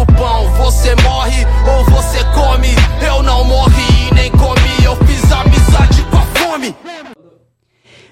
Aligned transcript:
o 0.00 0.06
pão. 0.06 0.50
Você 0.56 0.94
morre 0.96 1.46
ou 1.66 1.84
você 1.84 2.18
come. 2.34 2.68
Eu 3.06 3.22
não 3.22 3.44
morri 3.44 4.08
e 4.10 4.14
nem 4.14 4.30
comi. 4.32 4.84
Eu 4.84 4.96
fiz 5.06 5.30
amizade 5.30 6.04
com 6.10 6.16
a 6.16 6.26
fome. 6.38 6.74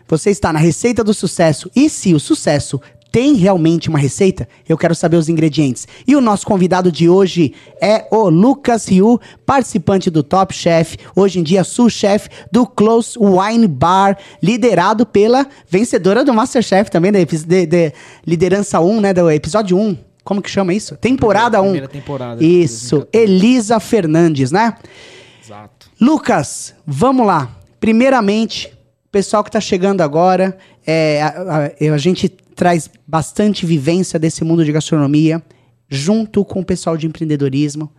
Você 0.07 0.31
está 0.31 0.53
na 0.53 0.59
receita 0.59 1.03
do 1.03 1.13
sucesso. 1.13 1.71
E 1.75 1.91
se 1.91 2.15
o 2.15 2.21
sucesso 2.21 2.81
tem 3.11 3.35
realmente 3.35 3.89
uma 3.89 3.99
receita? 3.99 4.49
Eu 4.69 4.79
quero 4.79 4.95
saber 4.95 5.17
os 5.17 5.29
ingredientes. 5.29 5.89
E 6.07 6.15
o 6.15 6.21
nosso 6.21 6.47
convidado 6.47 6.93
de 6.93 7.09
hoje 7.09 7.55
é 7.81 8.07
o 8.11 8.29
Lucas 8.29 8.87
Ryu, 8.87 9.21
participante 9.45 10.11
do 10.11 10.23
Top 10.23 10.55
Chef, 10.55 10.97
hoje 11.17 11.41
em 11.41 11.43
dia 11.43 11.65
sous-chef 11.65 12.29
do 12.53 12.67
Close 12.67 13.19
Wine 13.19 13.67
Bar, 13.67 14.17
liderado 14.43 15.05
pela 15.05 15.47
vencedora 15.69 16.25
do 16.25 16.33
Masterchef 16.33 16.91
também, 16.91 17.11
da 17.11 17.19
de, 17.19 17.67
de 17.67 17.93
liderança 18.27 18.79
1, 18.79 19.01
né, 19.01 19.15
do 19.15 19.31
episódio 19.31 19.77
1. 19.77 20.08
Como 20.29 20.43
que 20.43 20.51
chama 20.51 20.75
isso? 20.75 20.95
Temporada 20.95 21.59
1. 21.63 21.65
Primeira 21.65 21.89
temporada, 21.89 22.45
Isso, 22.45 22.97
2014. 22.97 23.09
Elisa 23.33 23.81
Fernandes, 23.81 24.53
né? 24.53 24.75
Exato. 25.43 25.89
Lucas, 25.99 26.75
vamos 26.87 27.27
lá. 27.27 27.51
Primeiramente, 27.81 28.71
pessoal 29.11 29.43
que 29.43 29.49
está 29.49 29.59
chegando 29.59 30.03
agora, 30.03 30.59
é, 30.87 31.23
a, 31.23 31.29
a- 31.89 31.95
a 31.95 31.97
gente 31.97 32.29
traz 32.29 32.91
bastante 33.07 33.65
vivência 33.65 34.19
desse 34.19 34.45
mundo 34.45 34.63
de 34.67 34.71
gastronomia, 34.71 35.43
junto 35.89 36.45
com 36.45 36.61
o 36.61 36.65
pessoal 36.65 36.95
de 36.99 37.07
empreendedorismo. 37.07 37.91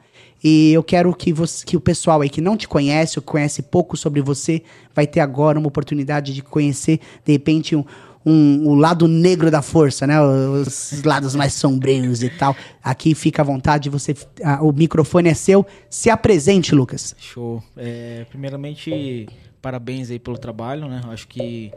E 0.44 0.72
eu 0.72 0.84
quero 0.84 1.12
que, 1.16 1.34
você, 1.34 1.66
que 1.66 1.76
o 1.76 1.82
pessoal 1.82 2.22
aí 2.22 2.30
que 2.30 2.42
não 2.42 2.56
te 2.56 2.68
conhece 2.68 3.18
ou 3.18 3.24
conhece 3.24 3.64
pouco 3.64 3.98
sobre 3.98 4.22
você, 4.22 4.62
vai 4.94 5.08
ter 5.08 5.20
agora 5.20 5.58
uma 5.58 5.68
oportunidade 5.68 6.32
de 6.32 6.44
conhecer, 6.44 7.00
de 7.26 7.32
repente, 7.32 7.76
um, 7.76 7.84
um- 8.26 8.68
o 8.68 8.76
lado 8.76 9.08
negro 9.08 9.50
da 9.50 9.62
força, 9.62 10.06
né? 10.06 10.22
Os 10.22 11.02
lados 11.04 11.36
mais 11.36 11.54
sombrios 11.54 12.22
e 12.24 12.30
tal. 12.30 12.56
Aqui 12.84 13.16
fica 13.16 13.42
à 13.42 13.46
vontade, 13.46 13.90
você, 13.90 14.16
ah, 14.44 14.62
o 14.64 14.72
microfone 14.72 15.30
é 15.30 15.34
seu. 15.34 15.66
Se 15.90 16.10
apresente, 16.10 16.74
Lucas. 16.76 17.16
Show. 17.20 17.64
É, 17.78 18.26
primeiramente, 18.30 19.28
parabéns 19.62 20.10
aí 20.12 20.20
pelo 20.20 20.38
trabalho, 20.38 20.88
né? 20.88 21.02
Acho 21.06 21.28
que 21.28 21.72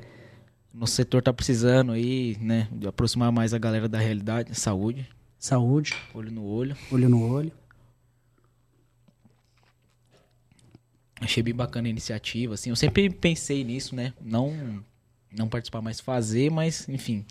nosso 0.75 0.95
setor 0.95 1.23
tá 1.23 1.33
precisando 1.33 1.93
aí, 1.93 2.37
né? 2.41 2.69
De 2.73 2.87
aproximar 2.89 3.31
mais 3.31 3.53
a 3.55 3.59
galera 3.59 3.89
da 3.89 3.99
realidade, 3.99 4.55
saúde, 4.59 5.07
Saúde, 5.39 5.93
olho 6.15 6.31
no 6.31 6.45
olho. 6.45 6.77
olho 6.93 7.09
no 7.09 7.29
olho. 7.33 7.51
Achei 11.21 11.43
bem 11.43 11.55
bacana 11.55 11.87
a 11.87 11.91
iniciativa, 11.91 12.55
assim. 12.55 12.71
Eu 12.71 12.77
sempre 12.77 13.09
pensei 13.11 13.63
nisso, 13.63 13.95
né? 13.95 14.13
Não, 14.21 14.53
não 15.37 15.49
participar 15.49 15.81
mais 15.81 16.01
fazer, 16.01 16.51
mas, 16.51 16.89
enfim, 16.89 17.25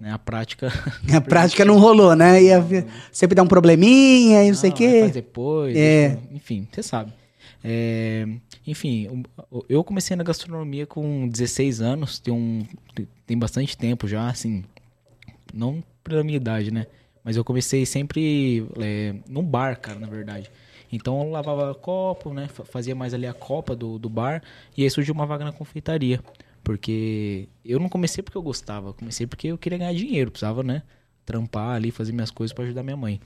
né? 0.00 0.12
A 0.12 0.18
prática... 0.18 0.72
A 1.14 1.20
prática 1.20 1.64
não 1.64 1.78
rolou, 1.80 2.14
né? 2.16 2.42
Ia 2.42 2.64
sempre 3.12 3.34
dá 3.34 3.42
um 3.42 3.46
probleminha 3.46 4.44
e 4.44 4.48
não, 4.48 4.54
sei 4.56 4.70
o 4.70 4.74
quê. 4.74 5.00
Faz 5.00 5.12
depois, 5.12 5.76
É. 5.76 6.18
enfim, 6.32 6.66
você 6.70 6.82
sabe. 6.82 7.12
É, 7.62 8.26
enfim, 8.66 9.24
eu 9.68 9.84
comecei 9.84 10.16
na 10.16 10.22
gastronomia 10.24 10.86
com 10.86 11.28
16 11.28 11.82
anos, 11.82 12.18
tem, 12.18 12.32
um, 12.32 12.64
tem 13.26 13.36
bastante 13.38 13.76
tempo 13.76 14.08
já, 14.08 14.28
assim, 14.28 14.64
não 15.52 15.82
pela 16.02 16.24
minha 16.24 16.36
idade, 16.36 16.70
né? 16.70 16.86
Mas 17.22 17.36
eu 17.36 17.44
comecei 17.44 17.84
sempre 17.84 18.66
é, 18.80 19.14
num 19.28 19.42
bar, 19.44 19.78
cara, 19.78 19.98
na 19.98 20.06
verdade. 20.06 20.50
Então 20.90 21.20
eu 21.22 21.30
lavava 21.30 21.74
copo, 21.74 22.32
né? 22.32 22.48
fa- 22.48 22.64
Fazia 22.64 22.94
mais 22.94 23.12
ali 23.12 23.26
a 23.26 23.34
copa 23.34 23.76
do, 23.76 23.98
do 23.98 24.08
bar. 24.08 24.42
E 24.76 24.82
aí 24.82 24.90
surgiu 24.90 25.12
uma 25.14 25.26
vaga 25.26 25.44
na 25.44 25.52
confeitaria. 25.52 26.18
Porque 26.62 27.48
eu 27.64 27.78
não 27.78 27.88
comecei 27.88 28.22
porque 28.22 28.36
eu 28.36 28.42
gostava, 28.42 28.92
comecei 28.92 29.26
porque 29.26 29.48
eu 29.48 29.58
queria 29.58 29.78
ganhar 29.78 29.94
dinheiro, 29.94 30.30
precisava, 30.30 30.62
né? 30.62 30.82
Trampar 31.24 31.76
ali, 31.76 31.90
fazer 31.90 32.12
minhas 32.12 32.30
coisas 32.30 32.52
para 32.52 32.64
ajudar 32.64 32.82
minha 32.82 32.96
mãe. 32.96 33.20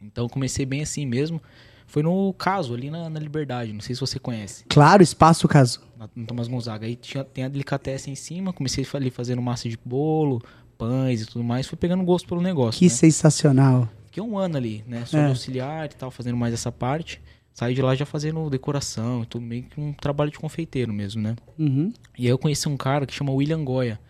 Então 0.00 0.28
comecei 0.28 0.66
bem 0.66 0.82
assim 0.82 1.06
mesmo. 1.06 1.40
Foi 1.86 2.02
no 2.02 2.32
caso, 2.32 2.74
ali 2.74 2.90
na, 2.90 3.08
na 3.10 3.20
Liberdade, 3.20 3.72
não 3.72 3.80
sei 3.80 3.94
se 3.94 4.00
você 4.00 4.18
conhece, 4.18 4.64
Claro, 4.68 5.02
espaço 5.02 5.46
caso. 5.46 5.82
na- 5.98 6.08
no 6.16 6.26
Thomas 6.26 6.48
Gonzaga. 6.48 6.86
Aí 6.86 6.96
tinha, 6.96 7.22
tem 7.22 7.44
a 7.44 7.48
delicatessen 7.48 8.12
em 8.12 8.16
cima, 8.16 8.52
comecei 8.52 8.86
ali 8.94 9.10
fazendo 9.10 9.40
massa 9.42 9.68
de 9.68 9.78
bolo, 9.84 10.42
pães 10.78 11.22
e 11.22 11.26
tudo 11.26 11.44
mais. 11.44 11.66
Fui 11.66 11.76
pegando 11.76 12.02
gosto 12.02 12.26
pelo 12.26 12.40
negócio. 12.40 12.78
Que 12.78 12.86
né? 12.86 12.90
sensacional. 12.90 13.88
Fiquei 14.06 14.22
um 14.22 14.38
ano 14.38 14.56
ali, 14.56 14.82
né? 14.88 15.04
Sou 15.04 15.20
É. 15.20 15.26
auxiliar 15.28 15.86
e 15.86 15.94
tal, 15.94 16.10
fazendo 16.10 16.36
mais 16.36 16.54
essa 16.54 16.72
parte. 16.72 17.20
Saí 17.54 17.72
de 17.72 17.80
lá 17.80 17.94
já 17.94 18.04
fazendo 18.04 18.50
decoração 18.50 19.22
e 19.22 19.26
tudo, 19.26 19.46
meio 19.46 19.62
que 19.62 19.80
um 19.80 19.92
trabalho 19.92 20.28
de 20.28 20.38
confeiteiro 20.38 20.92
mesmo, 20.92 21.22
né? 21.22 21.36
Uhum. 21.56 21.92
E 22.18 22.24
aí 22.24 22.28
eu 22.28 22.36
conheci 22.36 22.68
um 22.68 22.76
cara 22.76 23.06
que 23.06 23.14
chama 23.14 23.30
William 23.30 23.62
Goya. 23.62 24.00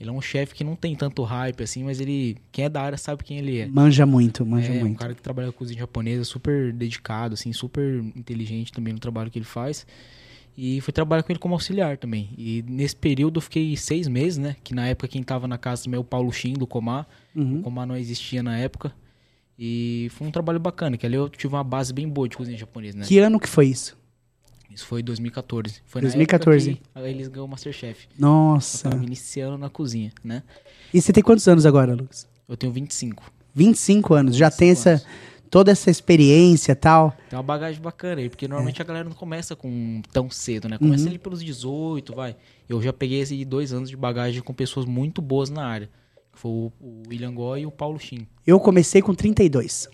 Ele 0.00 0.08
é 0.08 0.12
um 0.12 0.22
chefe 0.22 0.54
que 0.54 0.64
não 0.64 0.74
tem 0.74 0.96
tanto 0.96 1.22
hype 1.22 1.62
assim, 1.62 1.84
mas 1.84 2.00
ele, 2.00 2.38
quem 2.50 2.64
é 2.64 2.68
da 2.68 2.80
área 2.80 2.96
sabe 2.96 3.22
quem 3.22 3.36
ele 3.36 3.58
é. 3.58 3.66
Manja 3.66 4.06
muito, 4.06 4.44
manja 4.44 4.72
é, 4.72 4.78
um 4.78 4.80
muito. 4.80 4.98
cara 4.98 5.14
que 5.14 5.20
trabalha 5.20 5.52
com 5.52 5.58
cozinha 5.58 5.80
japonesa, 5.80 6.24
super 6.24 6.72
dedicado, 6.72 7.34
assim, 7.34 7.52
super 7.52 8.02
inteligente 8.16 8.72
também 8.72 8.94
no 8.94 8.98
trabalho 8.98 9.30
que 9.30 9.38
ele 9.38 9.44
faz. 9.44 9.86
E 10.56 10.80
fui 10.80 10.92
trabalhar 10.92 11.22
com 11.22 11.30
ele 11.30 11.38
como 11.38 11.54
auxiliar 11.54 11.98
também. 11.98 12.30
E 12.38 12.64
nesse 12.66 12.96
período 12.96 13.36
eu 13.36 13.42
fiquei 13.42 13.76
seis 13.76 14.08
meses, 14.08 14.38
né? 14.38 14.56
Que 14.64 14.74
na 14.74 14.86
época 14.86 15.08
quem 15.08 15.22
tava 15.22 15.46
na 15.46 15.58
casa 15.58 15.84
também 15.84 15.98
é 15.98 16.00
o 16.00 16.04
Paulo 16.04 16.32
Shin, 16.32 16.54
do 16.54 16.66
Comar. 16.66 17.06
Uhum. 17.34 17.58
O 17.58 17.62
Comar 17.62 17.86
não 17.86 17.96
existia 17.96 18.42
na 18.42 18.56
época. 18.56 18.94
E 19.58 20.08
foi 20.12 20.26
um 20.26 20.30
trabalho 20.30 20.58
bacana, 20.58 20.96
que 20.96 21.06
ali 21.06 21.14
eu 21.14 21.28
tive 21.28 21.54
uma 21.54 21.62
base 21.64 21.92
bem 21.92 22.08
boa 22.08 22.28
de 22.28 22.36
cozinha 22.36 22.56
japonesa, 22.58 22.98
né? 22.98 23.04
Que 23.06 23.18
ano 23.18 23.38
que 23.38 23.48
foi 23.48 23.66
isso? 23.66 23.96
Isso 24.70 24.86
foi 24.86 25.00
em 25.00 25.04
2014. 25.04 25.80
Foi 25.86 26.00
2014. 26.02 26.70
na 26.70 26.76
época 26.76 27.08
eles 27.08 27.28
ganhou 27.28 27.46
o 27.46 27.50
Masterchef. 27.50 28.08
Eu 28.12 28.20
Nossa. 28.20 28.90
tava 28.90 29.04
iniciando 29.04 29.56
na 29.56 29.70
cozinha, 29.70 30.10
né? 30.24 30.42
E 30.92 31.00
você 31.00 31.12
tem 31.12 31.22
quantos 31.22 31.46
anos 31.46 31.64
agora, 31.64 31.94
Lucas? 31.94 32.26
Eu 32.48 32.56
tenho 32.56 32.72
25. 32.72 33.22
25 33.54 34.14
anos. 34.14 34.36
Já 34.36 34.50
tem 34.50 34.70
25 34.70 34.80
essa, 34.96 35.04
anos. 35.04 35.18
toda 35.48 35.70
essa 35.70 35.88
experiência 35.88 36.72
e 36.72 36.74
tal. 36.74 37.16
Tem 37.30 37.36
uma 37.36 37.42
bagagem 37.44 37.80
bacana 37.80 38.20
aí, 38.20 38.28
porque 38.28 38.48
normalmente 38.48 38.80
É. 38.80 38.82
a 38.82 38.84
galera 38.84 39.08
não 39.08 39.14
começa 39.14 39.54
com 39.54 40.02
tão 40.12 40.28
cedo, 40.28 40.68
né? 40.68 40.76
Começa 40.76 41.04
Uhum. 41.04 41.10
ali 41.10 41.18
pelos 41.20 41.40
18, 41.44 42.12
vai. 42.12 42.34
Eu 42.68 42.82
já 42.82 42.92
peguei 42.92 43.20
esse 43.20 43.44
dois 43.44 43.72
anos 43.72 43.88
de 43.88 43.96
bagagem 43.96 44.42
com 44.42 44.52
pessoas 44.52 44.84
muito 44.86 45.22
boas 45.22 45.48
na 45.50 45.64
área. 45.64 45.88
Que 46.34 46.38
foi 46.40 46.50
o, 46.50 46.72
o 46.80 47.02
William 47.08 47.32
Goy 47.32 47.62
e 47.62 47.66
o 47.66 47.70
Paulo 47.70 47.98
Shin. 47.98 48.26
Eu 48.46 48.60
comecei 48.60 49.00
com 49.00 49.14
32. 49.14 49.88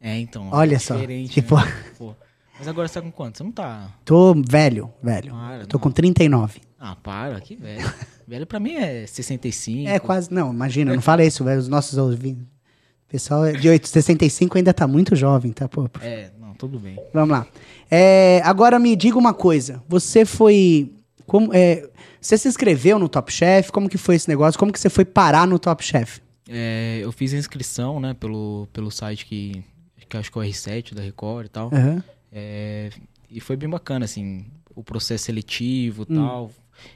É, 0.00 0.18
então. 0.18 0.48
Olha 0.50 0.76
é 0.76 0.78
só, 0.78 0.94
diferente, 0.94 1.32
tipo- 1.32 1.56
né? 1.56 1.72
Pô. 1.96 2.14
Mas 2.58 2.68
agora 2.68 2.86
você 2.88 2.94
tá 2.94 3.02
com 3.02 3.10
quanto? 3.10 3.38
Você 3.38 3.44
não 3.44 3.52
tá. 3.52 3.90
Tô 4.04 4.34
velho, 4.48 4.92
velho. 5.02 5.32
Para, 5.32 5.66
Tô 5.66 5.76
não. 5.78 5.82
com 5.82 5.90
39. 5.90 6.60
Ah, 6.78 6.96
para, 6.96 7.40
que 7.40 7.56
velho. 7.56 7.92
velho 8.26 8.46
pra 8.46 8.60
mim 8.60 8.74
é 8.74 9.06
65. 9.06 9.88
É 9.88 9.98
quase, 9.98 10.32
não, 10.32 10.52
imagina, 10.52 10.94
não 10.94 11.02
fala 11.02 11.24
isso, 11.24 11.44
velho. 11.44 11.58
Os 11.58 11.68
nossos 11.68 11.98
ouvintes. 11.98 12.44
Pessoal 13.08 13.44
é 13.44 13.52
de 13.52 13.68
8, 13.68 13.88
65 13.88 14.56
ainda 14.56 14.72
tá 14.72 14.86
muito 14.86 15.14
jovem, 15.14 15.52
tá? 15.52 15.68
Pô, 15.68 15.88
É, 16.00 16.30
não, 16.40 16.54
tudo 16.54 16.78
bem. 16.78 16.98
Vamos 17.12 17.30
lá. 17.30 17.46
É, 17.90 18.40
agora 18.44 18.78
me 18.78 18.96
diga 18.96 19.18
uma 19.18 19.34
coisa. 19.34 19.82
Você 19.88 20.24
foi. 20.24 20.92
Como, 21.32 21.50
é, 21.54 21.88
você 22.20 22.36
se 22.36 22.46
inscreveu 22.46 22.98
no 22.98 23.08
Top 23.08 23.32
Chef? 23.32 23.72
Como 23.72 23.88
que 23.88 23.96
foi 23.96 24.16
esse 24.16 24.28
negócio? 24.28 24.58
Como 24.58 24.70
que 24.70 24.78
você 24.78 24.90
foi 24.90 25.02
parar 25.06 25.46
no 25.46 25.58
Top 25.58 25.82
Chef? 25.82 26.20
É, 26.46 26.98
eu 27.02 27.10
fiz 27.10 27.32
a 27.32 27.38
inscrição, 27.38 27.98
né, 27.98 28.12
pelo, 28.12 28.68
pelo 28.70 28.90
site 28.90 29.24
que, 29.24 29.64
que 30.10 30.14
acho 30.18 30.30
que 30.30 30.36
é 30.38 30.42
o 30.42 30.44
R7 30.44 30.92
da 30.92 31.00
Record 31.00 31.46
e 31.46 31.48
tal. 31.48 31.70
Aham. 31.72 32.04
É, 32.30 32.90
e 33.30 33.40
foi 33.40 33.56
bem 33.56 33.66
bacana, 33.66 34.04
assim, 34.04 34.44
o 34.76 34.84
processo 34.84 35.24
seletivo 35.24 36.04
e 36.06 36.12
Hum. 36.12 36.16
tal. 36.16 36.50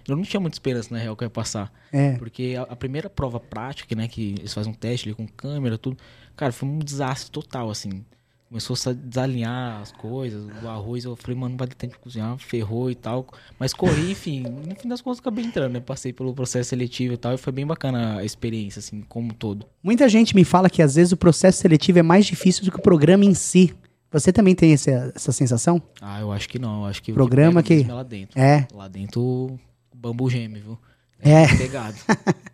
Eu 0.06 0.14
não 0.16 0.22
tinha 0.22 0.38
muita 0.38 0.56
esperança, 0.56 0.92
na 0.92 1.00
real, 1.00 1.16
que 1.16 1.24
eu 1.24 1.26
ia 1.26 1.30
passar. 1.30 1.72
É. 1.90 2.12
Porque 2.18 2.56
a, 2.58 2.64
a 2.64 2.76
primeira 2.76 3.08
prova 3.08 3.40
prática, 3.40 3.94
né, 3.96 4.06
que 4.06 4.34
eles 4.38 4.52
fazem 4.52 4.70
um 4.70 4.74
teste 4.74 5.08
ali 5.08 5.14
com 5.14 5.26
câmera, 5.26 5.78
tudo, 5.78 5.96
cara, 6.36 6.52
foi 6.52 6.68
um 6.68 6.78
desastre 6.78 7.30
total, 7.30 7.70
assim. 7.70 8.04
Começou 8.48 8.74
a 8.74 8.76
sa- 8.76 8.92
desalinhar 8.92 9.80
as 9.82 9.90
coisas, 9.90 10.46
o 10.62 10.68
arroz, 10.68 11.04
eu 11.04 11.16
falei, 11.16 11.36
mano, 11.36 11.50
não 11.50 11.56
vai 11.58 11.66
ter 11.66 11.74
tempo 11.74 11.94
de 11.94 11.98
cozinhar, 11.98 12.38
ferrou 12.38 12.88
e 12.88 12.94
tal. 12.94 13.26
Mas 13.58 13.74
corri, 13.74 14.12
enfim, 14.12 14.40
no 14.42 14.76
fim 14.76 14.86
das 14.88 15.00
contas 15.00 15.18
acabei 15.18 15.44
entrando, 15.44 15.72
né? 15.72 15.80
Passei 15.80 16.12
pelo 16.12 16.32
processo 16.32 16.68
seletivo 16.70 17.14
e 17.14 17.16
tal, 17.16 17.34
e 17.34 17.38
foi 17.38 17.52
bem 17.52 17.66
bacana 17.66 18.18
a 18.18 18.24
experiência, 18.24 18.78
assim, 18.78 19.02
como 19.08 19.26
um 19.32 19.34
todo. 19.34 19.66
Muita 19.82 20.08
gente 20.08 20.32
me 20.34 20.44
fala 20.44 20.70
que 20.70 20.80
às 20.80 20.94
vezes 20.94 21.10
o 21.12 21.16
processo 21.16 21.58
seletivo 21.60 21.98
é 21.98 22.02
mais 22.04 22.24
difícil 22.24 22.64
do 22.64 22.70
que 22.70 22.78
o 22.78 22.82
programa 22.82 23.24
em 23.24 23.34
si. 23.34 23.74
Você 24.12 24.32
também 24.32 24.54
tem 24.54 24.72
esse- 24.72 24.92
essa 24.92 25.32
sensação? 25.32 25.82
Ah, 26.00 26.20
eu 26.20 26.30
acho 26.30 26.48
que 26.48 26.58
não, 26.60 26.82
eu 26.82 26.86
acho 26.86 27.02
que 27.02 27.10
o 27.10 27.14
Programa 27.14 27.64
que- 27.64 27.74
mesmo 27.74 27.90
é 27.90 27.94
lá 27.94 28.02
dentro. 28.04 28.40
É. 28.40 28.68
Lá 28.72 28.86
dentro 28.86 29.20
o 29.20 29.58
bambu 29.92 30.30
geme, 30.30 30.60
viu? 30.60 30.78
É. 31.18 31.48
Pegado. 31.56 31.96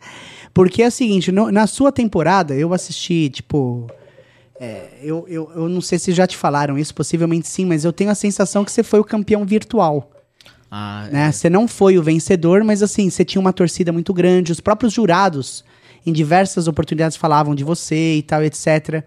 Porque 0.55 0.83
é 0.83 0.89
o 0.89 0.91
seguinte, 0.91 1.31
no- 1.31 1.53
na 1.53 1.67
sua 1.67 1.93
temporada, 1.93 2.55
eu 2.55 2.73
assisti, 2.73 3.29
tipo. 3.29 3.89
É, 4.65 4.99
eu, 5.03 5.27
eu, 5.29 5.51
eu 5.57 5.69
não 5.69 5.81
sei 5.81 5.99
se 5.99 6.13
já 6.13 6.25
te 6.25 6.37
falaram 6.37 6.79
isso, 6.79 6.95
possivelmente 6.95 7.49
sim, 7.49 7.65
mas 7.67 7.85
eu 7.85 7.93
tenho 7.93 8.11
a 8.11 8.15
sensação 8.15 8.65
que 8.65 8.71
você 8.71 8.85
foi 8.85 9.01
o 9.01 9.05
campeão 9.05 9.45
virtual. 9.45 10.09
Ah, 10.71 11.09
né? 11.11 11.33
Você 11.33 11.51
não 11.51 11.67
foi 11.67 11.99
o 11.99 12.03
vencedor, 12.03 12.63
mas 12.63 12.81
assim, 12.81 13.11
você 13.11 13.25
tinha 13.25 13.41
uma 13.41 13.53
torcida 13.53 13.91
muito 13.93 14.15
grande. 14.15 14.53
Os 14.53 14.61
próprios 14.61 14.93
jurados, 14.93 15.65
em 16.07 16.13
diversas 16.13 16.69
oportunidades, 16.69 17.17
falavam 17.17 17.57
de 17.57 17.65
você 17.65 18.19
e 18.19 18.23
tal, 18.23 18.45
etc. 18.45 19.05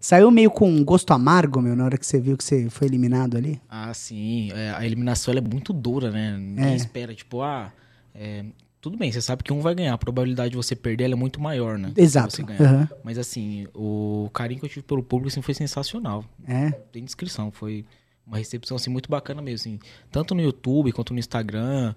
Saiu 0.00 0.30
meio 0.30 0.50
com 0.50 0.70
um 0.70 0.82
gosto 0.82 1.12
amargo, 1.12 1.60
meu, 1.60 1.76
na 1.76 1.84
hora 1.84 1.98
que 1.98 2.06
você 2.06 2.18
viu 2.18 2.36
que 2.36 2.42
você 2.42 2.70
foi 2.70 2.88
eliminado 2.88 3.36
ali. 3.36 3.60
Ah, 3.68 3.92
sim. 3.92 4.50
É, 4.54 4.70
a 4.70 4.86
eliminação 4.86 5.34
é 5.34 5.40
muito 5.40 5.72
dura, 5.72 6.10
né? 6.10 6.34
Ninguém 6.38 6.72
É. 6.72 6.76
espera, 6.76 7.14
tipo, 7.14 7.42
ah. 7.42 7.70
é, 8.14 8.44
tudo 8.88 8.98
bem, 8.98 9.12
você 9.12 9.20
sabe 9.20 9.42
que 9.42 9.52
um 9.52 9.60
vai 9.60 9.74
ganhar, 9.74 9.92
a 9.92 9.98
probabilidade 9.98 10.50
de 10.50 10.56
você 10.56 10.74
perder 10.74 11.04
ela 11.04 11.12
é 11.12 11.16
muito 11.16 11.40
maior, 11.40 11.78
né? 11.78 11.92
Exato. 11.96 12.40
Aham. 12.60 12.88
Mas 13.04 13.18
assim, 13.18 13.66
o 13.74 14.30
carinho 14.32 14.60
que 14.60 14.66
eu 14.66 14.70
tive 14.70 14.82
pelo 14.82 15.02
público 15.02 15.28
assim, 15.28 15.42
foi 15.42 15.52
sensacional. 15.54 16.24
É. 16.46 16.70
Tem 16.92 17.04
descrição, 17.04 17.50
foi 17.50 17.84
uma 18.26 18.38
recepção 18.38 18.76
assim, 18.76 18.90
muito 18.90 19.10
bacana 19.10 19.42
mesmo, 19.42 19.72
assim, 19.72 19.78
tanto 20.10 20.34
no 20.34 20.40
YouTube 20.40 20.92
quanto 20.92 21.12
no 21.12 21.18
Instagram. 21.18 21.94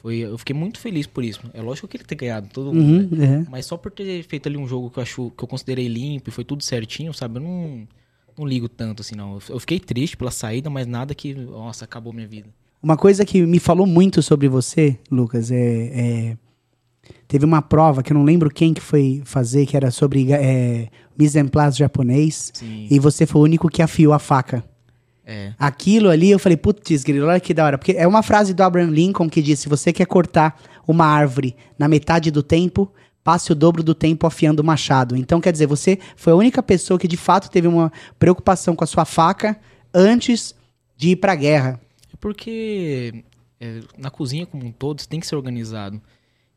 Foi, 0.00 0.18
eu 0.18 0.38
fiquei 0.38 0.54
muito 0.54 0.78
feliz 0.78 1.08
por 1.08 1.24
isso. 1.24 1.40
É 1.52 1.60
lógico 1.60 1.88
que 1.88 1.96
ele 1.96 2.04
ter 2.04 2.14
ganhado, 2.14 2.48
todo 2.52 2.72
mundo, 2.72 3.12
Uhum, 3.14 3.18
né? 3.18 3.44
é. 3.46 3.50
Mas 3.50 3.66
só 3.66 3.76
por 3.76 3.90
ter 3.90 4.22
feito 4.22 4.48
ali 4.48 4.56
um 4.56 4.66
jogo 4.68 4.90
que 4.90 4.98
eu 5.00 5.02
acho 5.02 5.32
que 5.36 5.42
eu 5.42 5.48
considerei 5.48 5.88
limpo 5.88 6.28
e 6.28 6.32
foi 6.32 6.44
tudo 6.44 6.62
certinho, 6.62 7.12
sabe? 7.12 7.38
Eu 7.38 7.42
não, 7.42 7.88
não 8.38 8.46
ligo 8.46 8.68
tanto 8.68 9.00
assim, 9.02 9.16
não. 9.16 9.38
Eu 9.48 9.58
fiquei 9.58 9.80
triste 9.80 10.16
pela 10.16 10.30
saída, 10.30 10.70
mas 10.70 10.86
nada 10.86 11.14
que, 11.16 11.34
nossa, 11.34 11.84
acabou 11.84 12.12
minha 12.12 12.28
vida. 12.28 12.48
Uma 12.82 12.96
coisa 12.96 13.24
que 13.24 13.44
me 13.44 13.58
falou 13.58 13.86
muito 13.86 14.22
sobre 14.22 14.48
você, 14.48 14.98
Lucas, 15.10 15.50
é, 15.50 15.56
é- 15.56 16.36
teve 17.26 17.44
uma 17.44 17.60
prova 17.60 18.02
que 18.02 18.12
eu 18.12 18.16
não 18.16 18.24
lembro 18.24 18.50
quem 18.50 18.72
que 18.72 18.80
foi 18.80 19.20
fazer, 19.24 19.66
que 19.66 19.76
era 19.76 19.90
sobre 19.90 20.32
é, 20.32 20.88
mise 21.18 21.38
en 21.38 21.48
place 21.48 21.78
japonês, 21.78 22.52
Sim. 22.54 22.86
e 22.90 22.98
você 22.98 23.26
foi 23.26 23.40
o 23.40 23.44
único 23.44 23.68
que 23.68 23.82
afiou 23.82 24.12
a 24.12 24.18
faca. 24.18 24.64
É. 25.26 25.52
Aquilo 25.58 26.08
ali, 26.08 26.30
eu 26.30 26.38
falei, 26.38 26.56
putz, 26.56 27.04
grilo, 27.04 27.26
olha 27.26 27.38
que 27.38 27.52
da 27.52 27.64
hora. 27.64 27.76
Porque 27.76 27.92
é 27.92 28.06
uma 28.06 28.22
frase 28.22 28.54
do 28.54 28.62
Abraham 28.62 28.90
Lincoln 28.90 29.28
que 29.28 29.42
diz: 29.42 29.58
se 29.58 29.68
você 29.68 29.92
quer 29.92 30.06
cortar 30.06 30.58
uma 30.86 31.04
árvore 31.04 31.54
na 31.78 31.86
metade 31.86 32.30
do 32.30 32.42
tempo, 32.42 32.90
passe 33.22 33.52
o 33.52 33.54
dobro 33.54 33.82
do 33.82 33.94
tempo 33.94 34.26
afiando 34.26 34.62
o 34.62 34.64
machado. 34.64 35.14
Então, 35.14 35.38
quer 35.38 35.52
dizer, 35.52 35.66
você 35.66 35.98
foi 36.16 36.32
a 36.32 36.36
única 36.36 36.62
pessoa 36.62 36.98
que 36.98 37.06
de 37.06 37.18
fato 37.18 37.50
teve 37.50 37.68
uma 37.68 37.92
preocupação 38.18 38.74
com 38.74 38.82
a 38.82 38.86
sua 38.86 39.04
faca 39.04 39.58
antes 39.92 40.54
de 40.96 41.10
ir 41.10 41.16
pra 41.16 41.34
guerra. 41.34 41.78
Porque 42.20 43.24
é, 43.60 43.80
na 43.96 44.10
cozinha 44.10 44.46
como 44.46 44.64
um 44.64 44.72
todo, 44.72 45.00
você 45.00 45.08
tem 45.08 45.20
que 45.20 45.26
ser 45.26 45.36
organizado. 45.36 46.00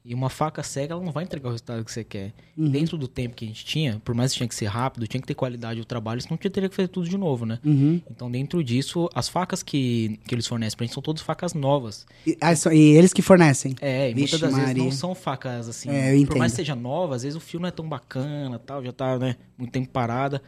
E 0.03 0.15
uma 0.15 0.31
faca 0.31 0.63
cega, 0.63 0.95
ela 0.95 1.03
não 1.03 1.11
vai 1.11 1.23
entregar 1.23 1.49
o 1.49 1.51
resultado 1.51 1.85
que 1.85 1.91
você 1.91 2.03
quer. 2.03 2.33
Uhum. 2.57 2.71
Dentro 2.71 2.97
do 2.97 3.07
tempo 3.07 3.35
que 3.35 3.45
a 3.45 3.47
gente 3.47 3.63
tinha, 3.63 4.01
por 4.03 4.15
mais 4.15 4.31
que 4.31 4.37
tinha 4.37 4.47
que 4.49 4.55
ser 4.55 4.65
rápido, 4.65 5.05
tinha 5.07 5.21
que 5.21 5.27
ter 5.27 5.35
qualidade 5.35 5.79
o 5.79 5.85
trabalho, 5.85 6.19
senão 6.19 6.37
tinha 6.37 6.49
teria 6.49 6.67
que 6.67 6.75
fazer 6.75 6.87
tudo 6.87 7.07
de 7.07 7.15
novo, 7.15 7.45
né? 7.45 7.59
Uhum. 7.63 8.01
Então, 8.09 8.31
dentro 8.31 8.63
disso, 8.63 9.07
as 9.13 9.29
facas 9.29 9.61
que, 9.61 10.19
que 10.27 10.33
eles 10.33 10.47
fornecem 10.47 10.75
pra 10.75 10.87
gente 10.87 10.95
são 10.95 11.03
todas 11.03 11.21
facas 11.21 11.53
novas. 11.53 12.07
E, 12.25 12.35
ah, 12.41 12.55
só- 12.55 12.71
e 12.71 12.79
eles 12.97 13.13
que 13.13 13.21
fornecem. 13.21 13.75
É, 13.79 14.09
e 14.09 14.13
Vixe, 14.15 14.33
muitas 14.33 14.39
das 14.39 14.49
vezes 14.53 14.67
Maria. 14.69 14.83
não 14.83 14.91
são 14.91 15.13
facas 15.13 15.69
assim. 15.69 15.89
É, 15.91 16.25
por 16.25 16.35
mais 16.35 16.51
que 16.53 16.55
seja 16.55 16.75
nova, 16.75 17.15
às 17.15 17.21
vezes 17.21 17.37
o 17.37 17.39
fio 17.39 17.59
não 17.59 17.67
é 17.67 17.71
tão 17.71 17.87
bacana 17.87 18.57
tal, 18.57 18.83
já 18.83 18.91
tá, 18.91 19.19
né, 19.19 19.35
muito 19.55 19.71
tempo 19.71 19.89
parada. 19.89 20.41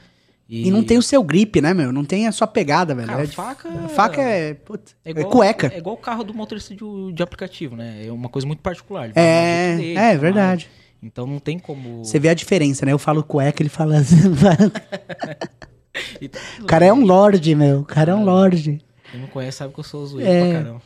E 0.48 0.70
não 0.70 0.84
tem 0.84 0.98
o 0.98 1.02
seu 1.02 1.24
grip, 1.24 1.60
né, 1.62 1.74
meu? 1.74 1.92
Não 1.92 2.04
tem 2.06 2.28
a 2.28 2.32
sua 2.32 2.46
pegada, 2.46 2.94
velho. 2.94 3.08
Cara, 3.08 3.24
É 3.24 3.26
de- 3.26 3.36
faca- 3.36 3.72
Faca 3.90 4.22
é. 4.22 4.54
Puta, 4.54 4.92
É 5.04 5.10
é, 5.10 5.12
igual, 5.12 5.30
cueca. 5.30 5.72
É 5.74 5.78
igual 5.78 5.96
o 5.96 5.98
carro 5.98 6.24
do 6.24 6.34
motorista 6.34 6.76
de, 6.76 6.84
de 7.14 7.24
aplicativo, 7.24 7.76
né? 7.76 8.06
É 8.06 8.12
uma 8.12 8.30
coisa 8.30 8.46
muito 8.46 8.60
particular. 8.62 9.10
É, 9.16 9.76
dele, 9.78 9.98
é, 9.98 10.18
verdade. 10.18 10.70
mais. 10.70 10.84
Então 11.02 11.26
não 11.26 11.40
tem 11.40 11.58
como. 11.58 12.04
Você 12.06 12.20
vê 12.20 12.30
a 12.30 12.34
diferença, 12.34 12.86
né? 12.86 12.92
Eu 12.92 13.00
falo 13.00 13.24
cueca, 13.24 13.62
ele 13.64 13.70
fala. 13.70 13.98
assim, 13.98 14.16
E 16.22 16.28
tá 16.28 16.40
o 16.62 16.66
cara 16.66 16.86
é 16.86 16.94
um 16.94 17.04
lorde, 17.06 17.56
meu. 17.56 17.80
O 17.82 17.86
cara 17.86 18.12
é 18.12 18.16
um 18.16 18.24
lorde. 18.24 18.82
Quem 19.12 19.22
não 19.22 19.28
conhece 19.28 19.58
sabe 19.60 19.74
que 19.74 19.80
eu 19.80 19.84
sou 19.84 20.06
zoeiro 20.06 20.30
É. 20.32 20.52
pra 20.52 20.62
caramba. 20.64 20.82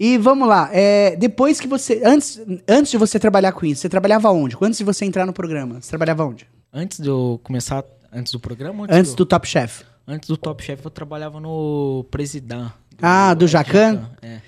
E 0.00 0.18
vamos 0.18 0.48
lá, 0.48 0.68
é, 0.72 1.14
depois 1.16 1.60
que 1.60 1.68
você. 1.68 2.02
Antes, 2.04 2.40
antes 2.68 2.90
de 2.90 2.96
você 2.98 3.18
trabalhar 3.20 3.52
com 3.52 3.64
isso, 3.64 3.82
você 3.82 3.88
trabalhava 3.88 4.30
onde? 4.32 4.56
Antes 4.60 4.78
de 4.78 4.84
você 4.84 5.04
entrar 5.04 5.24
no 5.26 5.32
programa, 5.32 5.80
você 5.80 5.90
trabalhava 5.90 6.24
onde? 6.24 6.46
Antes 6.72 6.98
de 6.98 7.08
eu 7.08 7.38
começar, 7.44 7.84
antes 8.12 8.32
do 8.32 8.38
programa, 8.40 8.84
antes, 8.84 8.96
Antes 8.96 9.12
do, 9.12 9.18
do 9.18 9.26
Top 9.26 9.46
Chef. 9.48 9.82
antes 10.06 10.28
do 10.28 10.36
Top 10.36 10.62
Chef, 10.62 10.84
eu 10.84 10.90
trabalhava 10.90 11.40
no 11.40 12.04
Presidão. 12.10 12.72
Ah, 13.00 13.34
do 13.34 13.48
Jacan? 13.48 14.10
É. 14.20 14.40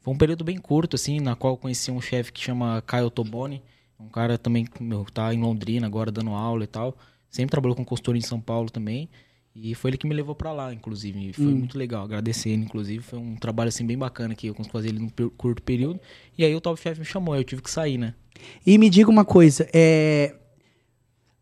Foi 0.00 0.12
um 0.12 0.16
período 0.18 0.42
bem 0.44 0.58
curto, 0.58 0.96
assim, 0.96 1.20
na 1.20 1.36
qual 1.36 1.54
eu 1.54 1.56
conheci 1.56 1.90
um 1.90 2.00
chefe 2.00 2.32
que 2.32 2.40
chama 2.40 2.82
Caio 2.86 3.08
Toboni. 3.10 3.62
Um 4.00 4.08
cara 4.08 4.36
também 4.36 4.64
que 4.64 4.72
tá 5.12 5.32
em 5.32 5.40
Londrina 5.40 5.86
agora 5.86 6.10
dando 6.10 6.30
aula 6.30 6.64
e 6.64 6.66
tal. 6.66 6.96
Sempre 7.30 7.52
trabalhou 7.52 7.76
com 7.76 7.84
consultoria 7.84 8.18
em 8.18 8.22
São 8.26 8.40
Paulo 8.40 8.68
também. 8.68 9.08
E 9.54 9.74
foi 9.74 9.90
ele 9.90 9.98
que 9.98 10.06
me 10.08 10.14
levou 10.14 10.34
pra 10.34 10.50
lá, 10.52 10.72
inclusive. 10.74 11.28
E 11.28 11.32
foi 11.32 11.46
Hum. 11.46 11.56
muito 11.58 11.78
legal. 11.78 12.04
Agradecer 12.04 12.48
ele, 12.50 12.62
inclusive. 12.64 13.02
Foi 13.02 13.18
um 13.18 13.36
trabalho, 13.36 13.68
assim, 13.68 13.86
bem 13.86 13.96
bacana 13.96 14.34
que 14.34 14.48
eu 14.48 14.54
consegui 14.54 14.72
fazer 14.72 14.88
ele 14.88 14.98
num 14.98 15.10
curto 15.36 15.62
período. 15.62 16.00
E 16.36 16.44
aí 16.44 16.54
o 16.54 16.60
Top 16.60 16.80
Chef 16.80 16.98
me 16.98 17.04
chamou, 17.04 17.36
eu 17.36 17.44
tive 17.44 17.62
que 17.62 17.70
sair, 17.70 17.96
né? 17.96 18.14
E 18.66 18.76
me 18.78 18.90
diga 18.90 19.08
uma 19.08 19.24
coisa, 19.24 19.68
é. 19.72 20.34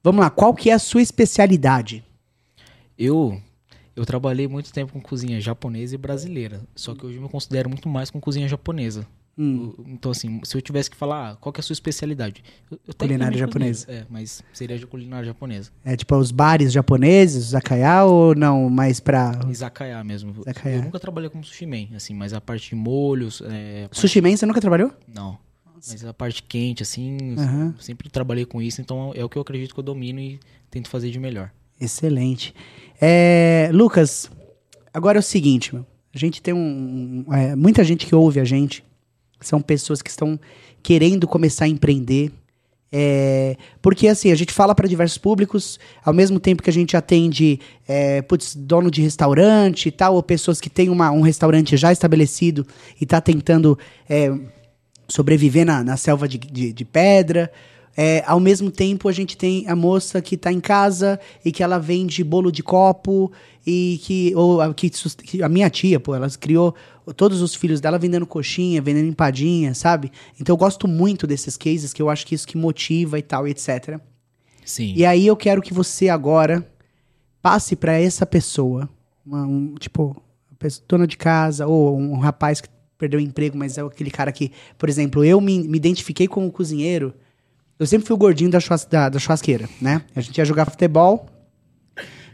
Vamos 0.03 0.21
lá, 0.21 0.31
qual 0.31 0.55
que 0.55 0.71
é 0.71 0.73
a 0.73 0.79
sua 0.79 1.03
especialidade? 1.03 2.05
Eu 2.99 3.41
eu 3.95 4.07
trabalhei 4.07 4.49
muito 4.49 4.73
tempo 4.73 4.93
com 4.93 5.01
cozinha 5.01 5.41
japonesa 5.41 5.95
e 5.95 5.99
brasileira. 5.99 6.63
Só 6.75 6.95
que 6.95 7.05
hoje 7.05 7.17
eu 7.17 7.23
me 7.23 7.29
considero 7.29 7.69
muito 7.69 7.89
mais 7.89 8.11
com 8.11 8.21
cozinha 8.21 8.49
japonesa. 8.49 9.07
Hum. 9.37 9.75
Então, 9.87 10.11
assim, 10.11 10.41
se 10.45 10.57
eu 10.57 10.61
tivesse 10.63 10.91
que 10.91 10.97
falar, 10.97 11.31
ah, 11.33 11.37
qual 11.37 11.53
que 11.53 11.61
é 11.61 11.63
a 11.63 11.65
sua 11.65 11.73
especialidade? 11.75 12.43
Eu, 12.71 12.79
eu 12.87 12.95
Culinária 12.95 13.37
japonesa. 13.39 13.87
É, 13.91 14.05
mas 14.09 14.43
seria 14.53 14.79
de 14.79 14.87
culinária 14.87 15.27
japonesa. 15.27 15.71
É 15.85 15.97
tipo 15.97 16.15
os 16.17 16.31
bares 16.31 16.73
japoneses, 16.73 17.45
os 17.45 17.51
zakaya, 17.51 18.05
ou 18.05 18.35
não, 18.35 18.69
mais 18.71 19.01
pra. 19.01 19.39
Izakaya 19.49 20.03
mesmo. 20.05 20.35
Izakaya. 20.41 20.77
Eu 20.77 20.83
nunca 20.83 20.99
trabalhei 20.99 21.31
como 21.31 21.45
sushi 21.45 21.67
man, 21.67 21.95
assim, 21.95 22.15
mas 22.15 22.33
a 22.33 22.41
parte 22.41 22.71
de 22.71 22.75
molhos, 22.77 23.43
é, 23.47 23.83
parte- 23.83 23.99
Sushi 24.01 24.21
Man, 24.21 24.37
você 24.37 24.47
nunca 24.47 24.61
trabalhou? 24.61 24.93
não. 25.09 25.39
Mas 25.89 26.05
a 26.05 26.13
parte 26.13 26.43
quente, 26.43 26.83
assim, 26.83 27.17
Aham. 27.39 27.75
sempre 27.81 28.09
trabalhei 28.11 28.45
com 28.45 28.61
isso, 28.61 28.81
então 28.81 29.13
é 29.15 29.25
o 29.25 29.29
que 29.29 29.37
eu 29.39 29.43
acredito 29.43 29.73
que 29.73 29.81
eu 29.81 29.85
domino 29.85 30.21
e 30.21 30.39
tento 30.71 30.89
fazer 30.89 31.11
de 31.11 31.19
melhor. 31.19 31.51
Excelente. 31.81 32.55
É, 33.01 33.71
Lucas, 33.73 34.31
agora 34.93 35.19
é 35.19 35.21
o 35.21 35.23
seguinte, 35.23 35.75
meu. 35.75 35.87
A 36.15 36.19
gente 36.19 36.43
tem 36.43 36.53
um. 36.53 37.25
é, 37.33 37.55
muita 37.55 37.83
gente 37.85 38.05
que 38.05 38.15
ouve 38.15 38.41
a 38.41 38.45
gente 38.45 38.85
são 39.41 39.61
pessoas 39.63 40.03
que 40.03 40.11
estão 40.11 40.39
querendo 40.83 41.27
começar 41.27 41.65
a 41.65 41.69
empreender. 41.69 42.31
É, 42.93 43.57
porque 43.81 44.09
assim, 44.09 44.33
a 44.33 44.35
gente 44.35 44.53
fala 44.53 44.75
para 44.75 44.89
diversos 44.89 45.17
públicos, 45.17 45.79
ao 46.05 46.13
mesmo 46.13 46.41
tempo 46.41 46.63
que 46.63 46.69
a 46.69 46.73
gente 46.73 46.97
atende 46.97 47.61
é, 47.87 48.21
putz, 48.23 48.57
dono 48.57 48.91
de 48.91 49.01
restaurante 49.01 49.87
e 49.87 49.93
tal, 49.93 50.17
ou 50.17 50.23
pessoas 50.23 50.61
que 50.61 50.69
têm 50.69 50.89
uma- 50.91 51.13
um 51.13 51.21
restaurante 51.21 51.77
já 51.77 51.93
estabelecido 51.93 52.67
e 53.01 53.07
tá 53.07 53.21
tentando 53.21 53.79
é, 54.09 54.29
sobreviver 55.11 55.67
na, 55.67 55.83
na 55.83 55.97
selva 55.97 56.27
de, 56.27 56.39
de, 56.39 56.73
de 56.73 56.85
pedra. 56.85 57.51
É, 57.97 58.23
ao 58.27 58.39
mesmo 58.39 58.71
tempo, 58.71 59.09
a 59.09 59.13
gente 59.13 59.37
tem 59.37 59.69
a 59.69 59.75
moça 59.75 60.23
que 60.23 60.37
tá 60.37 60.53
em 60.53 60.61
casa 60.61 61.19
e 61.45 61.51
que 61.51 61.63
ela 61.63 61.79
vende 61.79 62.23
bolo 62.23 62.51
de 62.51 62.63
copo 62.63 63.31
e 63.67 64.01
que, 64.03 64.33
ou 64.35 64.61
a, 64.61 64.73
que, 64.73 64.89
que 64.89 65.43
a 65.43 65.49
minha 65.49 65.69
tia, 65.69 65.99
pô, 65.99 66.15
ela 66.15 66.29
criou 66.31 66.75
todos 67.17 67.43
os 67.43 67.55
filhos 67.55 67.81
dela 67.81 67.99
vendendo 67.99 68.27
coxinha, 68.27 68.81
vendendo 68.81 69.09
empadinha, 69.09 69.75
sabe? 69.75 70.13
Então 70.41 70.55
eu 70.55 70.57
gosto 70.57 70.87
muito 70.87 71.27
desses 71.27 71.57
cases, 71.57 71.93
que 71.93 72.01
eu 72.01 72.09
acho 72.09 72.27
que 72.27 72.35
isso 72.35 72.47
que 72.47 72.57
motiva 72.57 73.19
e 73.19 73.23
tal, 73.23 73.47
e 73.47 73.51
etc. 73.51 73.99
Sim. 74.65 74.95
E 74.97 75.05
aí 75.05 75.27
eu 75.27 75.37
quero 75.37 75.61
que 75.61 75.75
você 75.75 76.09
agora 76.09 76.67
passe 77.43 77.75
pra 77.75 77.99
essa 77.99 78.25
pessoa, 78.25 78.89
uma, 79.27 79.43
um, 79.43 79.75
tipo, 79.75 80.17
dona 80.89 81.07
de 81.07 81.17
casa, 81.17 81.67
ou 81.67 81.99
um 81.99 82.19
rapaz 82.19 82.61
que 82.61 82.69
perdeu 83.01 83.19
o 83.19 83.23
emprego, 83.23 83.57
mas 83.59 83.77
é 83.79 83.81
aquele 83.83 84.11
cara 84.11 84.31
que, 84.31 84.53
por 84.79 84.89
exemplo, 84.89 85.25
eu 85.25 85.41
me, 85.41 85.59
me 85.67 85.77
identifiquei 85.79 86.29
como 86.29 86.53
cozinheiro. 86.53 87.13
Eu 87.79 87.87
sempre 87.87 88.07
fui 88.07 88.15
o 88.15 88.19
gordinho 88.19 88.51
da, 88.51 88.61
churras- 88.61 88.85
da, 88.85 89.09
da 89.09 89.19
churrasqueira, 89.19 89.69
né? 89.81 90.03
A 90.15 90.21
gente 90.21 90.37
ia 90.39 90.45
jogar 90.45 90.67
futebol, 90.71 91.27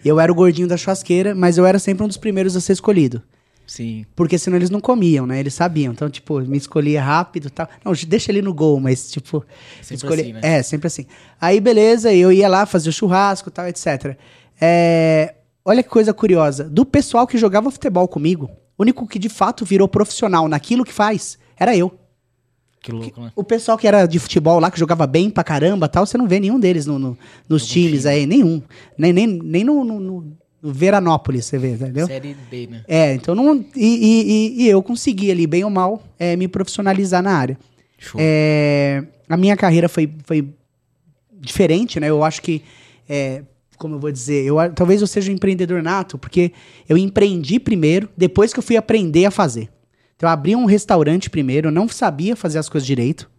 eu 0.04 0.18
era 0.20 0.30
o 0.30 0.34
gordinho 0.34 0.68
da 0.68 0.76
churrasqueira, 0.76 1.34
mas 1.34 1.56
eu 1.56 1.64
era 1.64 1.78
sempre 1.78 2.04
um 2.04 2.08
dos 2.08 2.16
primeiros 2.16 2.56
a 2.56 2.60
ser 2.60 2.72
escolhido. 2.72 3.22
Sim. 3.66 4.04
Porque 4.14 4.38
senão 4.38 4.56
eles 4.56 4.70
não 4.70 4.80
comiam, 4.80 5.26
né? 5.26 5.40
Eles 5.40 5.54
sabiam. 5.54 5.92
Então, 5.92 6.08
tipo, 6.08 6.40
me 6.40 6.56
escolhia 6.56 7.02
rápido 7.02 7.46
e 7.48 7.50
tal. 7.50 7.68
Não, 7.84 7.92
deixa 8.06 8.30
ele 8.30 8.40
no 8.42 8.54
gol, 8.54 8.78
mas, 8.78 9.10
tipo. 9.10 9.44
Sempre 9.82 9.94
escolher- 9.96 10.22
assim, 10.22 10.32
né? 10.34 10.40
É, 10.42 10.62
sempre 10.62 10.86
assim. 10.86 11.06
Aí, 11.40 11.60
beleza, 11.60 12.12
eu 12.14 12.30
ia 12.30 12.46
lá 12.48 12.64
fazer 12.64 12.88
o 12.90 12.92
churrasco 12.92 13.48
e 13.48 13.52
tal, 13.52 13.66
etc. 13.66 14.16
É, 14.60 15.34
Olha 15.64 15.82
que 15.82 15.88
coisa 15.88 16.14
curiosa. 16.14 16.62
Do 16.62 16.86
pessoal 16.86 17.26
que 17.26 17.36
jogava 17.36 17.72
futebol 17.72 18.06
comigo, 18.06 18.48
o 18.78 18.82
único 18.82 19.06
que 19.06 19.18
de 19.18 19.28
fato 19.28 19.64
virou 19.64 19.88
profissional 19.88 20.48
naquilo 20.48 20.84
que 20.84 20.92
faz 20.92 21.38
era 21.58 21.76
eu. 21.76 21.92
Que 22.80 22.92
louco, 22.92 23.20
né? 23.20 23.32
O 23.34 23.42
pessoal 23.42 23.76
que 23.76 23.88
era 23.88 24.06
de 24.06 24.18
futebol 24.18 24.60
lá, 24.60 24.70
que 24.70 24.78
jogava 24.78 25.06
bem 25.06 25.28
pra 25.28 25.42
caramba 25.42 25.88
tal, 25.88 26.06
você 26.06 26.16
não 26.16 26.28
vê 26.28 26.38
nenhum 26.38 26.60
deles 26.60 26.86
no, 26.86 26.98
no- 26.98 27.18
nos 27.48 27.62
Algum 27.62 27.72
times 27.72 28.02
time. 28.02 28.14
aí, 28.14 28.26
nenhum. 28.26 28.62
Nem, 28.96 29.12
nem, 29.12 29.26
nem 29.26 29.64
no, 29.64 29.84
no, 29.84 29.98
no- 30.00 30.36
Veranópolis, 30.62 31.44
você 31.46 31.58
vê, 31.58 31.72
entendeu? 31.72 32.06
Série 32.06 32.34
D, 32.50 32.66
né? 32.66 32.84
É, 32.88 33.14
então 33.14 33.34
não. 33.34 33.54
E, 33.54 33.64
e- 33.76 34.22
e- 34.22 34.62
e 34.64 34.68
eu 34.68 34.82
consegui 34.82 35.30
ali, 35.30 35.46
bem 35.46 35.62
ou 35.64 35.70
mal, 35.70 36.02
é, 36.18 36.34
me 36.36 36.48
profissionalizar 36.48 37.22
na 37.22 37.32
área. 37.36 37.58
Show. 37.98 38.20
É, 38.22 39.04
a 39.28 39.36
minha 39.36 39.56
carreira 39.56 39.88
foi, 39.88 40.12
foi 40.24 40.48
diferente, 41.32 41.98
né? 42.00 42.08
Eu 42.08 42.22
acho 42.24 42.42
que. 42.42 42.62
é, 43.08 43.42
como 43.76 43.96
eu 43.96 43.98
vou 43.98 44.10
dizer, 44.10 44.44
eu, 44.44 44.56
talvez 44.74 45.00
eu 45.00 45.06
seja 45.06 45.30
um 45.30 45.34
empreendedor 45.34 45.82
nato, 45.82 46.18
porque 46.18 46.52
eu 46.88 46.96
empreendi 46.96 47.58
primeiro, 47.58 48.08
depois 48.16 48.52
que 48.52 48.58
eu 48.58 48.62
fui 48.62 48.76
aprender 48.76 49.24
a 49.26 49.30
fazer. 49.30 49.68
Então 50.16 50.28
eu 50.28 50.32
abri 50.32 50.56
um 50.56 50.64
restaurante 50.64 51.28
primeiro, 51.28 51.68
eu 51.68 51.72
não 51.72 51.88
sabia 51.88 52.34
fazer 52.34 52.58
as 52.58 52.68
coisas 52.68 52.86
direito. 52.86 53.30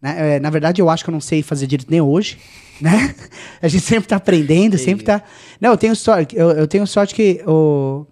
né? 0.00 0.36
É, 0.36 0.40
na 0.40 0.50
verdade, 0.50 0.80
eu 0.80 0.88
acho 0.88 1.02
que 1.04 1.10
eu 1.10 1.12
não 1.12 1.20
sei 1.20 1.42
fazer 1.42 1.66
direito 1.66 1.90
nem 1.90 2.00
hoje. 2.00 2.38
Né? 2.80 3.14
A 3.62 3.68
gente 3.68 3.84
sempre 3.84 4.08
tá 4.08 4.16
aprendendo, 4.16 4.76
Sei. 4.76 4.86
sempre 4.86 5.04
tá. 5.04 5.22
Não, 5.60 5.70
eu 5.70 5.76
tenho 5.76 5.94
sorte, 5.94 6.34
eu, 6.36 6.50
eu 6.50 6.66
tenho 6.66 6.84
sorte 6.88 7.14
que 7.14 7.40
o, 7.46 8.04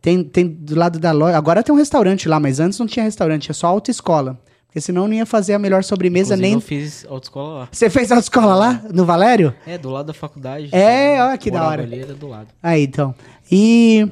tem, 0.00 0.22
tem 0.22 0.46
do 0.46 0.76
lado 0.76 1.00
da 1.00 1.10
loja. 1.10 1.36
Agora 1.36 1.64
tem 1.64 1.74
um 1.74 1.78
restaurante 1.78 2.28
lá, 2.28 2.38
mas 2.38 2.60
antes 2.60 2.78
não 2.78 2.86
tinha 2.86 3.04
restaurante, 3.04 3.50
é 3.50 3.52
só 3.52 3.66
autoescola. 3.66 4.38
Porque 4.74 4.80
senão 4.80 5.06
não 5.06 5.14
ia 5.14 5.24
fazer 5.24 5.54
a 5.54 5.58
melhor 5.58 5.84
sobremesa 5.84 6.34
Inclusive, 6.34 6.42
nem. 6.42 6.54
eu 6.54 6.60
fiz 6.60 7.06
autoescola 7.08 7.58
lá. 7.60 7.68
Você 7.70 7.88
fez 7.88 8.10
autoescola 8.10 8.56
lá, 8.56 8.82
no 8.92 9.04
Valério? 9.04 9.54
É, 9.64 9.78
do 9.78 9.88
lado 9.88 10.06
da 10.06 10.12
faculdade. 10.12 10.68
É, 10.72 11.22
ó, 11.22 11.36
que 11.36 11.48
da 11.48 11.64
hora. 11.64 11.84
Ali, 11.84 12.00
era 12.00 12.12
do 12.12 12.26
lado. 12.26 12.48
Aí, 12.60 12.82
então. 12.82 13.14
E. 13.48 14.10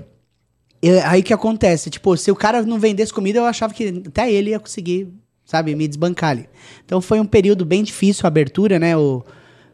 aí 1.05 1.21
o 1.21 1.25
que 1.25 1.35
acontece? 1.35 1.91
Tipo, 1.91 2.17
se 2.17 2.31
o 2.31 2.37
cara 2.37 2.63
não 2.63 2.79
vendesse 2.79 3.13
comida, 3.13 3.41
eu 3.41 3.45
achava 3.45 3.75
que 3.75 4.05
até 4.07 4.31
ele 4.31 4.51
ia 4.51 4.61
conseguir, 4.61 5.13
sabe, 5.45 5.75
me 5.75 5.89
desbancar 5.89 6.31
ali. 6.31 6.49
Então 6.85 7.01
foi 7.01 7.19
um 7.19 7.27
período 7.27 7.65
bem 7.65 7.83
difícil 7.83 8.25
a 8.25 8.29
abertura, 8.29 8.79
né? 8.79 8.97
O, 8.97 9.25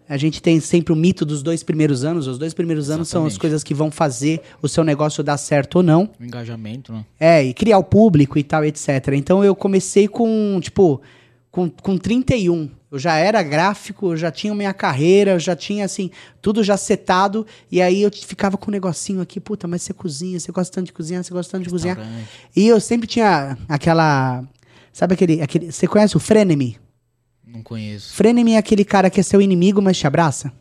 a 0.08 0.16
gente 0.16 0.40
tem 0.40 0.58
sempre 0.58 0.92
o 0.92 0.96
mito 0.96 1.24
dos 1.24 1.42
dois 1.42 1.62
primeiros 1.62 2.02
anos. 2.02 2.26
Os 2.26 2.38
dois 2.38 2.54
primeiros 2.54 2.88
anos 2.88 3.08
são 3.08 3.22
as 3.22 3.32
Exatamente. 3.32 3.40
coisas 3.40 3.64
que 3.64 3.74
vão 3.74 3.90
fazer 3.90 4.40
o 4.62 4.68
seu 4.68 4.82
negócio 4.82 5.22
dar 5.22 5.36
certo 5.36 5.76
ou 5.76 5.82
não. 5.82 6.08
O 6.18 6.24
engajamento, 6.24 6.92
né? 6.92 7.04
É, 7.20 7.44
e 7.44 7.52
criar 7.52 7.78
o 7.78 7.84
público 7.84 8.38
e 8.38 8.42
tal, 8.42 8.64
etc. 8.64 8.88
Então 9.12 9.44
eu 9.44 9.54
comecei 9.54 10.08
com, 10.08 10.58
tipo, 10.62 11.02
com, 11.50 11.68
com 11.68 11.98
31. 11.98 12.70
Eu 12.90 12.98
já 12.98 13.16
era 13.16 13.42
gráfico, 13.42 14.12
eu 14.12 14.16
já 14.16 14.30
tinha 14.30 14.54
minha 14.54 14.72
carreira, 14.72 15.32
eu 15.32 15.38
já 15.38 15.54
tinha, 15.54 15.84
assim, 15.84 16.10
tudo 16.40 16.64
já 16.64 16.78
setado. 16.78 17.46
E 17.70 17.82
aí 17.82 18.00
eu 18.00 18.10
ficava 18.10 18.56
com 18.56 18.70
um 18.70 18.72
negocinho 18.72 19.20
aqui, 19.20 19.38
puta, 19.38 19.68
mas 19.68 19.82
você 19.82 19.92
cozinha, 19.92 20.40
você 20.40 20.50
gosta 20.50 20.72
tanto 20.72 20.86
de 20.86 20.92
cozinhar, 20.94 21.22
você 21.22 21.34
gosta 21.34 21.52
tanto 21.52 21.64
de 21.64 21.70
cozinhar. 21.70 21.98
E 22.56 22.66
eu 22.66 22.80
sempre 22.80 23.06
tinha 23.06 23.58
aquela. 23.68 24.42
Sabe 24.90 25.12
aquele. 25.12 25.42
aquele 25.42 25.70
você 25.70 25.86
conhece 25.86 26.16
o 26.16 26.20
Frenemy? 26.20 26.78
Não 27.52 27.62
conheço. 27.62 28.12
Frenemy 28.14 28.52
é 28.54 28.58
aquele 28.58 28.84
cara 28.84 29.08
que 29.10 29.20
é 29.20 29.22
seu 29.22 29.40
inimigo, 29.40 29.80
mas 29.80 29.96
te 29.96 30.06
abraça. 30.06 30.52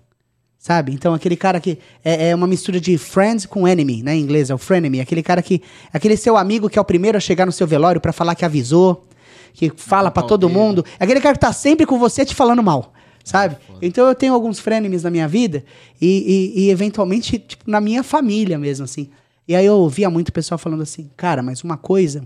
Sabe? 0.57 0.91
Então, 0.91 1.13
aquele 1.13 1.35
cara 1.35 1.59
que 1.59 1.77
é, 2.03 2.29
é 2.29 2.35
uma 2.35 2.47
mistura 2.47 2.79
de 2.79 2.97
friends 2.97 3.45
com 3.45 3.67
enemy, 3.67 4.01
né? 4.03 4.15
Em 4.15 4.21
inglês, 4.21 4.49
é 4.49 4.55
o 4.55 4.57
frenemy. 4.57 4.99
Aquele 4.99 5.21
cara 5.21 5.41
que. 5.41 5.61
Aquele 5.93 6.17
seu 6.17 6.35
amigo 6.35 6.69
que 6.69 6.77
é 6.79 6.81
o 6.81 6.85
primeiro 6.85 7.17
a 7.17 7.21
chegar 7.21 7.45
no 7.45 7.51
seu 7.51 7.67
velório 7.67 8.01
pra 8.01 8.11
falar 8.11 8.33
que 8.35 8.43
avisou, 8.43 9.07
que 9.53 9.71
fala 9.75 10.09
o 10.09 10.27
todo 10.27 10.49
mundo. 10.49 10.83
É 10.99 11.03
aquele 11.03 11.21
cara 11.21 11.35
que 11.35 11.39
tá 11.41 11.53
sempre 11.53 11.85
com 11.85 11.99
você 11.99 12.25
te 12.25 12.33
falando 12.33 12.63
mal. 12.63 12.93
Sabe? 13.23 13.57
Então 13.81 14.07
eu 14.07 14.15
tenho 14.15 14.33
alguns 14.33 14.57
frenemies 14.57 15.03
na 15.03 15.11
minha 15.11 15.27
vida 15.27 15.63
e, 16.01 16.53
e- 16.55 16.61
e, 16.63 16.69
eventualmente, 16.69 17.37
tipo, 17.37 17.69
na 17.69 17.81
minha 17.81 18.01
família 18.01 18.57
mesmo, 18.57 18.85
assim. 18.85 19.09
E 19.47 19.53
aí 19.55 19.65
eu 19.65 19.75
ouvia 19.75 20.09
muito 20.09 20.31
pessoal 20.31 20.57
falando 20.57 20.81
assim, 20.81 21.09
cara, 21.17 21.43
mas 21.43 21.61
uma 21.61 21.75
coisa 21.77 22.25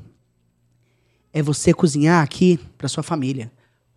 é 1.34 1.42
você 1.42 1.74
cozinhar 1.74 2.24
aqui 2.24 2.60
pra 2.78 2.88
sua 2.88 3.02
família. 3.04 3.52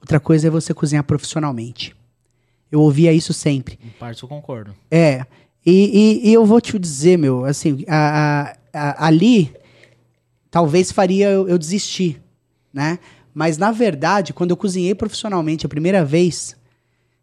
Outra 0.04 0.20
coisa 0.20 0.48
é 0.48 0.50
você 0.50 0.74
cozinhar 0.74 1.02
profissionalmente. 1.02 1.96
Eu 2.70 2.82
ouvia 2.82 3.10
isso 3.10 3.32
sempre. 3.32 3.78
Em 3.82 3.88
parte 3.88 4.22
eu 4.22 4.28
concordo. 4.28 4.74
É. 4.90 5.24
E, 5.64 6.20
e- 6.22 6.28
e 6.28 6.34
eu 6.34 6.44
vou 6.44 6.60
te 6.60 6.78
dizer, 6.78 7.16
meu, 7.16 7.46
assim, 7.46 7.86
a- 7.88 8.54
a- 8.74 8.78
a- 8.78 9.06
ali 9.06 9.50
talvez 10.50 10.92
faria 10.92 11.30
eu, 11.30 11.48
eu 11.48 11.56
desistir, 11.56 12.20
né? 12.70 12.98
Mas 13.32 13.56
na 13.56 13.72
verdade, 13.72 14.34
quando 14.34 14.50
eu 14.50 14.58
cozinhei 14.58 14.94
profissionalmente 14.94 15.64
a 15.64 15.70
primeira 15.70 16.04
vez, 16.04 16.54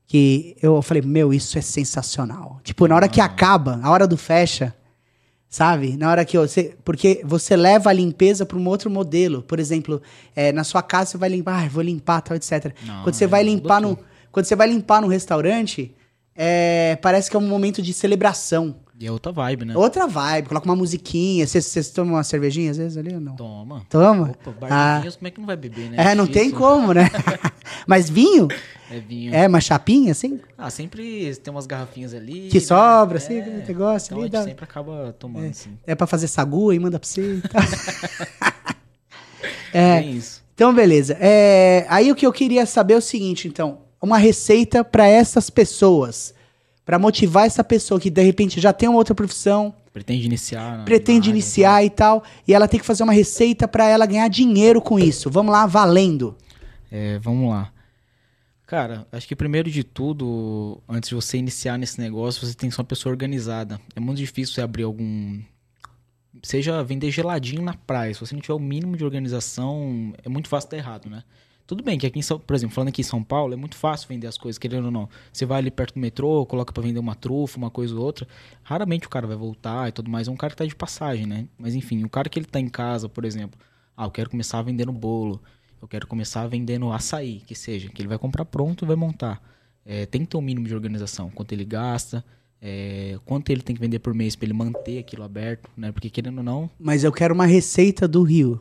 que 0.07 0.57
eu 0.59 0.81
falei, 0.81 1.03
meu, 1.03 1.31
isso 1.31 1.59
é 1.59 1.61
sensacional. 1.61 2.59
Tipo, 2.63 2.87
na 2.87 2.95
hora 2.95 3.07
que 3.07 3.21
acaba, 3.21 3.79
a 3.83 3.91
hora 3.91 4.07
do 4.07 4.17
fecha, 4.17 4.75
sabe? 5.51 5.97
Na 5.97 6.09
hora 6.09 6.23
que 6.23 6.37
você. 6.37 6.73
Porque 6.83 7.21
você 7.25 7.57
leva 7.57 7.89
a 7.89 7.93
limpeza 7.93 8.45
para 8.45 8.57
um 8.57 8.67
outro 8.67 8.89
modelo. 8.89 9.43
Por 9.43 9.59
exemplo, 9.59 10.01
é, 10.33 10.53
na 10.53 10.63
sua 10.63 10.81
casa 10.81 11.11
você 11.11 11.17
vai 11.17 11.29
limpar, 11.29 11.65
ah, 11.65 11.67
vou 11.67 11.83
limpar, 11.83 12.21
tal, 12.21 12.37
etc. 12.37 12.73
Não, 12.83 13.03
quando 13.03 13.13
você 13.13 13.25
é, 13.25 13.27
vai 13.27 13.43
muda 13.43 13.53
limpar 13.53 13.81
no. 13.81 13.99
Quando 14.31 14.45
você 14.45 14.55
vai 14.55 14.69
limpar 14.69 15.01
no 15.01 15.07
restaurante, 15.09 15.93
é, 16.33 16.97
parece 17.01 17.29
que 17.29 17.35
é 17.35 17.39
um 17.39 17.47
momento 17.47 17.81
de 17.81 17.91
celebração. 17.91 18.77
E 19.01 19.07
é 19.07 19.11
outra 19.11 19.31
vibe, 19.31 19.65
né? 19.65 19.75
Outra 19.75 20.05
vibe, 20.05 20.49
coloca 20.49 20.65
uma 20.69 20.75
musiquinha. 20.75 21.47
Vocês- 21.47 21.89
tomam 21.89 22.13
uma 22.13 22.23
cervejinha 22.23 22.69
às 22.69 22.77
vezes 22.77 22.95
ali 22.97 23.13
ou 23.15 23.19
não? 23.19 23.35
Toma. 23.35 23.83
Toma? 23.89 24.29
Opa, 24.45 24.67
Ah. 24.69 25.01
como 25.15 25.27
é 25.27 25.31
que 25.31 25.39
não 25.39 25.47
vai 25.47 25.57
beber, 25.57 25.89
né? 25.89 25.97
É, 26.11 26.13
não 26.15 26.27
tem 26.27 26.51
como, 26.51 26.93
né? 26.93 27.09
Mas 27.87 28.09
vinho? 28.09 28.47
É 28.91 28.99
vinho. 28.99 29.33
É, 29.33 29.47
uma 29.47 29.59
chapinha, 29.59 30.11
assim? 30.11 30.39
Ah, 30.57 30.69
sempre 30.69 31.35
tem 31.37 31.51
umas 31.51 31.65
garrafinhas 31.65 32.13
ali. 32.13 32.47
Que 32.49 32.59
né? 32.59 32.63
sobra, 32.63 33.17
assim, 33.17 33.39
É. 33.39 33.41
que 33.41 33.49
negócio 33.49 34.07
Então 34.13 34.17
ali, 34.19 34.21
a 34.21 34.25
gente 34.25 34.33
dá- 34.33 34.43
sempre 34.43 34.63
acaba 34.65 35.15
tomando, 35.17 35.49
assim. 35.49 35.71
É 35.87 35.95
pra 35.95 36.05
fazer 36.05 36.27
sagu 36.27 36.71
e 36.71 36.77
manda 36.77 36.99
pra 36.99 37.07
você 37.09 37.37
e 37.37 37.41
tal. 37.41 37.61
É. 39.73 40.01
Tem 40.01 40.11
isso. 40.17 40.43
Então, 40.53 40.73
beleza. 40.73 41.17
É, 41.19 41.85
aí 41.89 42.11
o 42.11 42.15
que 42.15 42.25
eu 42.25 42.33
queria 42.33 42.65
saber 42.65 42.93
é 42.93 42.97
o 42.97 43.01
seguinte, 43.01 43.47
então. 43.47 43.79
Uma 44.01 44.17
receita 44.17 44.83
pra 44.83 45.07
essas 45.07 45.49
pessoas. 45.49 46.33
Pra 46.85 46.97
motivar 46.97 47.45
essa 47.45 47.63
pessoa 47.63 47.99
que, 47.99 48.09
de 48.09 48.21
repente, 48.23 48.59
já 48.59 48.73
tem 48.73 48.89
uma 48.89 48.97
outra 48.97 49.13
profissão, 49.13 49.73
Pretende 49.93 50.25
iniciar. 50.25 50.83
pretende 50.85 51.29
área, 51.29 51.31
iniciar 51.37 51.83
e 51.85 51.89
tal, 51.89 52.23
e 52.47 52.53
ela 52.53 52.67
tem 52.67 52.79
que 52.79 52.85
fazer 52.85 53.03
uma 53.03 53.13
receita 53.13 53.67
pra 53.67 53.85
ela 53.87 54.05
ganhar 54.05 54.27
dinheiro 54.29 54.81
com 54.81 54.97
isso. 54.97 55.29
Vamos 55.29 55.51
lá, 55.51 55.65
valendo. 55.65 56.35
É, 56.91 57.19
vamos 57.19 57.49
lá. 57.49 57.71
Cara, 58.65 59.05
acho 59.11 59.27
que 59.27 59.35
primeiro 59.35 59.69
de 59.69 59.83
tudo, 59.83 60.81
antes 60.87 61.09
de 61.09 61.15
você 61.15 61.37
iniciar 61.37 61.77
nesse 61.77 61.99
negócio, 61.99 62.47
você 62.47 62.53
tem 62.53 62.69
que 62.69 62.75
ser 62.75 62.81
uma 62.81 62.87
pessoa 62.87 63.11
organizada. 63.11 63.79
É 63.93 63.99
muito 63.99 64.17
difícil 64.17 64.55
você 64.55 64.61
abrir 64.61 64.83
algum. 64.83 65.41
Seja 66.41 66.81
vender 66.81 67.11
geladinho 67.11 67.61
na 67.61 67.73
praia. 67.73 68.13
Se 68.13 68.21
você 68.21 68.33
não 68.33 68.41
tiver 68.41 68.53
o 68.53 68.59
mínimo 68.59 68.95
de 68.95 69.03
organização, 69.03 70.13
é 70.23 70.29
muito 70.29 70.47
fácil 70.47 70.69
dar 70.69 70.77
errado, 70.77 71.09
né? 71.09 71.21
Tudo 71.71 71.85
bem 71.85 71.97
que 71.97 72.05
aqui 72.05 72.19
em 72.19 72.21
São, 72.21 72.37
por 72.37 72.53
exemplo, 72.53 72.75
falando 72.75 72.89
aqui 72.89 72.99
em 72.99 73.05
São 73.05 73.23
Paulo, 73.23 73.53
é 73.53 73.55
muito 73.55 73.77
fácil 73.77 74.09
vender 74.09 74.27
as 74.27 74.37
coisas, 74.37 74.59
querendo 74.59 74.87
ou 74.87 74.91
não. 74.91 75.07
Você 75.31 75.45
vai 75.45 75.59
ali 75.59 75.71
perto 75.71 75.93
do 75.93 76.01
metrô, 76.01 76.45
coloca 76.45 76.73
pra 76.73 76.83
vender 76.83 76.99
uma 76.99 77.15
trufa, 77.15 77.57
uma 77.57 77.69
coisa 77.69 77.95
ou 77.95 78.01
outra. 78.01 78.27
Raramente 78.61 79.07
o 79.07 79.09
cara 79.09 79.25
vai 79.25 79.37
voltar 79.37 79.87
e 79.87 79.93
tudo 79.93 80.11
mais. 80.11 80.27
É 80.27 80.31
um 80.31 80.35
cara 80.35 80.51
que 80.51 80.57
tá 80.57 80.65
de 80.65 80.75
passagem, 80.75 81.25
né? 81.25 81.47
Mas 81.57 81.73
enfim, 81.73 82.03
o 82.03 82.09
cara 82.09 82.27
que 82.27 82.37
ele 82.37 82.45
tá 82.45 82.59
em 82.59 82.67
casa, 82.67 83.07
por 83.07 83.23
exemplo, 83.23 83.57
ah, 83.95 84.03
eu 84.03 84.11
quero 84.11 84.29
começar 84.29 84.61
vendendo 84.63 84.91
bolo. 84.91 85.41
Eu 85.81 85.87
quero 85.87 86.05
começar 86.07 86.45
vendendo 86.45 86.91
açaí, 86.91 87.39
que 87.39 87.55
seja, 87.55 87.87
que 87.87 88.01
ele 88.01 88.09
vai 88.09 88.17
comprar 88.17 88.43
pronto 88.43 88.83
e 88.83 88.85
vai 88.85 88.97
montar. 88.97 89.41
É, 89.85 90.05
tem 90.05 90.23
que 90.23 90.27
ter 90.27 90.35
um 90.35 90.41
mínimo 90.41 90.67
de 90.67 90.75
organização. 90.75 91.29
Quanto 91.29 91.53
ele 91.53 91.63
gasta, 91.63 92.21
é, 92.61 93.17
quanto 93.23 93.49
ele 93.49 93.61
tem 93.61 93.73
que 93.73 93.81
vender 93.81 93.99
por 93.99 94.13
mês 94.13 94.35
para 94.35 94.45
ele 94.45 94.53
manter 94.53 94.99
aquilo 94.99 95.23
aberto, 95.23 95.69
né? 95.77 95.93
Porque 95.93 96.09
querendo 96.09 96.39
ou 96.39 96.43
não. 96.43 96.69
Mas 96.77 97.05
eu 97.05 97.13
quero 97.13 97.33
uma 97.33 97.45
receita 97.45 98.09
do 98.09 98.23
Rio. 98.23 98.59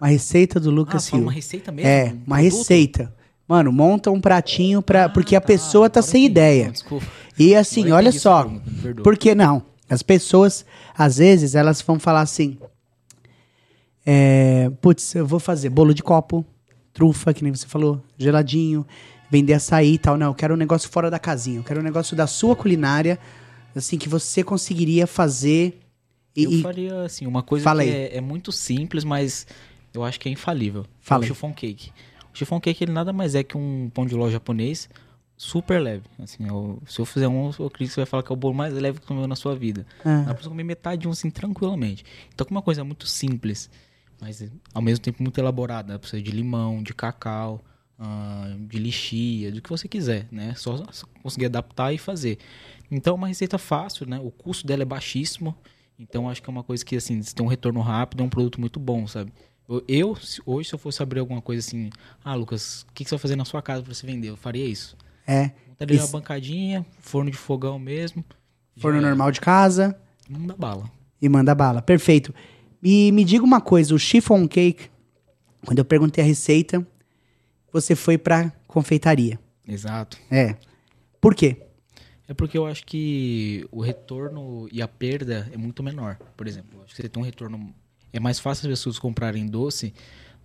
Uma 0.00 0.08
receita 0.08 0.58
do 0.60 0.70
Ah, 0.70 0.72
Lucas 0.72 1.08
fala 1.08 1.20
Rio. 1.20 1.26
uma 1.28 1.32
receita 1.32 1.72
mesmo? 1.72 1.88
É, 1.88 2.04
Um 2.06 2.22
uma 2.26 2.36
produto? 2.36 2.58
receita. 2.58 3.14
Mano, 3.46 3.70
monta 3.72 4.10
um 4.10 4.20
pratinho 4.20 4.80
pra. 4.82 5.04
Ah, 5.04 5.08
porque 5.08 5.36
a 5.36 5.40
pessoa 5.40 5.88
tá 5.90 6.00
sem 6.02 6.22
entendi. 6.22 6.30
ideia. 6.32 6.64
Não, 6.66 6.72
desculpa. 6.72 7.06
E 7.38 7.54
assim, 7.54 7.90
olha 7.92 8.10
só. 8.12 8.44
pergunta. 8.82 9.02
Por 9.02 9.16
que 9.18 9.34
não? 9.34 9.62
As 9.88 10.02
pessoas, 10.02 10.64
às 10.96 11.18
vezes, 11.18 11.54
elas 11.54 11.82
vão 11.82 11.98
falar 11.98 12.22
assim: 12.22 12.56
é, 14.06 14.70
putz, 14.80 15.14
eu 15.14 15.26
vou 15.26 15.38
fazer 15.40 15.68
bolo 15.70 15.94
de 15.94 16.02
copo, 16.02 16.44
trufa, 16.92 17.32
que 17.32 17.42
nem 17.42 17.54
você 17.54 17.66
falou, 17.66 18.02
geladinho, 18.18 18.86
vender 19.30 19.54
açaí 19.54 19.94
e 19.94 19.98
tal. 19.98 20.16
Não, 20.16 20.28
eu 20.28 20.34
quero 20.34 20.54
um 20.54 20.56
negócio 20.58 20.88
fora 20.88 21.10
da 21.10 21.18
casinha. 21.18 21.58
Eu 21.58 21.64
quero 21.64 21.80
um 21.80 21.84
negócio 21.84 22.16
da 22.16 22.26
sua 22.26 22.54
culinária, 22.56 23.18
assim, 23.74 23.98
que 23.98 24.08
você 24.08 24.42
conseguiria 24.42 25.06
fazer. 25.06 25.80
E, 26.36 26.44
eu 26.44 26.62
faria 26.62 27.02
assim, 27.02 27.26
uma 27.26 27.42
coisa 27.42 27.70
que 27.74 27.80
é, 27.82 28.16
é 28.16 28.20
muito 28.20 28.50
simples, 28.50 29.04
mas 29.04 29.46
eu 29.94 30.04
acho 30.04 30.18
que 30.20 30.28
é 30.28 30.32
infalível. 30.32 30.84
Fala 31.00 31.22
é 31.22 31.24
aí. 31.24 31.30
o 31.30 31.34
chiffon 31.34 31.52
cake. 31.54 31.90
O 32.32 32.36
chiffon 32.36 32.60
cake 32.60 32.84
ele 32.84 32.92
nada 32.92 33.12
mais 33.12 33.34
é 33.34 33.42
que 33.44 33.56
um 33.56 33.88
pão 33.94 34.04
de 34.04 34.14
ló 34.14 34.28
japonês 34.28 34.88
super 35.36 35.80
leve. 35.80 36.04
Assim, 36.18 36.46
eu- 36.46 36.82
se 36.86 37.00
eu 37.00 37.04
fizer 37.06 37.28
um, 37.28 37.50
eu 37.58 37.66
acredito 37.66 37.88
que 37.90 37.94
você 37.94 38.00
vai 38.00 38.06
falar 38.06 38.22
que 38.22 38.32
é 38.32 38.34
o 38.34 38.36
bolo 38.36 38.54
mais 38.54 38.72
leve 38.74 39.00
que 39.00 39.06
comeu 39.06 39.26
na 39.26 39.36
sua 39.36 39.54
vida. 39.54 39.86
Ah. 40.04 40.24
Dá 40.26 40.34
pra 40.34 40.48
comer 40.48 40.64
metade 40.64 41.02
de 41.02 41.08
um 41.08 41.12
assim 41.12 41.30
tranquilamente. 41.30 42.04
Então, 42.34 42.46
como 42.46 42.58
uma 42.58 42.62
coisa 42.62 42.84
muito 42.84 43.06
simples, 43.06 43.70
mas 44.20 44.44
ao 44.72 44.82
mesmo 44.82 45.02
tempo 45.02 45.22
muito 45.22 45.38
elaborada, 45.38 46.00
ser 46.04 46.22
de 46.22 46.30
limão, 46.30 46.82
de 46.82 46.92
cacau, 46.94 47.62
ah, 47.98 48.54
de 48.68 48.78
lixia, 48.78 49.52
do 49.52 49.60
que 49.62 49.68
você 49.70 49.86
quiser, 49.88 50.26
né? 50.30 50.54
Só, 50.56 50.84
só 50.90 51.06
conseguir 51.22 51.46
adaptar 51.46 51.92
e 51.92 51.98
fazer. 51.98 52.38
Então, 52.90 53.14
é 53.14 53.16
uma 53.16 53.28
receita 53.28 53.58
fácil, 53.58 54.06
né? 54.08 54.18
O 54.22 54.30
custo 54.30 54.66
dela 54.66 54.82
é 54.82 54.86
baixíssimo. 54.86 55.54
Então, 55.98 56.28
acho 56.28 56.42
que 56.42 56.50
é 56.50 56.52
uma 56.52 56.64
coisa 56.64 56.84
que, 56.84 56.96
assim, 56.96 57.20
tem 57.20 57.44
um 57.44 57.48
retorno 57.48 57.80
rápido, 57.80 58.22
é 58.22 58.26
um 58.26 58.28
produto 58.28 58.60
muito 58.60 58.80
bom, 58.80 59.06
sabe? 59.06 59.32
Eu, 59.88 60.16
hoje, 60.44 60.68
se 60.68 60.74
eu 60.74 60.78
fosse 60.78 61.02
abrir 61.02 61.20
alguma 61.20 61.40
coisa 61.40 61.66
assim, 61.66 61.90
ah, 62.22 62.34
Lucas, 62.34 62.82
o 62.82 62.92
que, 62.92 63.02
que 63.04 63.08
você 63.08 63.16
vai 63.16 63.20
fazer 63.22 63.36
na 63.36 63.44
sua 63.44 63.62
casa 63.62 63.82
pra 63.82 63.94
você 63.94 64.06
vender? 64.06 64.28
Eu 64.28 64.36
faria 64.36 64.64
isso. 64.66 64.96
É. 65.26 65.52
Montaria 65.68 65.96
uma 65.98 66.04
Isso. 66.04 66.12
bancadinha, 66.12 66.86
forno 67.00 67.30
de 67.30 67.36
fogão 67.36 67.78
mesmo. 67.78 68.24
Forno 68.76 69.00
normal 69.00 69.30
de 69.30 69.40
casa 69.40 69.98
dá 70.28 70.54
bala. 70.54 70.90
e 71.20 71.28
manda 71.28 71.54
bala. 71.54 71.82
Perfeito. 71.82 72.34
E 72.82 73.10
me 73.12 73.24
diga 73.24 73.44
uma 73.44 73.60
coisa: 73.60 73.94
o 73.94 73.98
chiffon 73.98 74.46
cake, 74.46 74.90
quando 75.64 75.78
eu 75.78 75.84
perguntei 75.84 76.22
a 76.22 76.26
receita, 76.26 76.86
você 77.72 77.96
foi 77.96 78.18
pra 78.18 78.52
confeitaria. 78.66 79.38
Exato. 79.66 80.18
É. 80.30 80.56
Por 81.20 81.34
quê? 81.34 81.56
É 82.28 82.34
porque 82.34 82.56
eu 82.56 82.66
acho 82.66 82.84
que 82.86 83.66
o 83.70 83.80
retorno 83.80 84.68
e 84.72 84.80
a 84.80 84.88
perda 84.88 85.48
é 85.52 85.56
muito 85.56 85.82
menor. 85.82 86.16
Por 86.36 86.46
exemplo, 86.46 86.78
eu 86.78 86.84
acho 86.84 86.94
que 86.94 87.02
você 87.02 87.08
tem 87.08 87.22
um 87.22 87.26
retorno. 87.26 87.74
É 88.14 88.20
mais 88.20 88.38
fácil 88.38 88.70
as 88.70 88.78
pessoas 88.78 88.96
comprarem 88.96 89.44
doce 89.44 89.92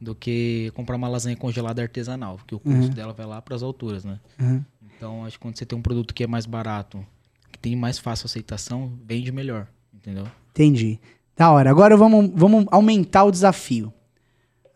do 0.01 0.15
que 0.15 0.71
comprar 0.73 0.95
uma 0.95 1.07
lasanha 1.07 1.37
congelada 1.37 1.83
artesanal, 1.83 2.37
porque 2.37 2.55
o 2.55 2.59
custo 2.59 2.95
dela 2.95 3.13
vai 3.13 3.27
lá 3.27 3.39
para 3.43 3.55
as 3.55 3.61
alturas, 3.61 4.03
né? 4.03 4.19
Uhum. 4.39 4.65
Então, 4.97 5.23
acho 5.23 5.37
que 5.37 5.41
quando 5.43 5.55
você 5.55 5.67
tem 5.67 5.77
um 5.77 5.81
produto 5.81 6.11
que 6.11 6.23
é 6.23 6.27
mais 6.27 6.47
barato, 6.47 7.05
que 7.51 7.59
tem 7.59 7.75
mais 7.75 7.99
fácil 7.99 8.25
aceitação, 8.25 8.91
vende 9.05 9.31
melhor, 9.31 9.67
entendeu? 9.93 10.25
Entendi. 10.49 10.99
Da 11.37 11.51
hora. 11.51 11.69
Agora 11.69 11.95
vamos, 11.95 12.31
vamos 12.33 12.65
aumentar 12.71 13.23
o 13.25 13.31
desafio. 13.31 13.93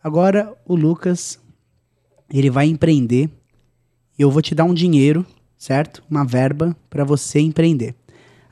Agora 0.02 0.54
o 0.64 0.76
Lucas 0.76 1.40
ele 2.30 2.48
vai 2.48 2.66
empreender 2.66 3.28
e 4.16 4.22
eu 4.22 4.30
vou 4.30 4.40
te 4.40 4.54
dar 4.54 4.64
um 4.64 4.72
dinheiro, 4.72 5.26
certo? 5.58 6.00
Uma 6.08 6.24
verba 6.24 6.76
para 6.88 7.02
você 7.02 7.40
empreender. 7.40 7.96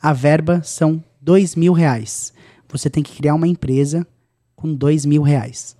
A 0.01 0.13
verba 0.13 0.65
são 0.65 1.03
dois 1.21 1.55
mil 1.55 1.73
reais. 1.73 2.33
Você 2.69 2.91
tem 2.91 3.05
que 3.05 3.15
criar 3.15 3.35
uma 3.35 3.47
empresa 3.47 4.05
com 4.63 4.73
dois 4.73 5.05
mil 5.05 5.23
reais. 5.23 5.77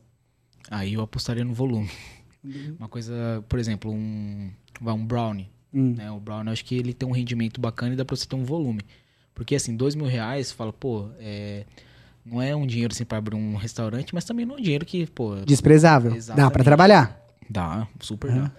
Aí 0.69 0.95
eu 0.95 1.03
apostaria 1.03 1.45
no 1.45 1.55
volume. 1.55 1.89
Uma 2.77 2.89
coisa, 2.89 3.45
por 3.49 3.61
exemplo, 3.61 3.93
um, 3.93 4.51
um 4.85 5.07
brownie. 5.07 5.49
Hum. 5.73 5.95
Né? 5.97 6.11
O 6.11 6.19
brownie, 6.19 6.49
eu 6.49 6.53
acho 6.53 6.65
que 6.65 6.75
ele 6.75 6.93
tem 6.93 7.09
um 7.09 7.13
rendimento 7.13 7.61
bacana 7.61 7.95
e 7.95 7.97
dá 7.97 8.05
pra 8.05 8.17
você 8.17 8.27
ter 8.27 8.35
um 8.35 8.45
volume. 8.45 8.81
Porque 9.33 9.55
assim, 9.55 9.77
dois 9.77 9.95
mil 9.95 10.07
reais, 10.07 10.49
você 10.49 10.55
fala, 10.55 10.73
pô, 10.73 11.09
é, 11.21 11.65
não 12.27 12.43
é 12.43 12.57
um 12.57 12.67
dinheiro 12.67 12.93
assim 12.93 13.05
pra 13.05 13.19
abrir 13.19 13.37
um 13.37 13.55
restaurante, 13.55 14.13
mas 14.13 14.25
também 14.25 14.45
não 14.45 14.57
é 14.57 14.59
um 14.59 14.63
dinheiro 14.63 14.85
que, 14.85 15.07
pô, 15.07 15.37
Desprezável. 15.47 16.17
Dá 16.35 16.51
para 16.51 16.65
trabalhar. 16.65 17.25
dá, 17.49 17.87
super 18.01 18.33
dá. 18.33 18.51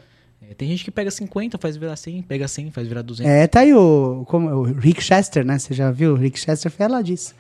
É, 0.50 0.54
tem 0.54 0.70
gente 0.70 0.86
que 0.86 0.92
pega 0.92 1.12
50, 1.12 1.58
faz 1.58 1.76
virar 1.76 1.98
100, 1.98 2.22
pega 2.22 2.48
100, 2.48 2.72
faz 2.72 2.88
virar 2.88 3.02
200. 3.02 3.30
É, 3.30 3.46
tá 3.46 3.60
aí 3.60 3.74
o, 3.74 4.24
como, 4.26 4.50
o 4.50 4.64
Rick 4.64 5.04
Chester, 5.04 5.46
né? 5.46 5.60
Você 5.60 5.74
já 5.74 5.92
viu? 5.92 6.14
O 6.14 6.16
Rick 6.16 6.40
Chester 6.40 6.72
fala 6.72 7.02
disso. 7.02 7.36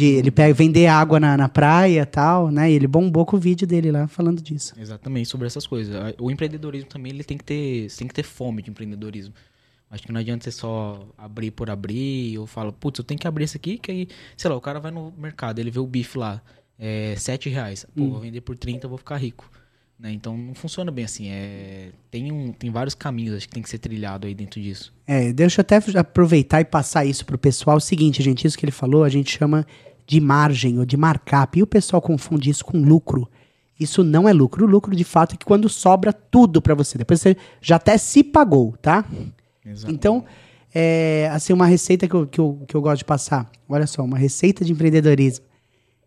De 0.00 0.06
ele 0.06 0.30
pega, 0.30 0.54
vender 0.54 0.86
água 0.86 1.20
na, 1.20 1.36
na 1.36 1.48
praia 1.48 2.02
e 2.02 2.06
tal, 2.06 2.50
né? 2.50 2.70
E 2.70 2.74
ele 2.74 2.86
bombou 2.86 3.26
com 3.26 3.36
o 3.36 3.40
vídeo 3.40 3.66
dele 3.66 3.90
lá 3.90 4.08
falando 4.08 4.40
disso. 4.40 4.74
Exatamente, 4.78 5.28
sobre 5.28 5.46
essas 5.46 5.66
coisas. 5.66 5.94
O 6.18 6.30
empreendedorismo 6.30 6.88
também 6.88 7.12
ele 7.12 7.22
tem 7.22 7.36
que 7.36 7.44
ter, 7.44 7.90
tem 7.96 8.08
que 8.08 8.14
ter 8.14 8.22
fome 8.22 8.62
de 8.62 8.70
empreendedorismo. 8.70 9.34
Acho 9.90 10.04
que 10.04 10.12
não 10.12 10.20
adianta 10.20 10.44
você 10.44 10.52
só 10.52 11.06
abrir 11.18 11.50
por 11.50 11.68
abrir, 11.68 12.38
ou 12.38 12.46
fala, 12.46 12.72
putz, 12.72 12.98
eu 12.98 13.04
tenho 13.04 13.20
que 13.20 13.26
abrir 13.26 13.44
esse 13.44 13.56
aqui, 13.56 13.76
que 13.76 13.90
aí, 13.90 14.08
sei 14.36 14.48
lá, 14.48 14.56
o 14.56 14.60
cara 14.60 14.78
vai 14.78 14.90
no 14.90 15.12
mercado, 15.18 15.58
ele 15.58 15.70
vê 15.70 15.80
o 15.80 15.86
bife 15.86 16.16
lá, 16.16 16.40
é 16.78 17.14
7 17.18 17.50
reais. 17.50 17.84
Pô, 17.94 18.08
vou 18.08 18.20
vender 18.20 18.40
por 18.40 18.56
30, 18.56 18.86
eu 18.86 18.88
vou 18.88 18.98
ficar 18.98 19.16
rico. 19.16 19.50
Né? 19.98 20.12
Então 20.12 20.34
não 20.34 20.54
funciona 20.54 20.90
bem 20.90 21.04
assim. 21.04 21.28
É, 21.28 21.90
tem, 22.10 22.32
um, 22.32 22.52
tem 22.52 22.70
vários 22.70 22.94
caminhos 22.94 23.36
acho 23.36 23.48
que 23.48 23.52
tem 23.52 23.62
que 23.62 23.68
ser 23.68 23.78
trilhado 23.78 24.26
aí 24.26 24.34
dentro 24.34 24.58
disso. 24.58 24.94
É, 25.06 25.30
deixa 25.30 25.60
eu 25.60 25.62
até 25.62 25.76
aproveitar 25.98 26.60
e 26.60 26.64
passar 26.64 27.04
isso 27.04 27.26
pro 27.26 27.36
pessoal. 27.36 27.76
O 27.76 27.80
seguinte, 27.80 28.22
gente, 28.22 28.46
isso 28.46 28.56
que 28.56 28.64
ele 28.64 28.72
falou, 28.72 29.04
a 29.04 29.10
gente 29.10 29.36
chama 29.36 29.66
de 30.10 30.20
margem 30.20 30.80
ou 30.80 30.84
de 30.84 30.96
markup. 30.96 31.56
E 31.56 31.62
o 31.62 31.66
pessoal 31.66 32.02
confunde 32.02 32.50
isso 32.50 32.64
com 32.64 32.82
lucro. 32.82 33.30
Isso 33.78 34.02
não 34.02 34.28
é 34.28 34.32
lucro. 34.32 34.66
O 34.66 34.68
lucro, 34.68 34.94
de 34.96 35.04
fato, 35.04 35.34
é 35.34 35.36
que 35.36 35.46
quando 35.46 35.68
sobra 35.68 36.12
tudo 36.12 36.60
pra 36.60 36.74
você. 36.74 36.98
Depois 36.98 37.20
você 37.20 37.36
já 37.60 37.76
até 37.76 37.96
se 37.96 38.24
pagou, 38.24 38.74
tá? 38.82 39.04
Exato. 39.64 39.94
Então, 39.94 40.24
é, 40.74 41.30
assim, 41.32 41.52
uma 41.52 41.66
receita 41.66 42.08
que 42.08 42.14
eu, 42.14 42.26
que, 42.26 42.40
eu, 42.40 42.60
que 42.66 42.74
eu 42.74 42.82
gosto 42.82 42.98
de 42.98 43.04
passar. 43.04 43.48
Olha 43.68 43.86
só, 43.86 44.02
uma 44.02 44.18
receita 44.18 44.64
de 44.64 44.72
empreendedorismo. 44.72 45.44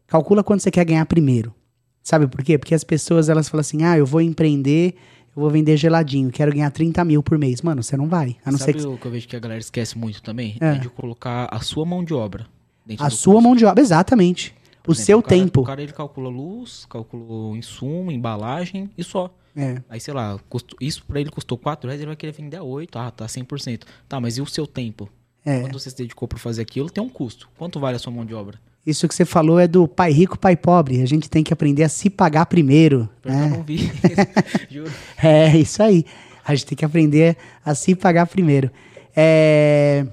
Calcula 0.05 0.43
quanto 0.43 0.61
você 0.61 0.69
quer 0.69 0.83
ganhar 0.83 1.05
primeiro. 1.05 1.55
Sabe 2.03 2.27
por 2.27 2.43
quê? 2.43 2.57
Porque 2.57 2.75
as 2.75 2.83
pessoas, 2.83 3.29
elas 3.29 3.47
falam 3.47 3.61
assim, 3.61 3.83
ah, 3.83 3.97
eu 3.97 4.05
vou 4.05 4.19
empreender, 4.19 4.95
eu 5.33 5.41
vou 5.41 5.49
vender 5.49 5.77
geladinho, 5.77 6.29
quero 6.29 6.51
ganhar 6.51 6.69
30 6.71 7.05
mil 7.05 7.23
por 7.23 7.37
mês. 7.37 7.61
Mano, 7.61 7.81
você 7.81 7.95
não 7.95 8.09
vai. 8.09 8.35
A 8.43 8.51
não 8.51 8.59
Sabe 8.59 8.73
ser 8.73 8.79
que 8.79 8.85
o 8.85 8.97
que 8.97 9.05
eu 9.05 9.11
vejo 9.11 9.29
que 9.29 9.35
a 9.37 9.39
galera 9.39 9.61
esquece 9.61 9.97
muito 9.97 10.21
também? 10.21 10.57
É. 10.59 10.71
É, 10.71 10.73
de 10.75 10.89
colocar 10.89 11.47
a 11.49 11.61
sua 11.61 11.85
mão 11.85 12.03
de 12.03 12.13
obra. 12.13 12.45
Dentro 12.85 13.05
a 13.05 13.09
sua 13.09 13.33
custo. 13.35 13.47
mão 13.47 13.55
de 13.55 13.65
obra, 13.65 13.81
exatamente. 13.81 14.53
O 14.79 14.83
Por 14.83 14.91
exemplo, 14.93 15.05
seu 15.05 15.21
cara- 15.21 15.35
tempo. 15.41 15.61
O 15.61 15.63
cara 15.63 15.81
ele 15.83 15.93
calcula 15.93 16.29
luz, 16.29 16.85
calcula 16.89 17.23
o 17.23 17.55
insumo, 17.55 18.11
embalagem 18.11 18.89
e 18.97 19.03
só. 19.03 19.33
É. 19.55 19.81
Aí, 19.89 19.99
sei 19.99 20.13
lá, 20.13 20.39
custo- 20.49 20.75
isso 20.81 21.05
pra 21.05 21.21
ele 21.21 21.29
custou 21.29 21.57
4 21.57 21.87
reais, 21.87 22.01
ele 22.01 22.07
vai 22.07 22.15
querer 22.15 22.31
vender 22.33 22.57
a 22.57 22.63
8. 22.63 22.97
Ah, 22.99 23.11
tá 23.11 23.25
100%. 23.27 23.85
Tá, 24.09 24.19
mas 24.19 24.37
e 24.37 24.41
o 24.41 24.45
seu 24.45 24.65
tempo? 24.67 25.07
É. 25.45 25.61
Quando 25.61 25.79
você 25.79 25.89
se 25.89 25.97
dedicou 25.97 26.27
pra 26.27 26.37
fazer 26.39 26.61
aquilo, 26.61 26.89
tem 26.89 27.03
um 27.03 27.09
custo. 27.09 27.49
Quanto 27.57 27.79
vale 27.79 27.95
a 27.95 27.99
sua 27.99 28.11
mão 28.11 28.25
de 28.25 28.33
obra? 28.33 28.59
Isso 28.85 29.07
que 29.07 29.15
você 29.15 29.23
falou 29.23 29.59
é 29.59 29.67
do 29.67 29.87
pai 29.87 30.11
rico, 30.11 30.37
pai 30.37 30.57
pobre. 30.57 31.01
A 31.01 31.05
gente 31.05 31.29
tem 31.29 31.43
que 31.43 31.53
aprender 31.53 31.83
a 31.83 31.89
se 31.89 32.09
pagar 32.09 32.45
primeiro. 32.47 33.07
Né? 33.23 33.45
Eu 33.45 33.49
não 33.57 33.63
vi. 33.63 33.89
Juro. 34.69 34.91
É, 35.21 35.55
isso 35.57 35.81
aí. 35.81 36.03
A 36.45 36.53
gente 36.55 36.65
tem 36.65 36.77
que 36.77 36.83
aprender 36.83 37.37
a 37.63 37.73
se 37.75 37.95
pagar 37.95 38.25
primeiro. 38.27 38.69
É, 39.15 40.05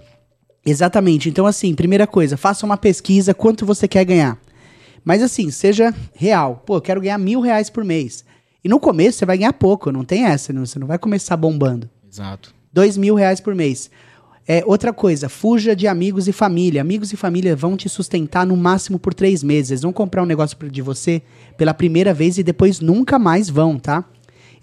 Exatamente. 0.64 1.29
Então, 1.29 1.47
assim, 1.47 1.75
primeira 1.75 2.07
coisa, 2.07 2.37
faça 2.37 2.67
uma 2.67 2.76
pesquisa 2.76 3.33
quanto 3.35 3.64
você 3.64 3.88
quer 3.88 4.05
ganhar. 4.05 4.38
Mas 5.05 5.23
assim, 5.23 5.50
seja 5.50 5.95
real. 6.14 6.62
Pô, 6.67 6.76
eu 6.76 6.81
quero 6.81 7.00
ganhar 7.00 7.18
mil 7.18 7.40
reais 7.40 7.70
por 7.70 7.85
mês. 7.85 8.25
E 8.62 8.68
no 8.68 8.79
começo 8.79 9.18
você 9.18 9.25
vai 9.25 9.38
ganhar 9.38 9.55
pouco, 9.55 9.90
não 9.90 10.05
tem 10.05 10.25
essa, 10.27 10.53
não- 10.53 10.66
você 10.66 10.79
não 10.79 10.87
vai 10.87 10.99
começar 10.99 11.37
bombando. 11.37 11.88
Exato. 12.11 12.55
Dois 12.73 12.96
mil 12.99 13.14
reais 13.14 13.40
por 13.40 13.55
mês. 13.55 13.90
É, 14.46 14.62
outra 14.66 14.92
coisa, 14.92 15.29
fuja 15.29 15.75
de 15.75 15.87
amigos 15.87 16.29
e 16.29 16.33
família. 16.33 16.81
Amigos 16.83 17.12
e 17.12 17.16
família 17.16 17.57
vão 17.57 17.77
te 17.77 17.88
sustentar 17.88 18.44
no 18.46 18.57
máximo 18.57 18.99
por 18.99 19.14
três 19.14 19.42
meses. 19.42 19.70
Eles 19.70 19.83
vão 19.83 19.92
comprar 19.92 20.23
um 20.23 20.27
negócio 20.27 20.57
de 20.70 20.83
você 20.83 21.23
pela 21.57 21.73
primeira 21.73 22.12
vez 22.12 22.37
e 22.37 22.42
depois 22.42 22.81
nunca 22.81 23.18
mais 23.18 23.49
vão, 23.49 23.79
tá? 23.79 24.05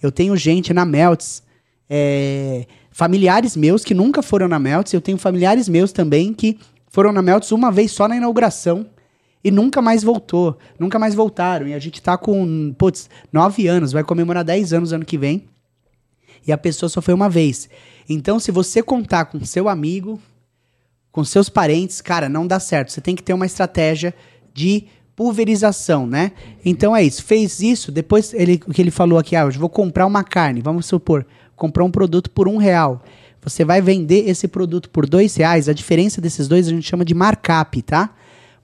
Eu 0.01 0.12
tenho 0.12 0.36
gente 0.38 0.73
na 0.73 0.86
Melts, 0.86 1.41
é, 1.89 2.65
familiares 2.97 3.55
meus 3.55 3.86
que 3.86 3.93
nunca 3.93 4.23
foram 4.23 4.47
na 4.47 4.57
Melts. 4.57 4.91
Eu 4.91 4.99
tenho 4.99 5.19
familiares 5.19 5.69
meus 5.69 5.91
também 5.91 6.33
que 6.33 6.57
foram 6.88 7.12
na 7.12 7.21
Melts 7.21 7.51
uma 7.51 7.71
vez 7.71 7.91
só 7.91 8.07
na 8.07 8.17
inauguração 8.17 8.88
e 9.43 9.51
nunca 9.51 9.83
mais 9.83 10.01
voltou. 10.01 10.57
Nunca 10.79 10.97
mais 10.97 11.13
voltaram. 11.13 11.67
E 11.67 11.75
a 11.75 11.79
gente 11.79 12.01
tá 12.01 12.17
com, 12.17 12.73
putz, 12.75 13.07
nove 13.31 13.67
anos, 13.67 13.91
vai 13.91 14.03
comemorar 14.03 14.43
10 14.43 14.73
anos 14.73 14.93
ano 14.93 15.05
que 15.05 15.15
vem 15.15 15.43
e 16.47 16.51
a 16.51 16.57
pessoa 16.57 16.89
só 16.89 16.99
foi 16.99 17.13
uma 17.13 17.29
vez. 17.29 17.69
Então, 18.10 18.39
se 18.39 18.49
você 18.51 18.81
contar 18.81 19.25
com 19.25 19.45
seu 19.45 19.69
amigo, 19.69 20.19
com 21.12 21.23
seus 21.23 21.49
parentes, 21.49 22.01
cara, 22.01 22.27
não 22.27 22.47
dá 22.47 22.60
certo. 22.60 22.91
Você 22.91 22.99
tem 22.99 23.15
que 23.15 23.21
ter 23.21 23.33
uma 23.33 23.45
estratégia 23.45 24.12
de 24.55 24.86
pulverização, 25.15 26.07
né? 26.07 26.31
Então 26.65 26.95
é 26.95 27.03
isso. 27.03 27.23
Fez 27.23 27.60
isso, 27.60 27.91
depois 27.91 28.33
ele, 28.33 28.60
o 28.65 28.73
que 28.73 28.81
ele 28.81 28.89
falou 28.89 29.19
aqui, 29.19 29.36
ah, 29.36 29.41
eu 29.41 29.51
vou 29.51 29.69
comprar 29.69 30.07
uma 30.07 30.23
carne, 30.23 30.62
vamos 30.62 30.88
supor, 30.88 31.27
comprar 31.57 31.83
um 31.83 31.91
produto 31.91 32.29
por 32.31 32.47
um 32.47 32.55
real. 32.55 33.03
Você 33.41 33.65
vai 33.65 33.81
vender 33.81 34.29
esse 34.29 34.47
produto 34.47 34.89
por 34.89 35.05
dois 35.09 35.35
reais. 35.35 35.67
A 35.67 35.73
diferença 35.73 36.21
desses 36.21 36.47
dois 36.47 36.67
a 36.67 36.69
gente 36.69 36.87
chama 36.87 37.03
de 37.03 37.13
markup, 37.13 37.81
tá? 37.81 38.09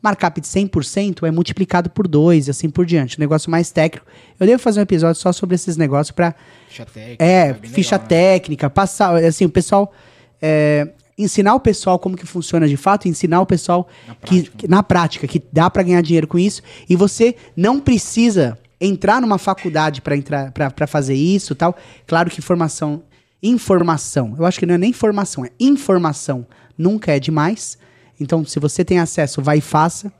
Markup 0.01 0.41
de 0.41 0.47
100% 0.47 1.25
é 1.25 1.31
multiplicado 1.31 1.89
por 1.89 2.07
dois 2.07 2.47
e 2.47 2.51
assim 2.51 2.69
por 2.69 2.85
diante. 2.85 3.17
Um 3.17 3.21
negócio 3.21 3.49
mais 3.49 3.71
técnico. 3.71 4.05
Eu 4.37 4.45
devo 4.45 4.61
fazer 4.61 4.79
um 4.79 4.83
episódio 4.83 5.19
só 5.21 5.31
sobre 5.31 5.55
esses 5.55 5.77
negócios 5.77 6.11
para 6.11 6.35
Ficha 6.67 6.85
técnica. 6.85 7.23
é, 7.23 7.53
bem 7.53 7.71
ficha 7.71 7.95
legal, 7.95 8.01
né? 8.01 8.07
técnica, 8.09 8.69
passar, 8.69 9.15
assim, 9.23 9.45
o 9.45 9.49
pessoal 9.49 9.93
é, 10.41 10.89
ensinar 11.17 11.55
o 11.55 11.59
pessoal 11.61 11.97
como 11.97 12.17
que 12.17 12.25
funciona 12.25 12.67
de 12.67 12.75
fato, 12.75 13.07
ensinar 13.07 13.39
o 13.39 13.45
pessoal 13.45 13.87
Na 14.05 14.15
que, 14.15 14.43
que- 14.43 14.67
na 14.67 14.83
prática 14.83 15.25
que 15.27 15.41
dá 15.53 15.69
pra 15.69 15.83
ganhar 15.83 16.01
dinheiro 16.01 16.27
com 16.27 16.37
isso 16.37 16.61
e 16.89 16.95
você 16.97 17.35
não 17.55 17.79
precisa 17.79 18.57
entrar 18.79 19.21
numa 19.21 19.37
faculdade 19.37 20.01
pra 20.01 20.15
entrar 20.15 20.51
para 20.51 20.87
fazer 20.87 21.15
isso, 21.15 21.55
tal. 21.55 21.75
Claro 22.05 22.29
que 22.29 22.41
formação, 22.41 23.03
informação, 23.41 24.35
eu 24.37 24.45
acho 24.45 24.59
que 24.59 24.65
não 24.65 24.75
é 24.75 24.77
nem 24.77 24.93
formação, 24.93 25.45
é 25.45 25.49
informação, 25.59 26.45
nunca 26.77 27.11
é 27.11 27.19
demais. 27.19 27.77
Então, 28.19 28.45
se 28.45 28.59
você 28.59 28.85
tem 28.85 28.99
acesso, 28.99 29.41
vai 29.41 29.57
e 29.57 29.61
faça. 29.61 30.11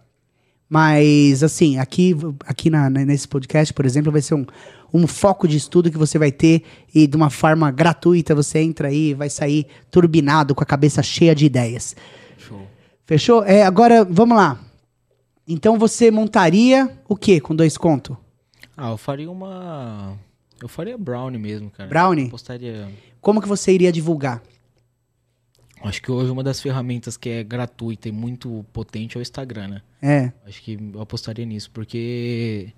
Mas, 0.70 1.44
assim, 1.44 1.78
aqui, 1.78 2.16
aqui 2.46 2.70
na- 2.70 2.90
nesse 2.90 3.28
podcast, 3.28 3.72
por 3.74 3.86
exemplo, 3.86 4.12
vai 4.12 4.22
ser 4.22 4.34
um, 4.34 4.46
um 4.92 5.06
foco 5.06 5.48
de 5.48 5.56
estudo 5.56 5.92
que 5.92 5.98
você 5.98 6.18
vai 6.18 6.32
ter 6.32 6.64
e 6.94 7.06
de 7.06 7.16
uma 7.16 7.30
forma 7.30 7.70
gratuita 7.70 8.34
você 8.34 8.60
entra 8.60 8.88
aí 8.88 9.14
vai 9.14 9.30
sair 9.30 9.68
turbinado 9.92 10.56
com 10.56 10.64
a 10.64 10.66
cabeça 10.66 11.04
cheia 11.04 11.36
de 11.36 11.46
ideias. 11.46 11.96
Show. 12.38 12.68
Fechou? 13.06 13.44
É, 13.44 13.64
agora, 13.64 14.04
vamos 14.04 14.36
lá. 14.36 14.60
Então 15.48 15.78
você 15.78 16.10
montaria 16.10 16.90
o 17.08 17.16
que 17.16 17.40
com 17.40 17.56
dois 17.56 17.78
conto? 17.78 18.18
Ah, 18.76 18.90
eu 18.92 18.98
faria 18.98 19.30
uma. 19.30 20.18
Eu 20.62 20.68
faria 20.68 20.98
brownie 20.98 21.40
mesmo, 21.40 21.70
cara. 21.70 21.90
Brownie? 21.90 22.30
Postaria. 22.30 22.90
Como 23.22 23.42
que 23.42 23.48
você 23.48 23.72
iria 23.72 23.92
divulgar? 23.92 24.42
Acho 25.84 26.02
que 26.02 26.10
hoje 26.10 26.32
uma 26.32 26.44
das 26.44 26.62
ferramentas 26.62 27.18
que 27.18 27.30
é 27.30 27.44
gratuita 27.44 28.08
e 28.08 28.12
muito 28.12 28.66
potente 28.72 29.18
é 29.18 29.20
o 29.20 29.22
Instagram, 29.22 29.68
né? 29.68 29.82
É, 30.02 30.32
Acho 30.48 30.62
que 30.62 30.78
eu 30.94 31.02
apostaria 31.02 31.46
nisso, 31.46 31.70
porque 31.72 32.72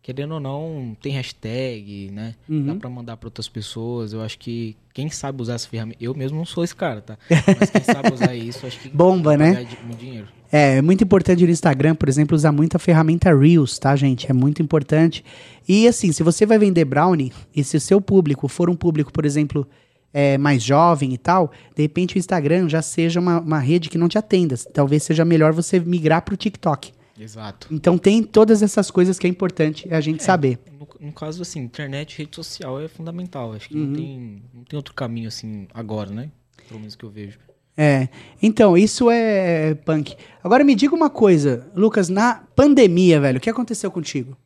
querendo 0.00 0.34
ou 0.34 0.40
não, 0.40 0.96
tem 1.00 1.12
hashtag, 1.12 2.10
né? 2.12 2.34
Uhum. 2.48 2.66
Dá 2.66 2.74
pra 2.74 2.90
mandar 2.90 3.16
pra 3.16 3.28
outras 3.28 3.48
pessoas. 3.48 4.12
Eu 4.12 4.22
acho 4.22 4.38
que 4.38 4.76
quem 4.92 5.08
sabe 5.10 5.42
usar 5.42 5.54
essa 5.54 5.68
ferramenta. 5.68 5.98
Eu 6.02 6.14
mesmo 6.14 6.38
não 6.38 6.44
sou 6.44 6.62
esse 6.62 6.74
cara, 6.74 7.00
tá? 7.00 7.18
Mas 7.58 7.70
quem 7.70 7.82
sabe 7.82 8.12
usar 8.12 8.34
isso, 8.34 8.66
acho 8.66 8.78
que. 8.78 8.88
Bomba, 8.88 9.36
né? 9.36 9.66
muito 9.84 9.98
dinheiro. 9.98 10.28
É, 10.52 10.76
é 10.76 10.82
muito 10.82 11.02
importante 11.02 11.42
no 11.44 11.50
Instagram, 11.50 11.94
por 11.94 12.08
exemplo, 12.10 12.36
usar 12.36 12.52
muito 12.52 12.76
a 12.76 12.78
ferramenta 12.78 13.34
Reels, 13.34 13.78
tá, 13.78 13.96
gente? 13.96 14.30
É 14.30 14.34
muito 14.34 14.60
importante. 14.60 15.24
E 15.66 15.88
assim, 15.88 16.12
se 16.12 16.22
você 16.22 16.44
vai 16.44 16.58
vender 16.58 16.84
brownie, 16.84 17.32
e 17.56 17.64
se 17.64 17.76
o 17.78 17.80
seu 17.80 18.00
público 18.02 18.46
for 18.48 18.68
um 18.68 18.76
público, 18.76 19.10
por 19.10 19.24
exemplo, 19.24 19.66
é, 20.12 20.36
mais 20.36 20.62
jovem 20.62 21.14
e 21.14 21.18
tal, 21.18 21.50
de 21.74 21.80
repente 21.82 22.16
o 22.16 22.18
Instagram 22.18 22.68
já 22.68 22.82
seja 22.82 23.18
uma, 23.18 23.40
uma 23.40 23.58
rede 23.58 23.88
que 23.88 23.96
não 23.96 24.08
te 24.08 24.18
atenda. 24.18 24.54
Talvez 24.74 25.02
seja 25.04 25.24
melhor 25.24 25.52
você 25.54 25.80
migrar 25.80 26.22
pro 26.22 26.36
TikTok. 26.36 26.92
Exato. 27.18 27.68
Então 27.70 27.96
tem 27.96 28.22
todas 28.22 28.62
essas 28.62 28.90
coisas 28.90 29.18
que 29.18 29.26
é 29.26 29.30
importante 29.30 29.86
a 29.92 30.00
gente 30.00 30.22
saber. 30.22 30.58
No, 30.78 30.86
no 31.06 31.12
caso, 31.12 31.40
assim, 31.40 31.60
internet, 31.60 32.18
rede 32.18 32.34
social 32.36 32.80
é 32.80 32.88
fundamental. 32.88 33.52
Acho 33.52 33.68
que 33.68 33.76
Uhum. 33.76 33.86
não, 33.86 33.92
tem, 33.94 34.42
não 34.52 34.64
tem 34.64 34.76
outro 34.76 34.92
caminho, 34.92 35.28
assim, 35.28 35.66
agora, 35.72 36.10
né? 36.10 36.30
Pelo 36.68 36.80
menos 36.80 36.94
que 36.94 37.04
eu 37.04 37.10
vejo. 37.10 37.38
É. 37.76 38.08
Então, 38.42 38.76
isso 38.76 39.10
é 39.10 39.74
punk. 39.74 40.14
Agora 40.42 40.64
me 40.64 40.74
diga 40.74 40.94
uma 40.94 41.08
coisa, 41.08 41.66
Lucas, 41.74 42.08
na 42.08 42.42
pandemia, 42.54 43.20
velho, 43.20 43.38
o 43.38 43.40
que 43.40 43.48
aconteceu 43.50 43.90
contigo? 43.90 44.36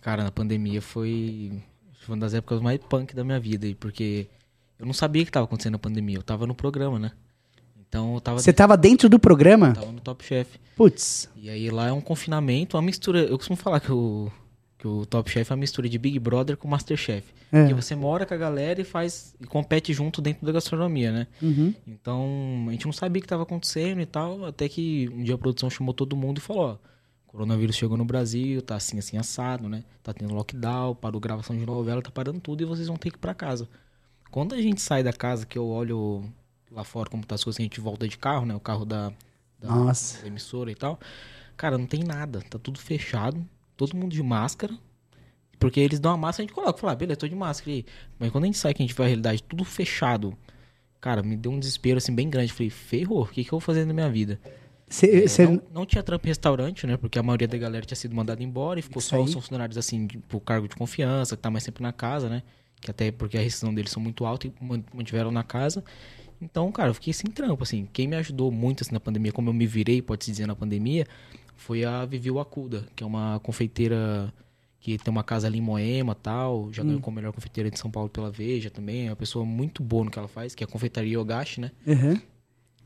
Cara, 0.00 0.22
na 0.22 0.30
pandemia 0.30 0.80
foi. 0.80 1.52
Uma 2.06 2.16
das 2.18 2.34
épocas 2.34 2.60
mais 2.60 2.78
punk 2.78 3.16
da 3.16 3.24
minha 3.24 3.40
vida, 3.40 3.66
porque 3.80 4.28
eu 4.78 4.86
não 4.86 4.92
sabia 4.92 5.24
que 5.24 5.32
tava 5.32 5.44
acontecendo 5.46 5.74
a 5.74 5.78
pandemia. 5.78 6.18
Eu 6.18 6.22
tava 6.22 6.46
no 6.46 6.54
programa, 6.54 7.00
né? 7.00 7.10
Então 7.88 8.14
eu 8.14 8.20
tava, 8.20 8.38
Você 8.38 8.52
tava 8.52 8.76
dentro 8.76 9.08
do 9.08 9.18
programa? 9.18 9.72
tava 9.72 9.90
no 9.90 10.00
Top 10.00 10.24
Chef. 10.24 10.58
Putz. 10.76 11.28
E 11.34 11.50
aí 11.50 11.68
lá 11.70 11.88
é 11.88 11.92
um 11.92 12.00
confinamento, 12.00 12.76
uma 12.76 12.82
mistura. 12.82 13.20
Eu 13.24 13.36
costumo 13.36 13.56
falar 13.56 13.80
que 13.80 13.90
o, 13.90 14.30
que 14.78 14.86
o 14.86 15.06
Top 15.06 15.30
Chef 15.30 15.50
é 15.50 15.54
uma 15.54 15.60
mistura 15.60 15.88
de 15.88 15.98
Big 15.98 16.18
Brother 16.18 16.56
com 16.56 16.68
Masterchef. 16.68 17.32
É. 17.50 17.60
Porque 17.60 17.74
você 17.74 17.94
mora 17.94 18.26
com 18.26 18.34
a 18.34 18.36
galera 18.36 18.80
e 18.80 18.84
faz. 18.84 19.34
e 19.40 19.46
compete 19.46 19.92
junto 19.92 20.20
dentro 20.20 20.44
da 20.44 20.52
gastronomia, 20.52 21.10
né? 21.10 21.26
Uhum. 21.40 21.74
Então, 21.86 22.66
a 22.68 22.72
gente 22.72 22.84
não 22.84 22.92
sabia 22.92 23.18
o 23.18 23.22
que 23.22 23.26
estava 23.26 23.42
acontecendo 23.42 24.00
e 24.00 24.06
tal, 24.06 24.44
até 24.44 24.68
que 24.68 25.08
um 25.12 25.22
dia 25.22 25.34
a 25.34 25.38
produção 25.38 25.70
chamou 25.70 25.94
todo 25.94 26.16
mundo 26.16 26.38
e 26.38 26.40
falou, 26.40 26.72
ó, 26.72 26.78
coronavírus 27.26 27.76
chegou 27.76 27.96
no 27.96 28.04
Brasil, 28.04 28.60
tá 28.60 28.76
assim, 28.76 28.98
assim, 28.98 29.16
assado, 29.16 29.68
né? 29.68 29.82
Tá 30.02 30.12
tendo 30.12 30.34
lockdown, 30.34 30.94
parou 30.94 31.20
gravação 31.20 31.56
de 31.56 31.64
novela, 31.64 32.02
tá 32.02 32.10
parando 32.10 32.40
tudo 32.40 32.62
e 32.62 32.66
vocês 32.66 32.88
vão 32.88 32.96
ter 32.96 33.10
que 33.10 33.16
ir 33.16 33.20
pra 33.20 33.34
casa. 33.34 33.68
Quando 34.30 34.54
a 34.54 34.60
gente 34.60 34.80
sai 34.82 35.02
da 35.02 35.12
casa, 35.12 35.46
que 35.46 35.56
eu 35.56 35.66
olho 35.66 36.24
lá 36.70 36.84
fora 36.84 37.08
como 37.08 37.24
tá 37.24 37.34
as 37.34 37.44
coisas, 37.44 37.58
a 37.60 37.62
gente 37.62 37.80
volta 37.80 38.06
de 38.06 38.18
carro, 38.18 38.44
né? 38.44 38.54
O 38.54 38.60
carro 38.60 38.84
da, 38.84 39.10
da, 39.58 39.68
da 39.68 40.26
emissora 40.26 40.70
e 40.70 40.74
tal. 40.74 40.98
Cara, 41.56 41.78
não 41.78 41.86
tem 41.86 42.04
nada, 42.04 42.42
tá 42.50 42.58
tudo 42.58 42.78
fechado, 42.78 43.42
todo 43.76 43.96
mundo 43.96 44.12
de 44.12 44.22
máscara. 44.22 44.74
Porque 45.58 45.80
eles 45.80 45.98
dão 45.98 46.12
a 46.12 46.16
máscara, 46.16 46.44
a 46.44 46.46
gente 46.46 46.54
coloca, 46.54 46.78
fala, 46.78 46.92
ah, 46.92 46.96
beleza, 46.96 47.16
tô 47.20 47.28
de 47.28 47.34
máscara 47.34 47.70
aí. 47.72 47.84
Mas 48.18 48.30
quando 48.30 48.44
a 48.44 48.46
gente 48.46 48.58
sai, 48.58 48.74
que 48.74 48.82
a 48.82 48.86
gente 48.86 48.94
vê 48.94 49.02
a 49.04 49.06
realidade, 49.06 49.42
tudo 49.42 49.64
fechado. 49.64 50.36
Cara, 51.00 51.22
me 51.22 51.36
deu 51.36 51.50
um 51.52 51.58
desespero 51.58 51.96
assim 51.98 52.14
bem 52.14 52.28
grande. 52.28 52.52
Falei, 52.52 52.68
ferrou, 52.70 53.22
o 53.22 53.26
que, 53.26 53.42
que 53.42 53.48
eu 53.48 53.58
vou 53.58 53.60
fazer 53.60 53.84
na 53.86 53.94
minha 53.94 54.10
vida? 54.10 54.38
Cê, 54.88 55.24
É, 55.24 55.28
cê- 55.28 55.46
não, 55.46 55.62
não 55.72 55.86
tinha 55.86 56.02
trampo 56.02 56.26
em 56.26 56.28
restaurante, 56.28 56.86
né? 56.86 56.96
Porque 56.96 57.18
a 57.18 57.22
maioria 57.22 57.48
da 57.48 57.56
galera 57.56 57.84
tinha 57.86 57.96
sido 57.96 58.14
mandada 58.14 58.42
embora 58.42 58.78
e 58.78 58.82
ficou 58.82 59.00
Isso 59.00 59.08
só 59.10 59.16
aí. 59.16 59.22
os 59.22 59.32
funcionários 59.32 59.78
assim, 59.78 60.06
de- 60.06 60.18
por 60.18 60.40
cargo 60.40 60.68
de 60.68 60.76
confiança, 60.76 61.36
que 61.36 61.42
tá 61.42 61.50
mais 61.50 61.64
sempre 61.64 61.82
na 61.82 61.92
casa, 61.92 62.28
né? 62.28 62.42
Que 62.80 62.90
até 62.90 63.10
porque 63.10 63.38
a 63.38 63.40
rescisão 63.40 63.74
deles 63.74 63.90
são 63.90 64.02
muito 64.02 64.26
alta 64.26 64.46
e 64.46 64.52
man- 64.60 64.84
mantiveram 64.94 65.30
na 65.30 65.42
casa. 65.42 65.82
Então, 66.40 66.70
cara, 66.70 66.90
eu 66.90 66.94
fiquei 66.94 67.12
sem 67.14 67.30
trampo, 67.30 67.62
assim. 67.62 67.88
Quem 67.92 68.06
me 68.06 68.14
ajudou 68.16 68.52
muito 68.52 68.82
assim, 68.82 68.92
na 68.92 69.00
pandemia, 69.00 69.32
como 69.32 69.48
eu 69.48 69.54
me 69.54 69.66
virei, 69.66 70.02
pode-se 70.02 70.30
dizer, 70.30 70.46
na 70.46 70.54
pandemia, 70.54 71.06
foi 71.56 71.84
a 71.84 72.04
Vivi 72.04 72.30
Wakuda, 72.30 72.86
que 72.94 73.02
é 73.02 73.06
uma 73.06 73.40
confeiteira 73.40 74.32
que 74.78 74.96
tem 74.98 75.10
uma 75.10 75.24
casa 75.24 75.46
ali 75.48 75.58
em 75.58 75.62
Moema 75.62 76.14
tal. 76.14 76.72
Já 76.72 76.82
Hum. 76.82 76.86
ganhou 76.86 77.00
como 77.00 77.16
melhor 77.16 77.32
confeiteira 77.32 77.70
de 77.70 77.78
São 77.78 77.90
Paulo 77.90 78.08
pela 78.08 78.30
Veja 78.30 78.70
também. 78.70 79.06
É 79.06 79.10
uma 79.10 79.16
pessoa 79.16 79.44
muito 79.44 79.82
boa 79.82 80.04
no 80.04 80.10
que 80.10 80.18
ela 80.18 80.28
faz, 80.28 80.54
que 80.54 80.62
é 80.62 80.66
a 80.66 80.70
confeitaria 80.70 81.14
Yogashi, 81.14 81.60
né? 81.60 81.72
Uhum. 81.86 82.20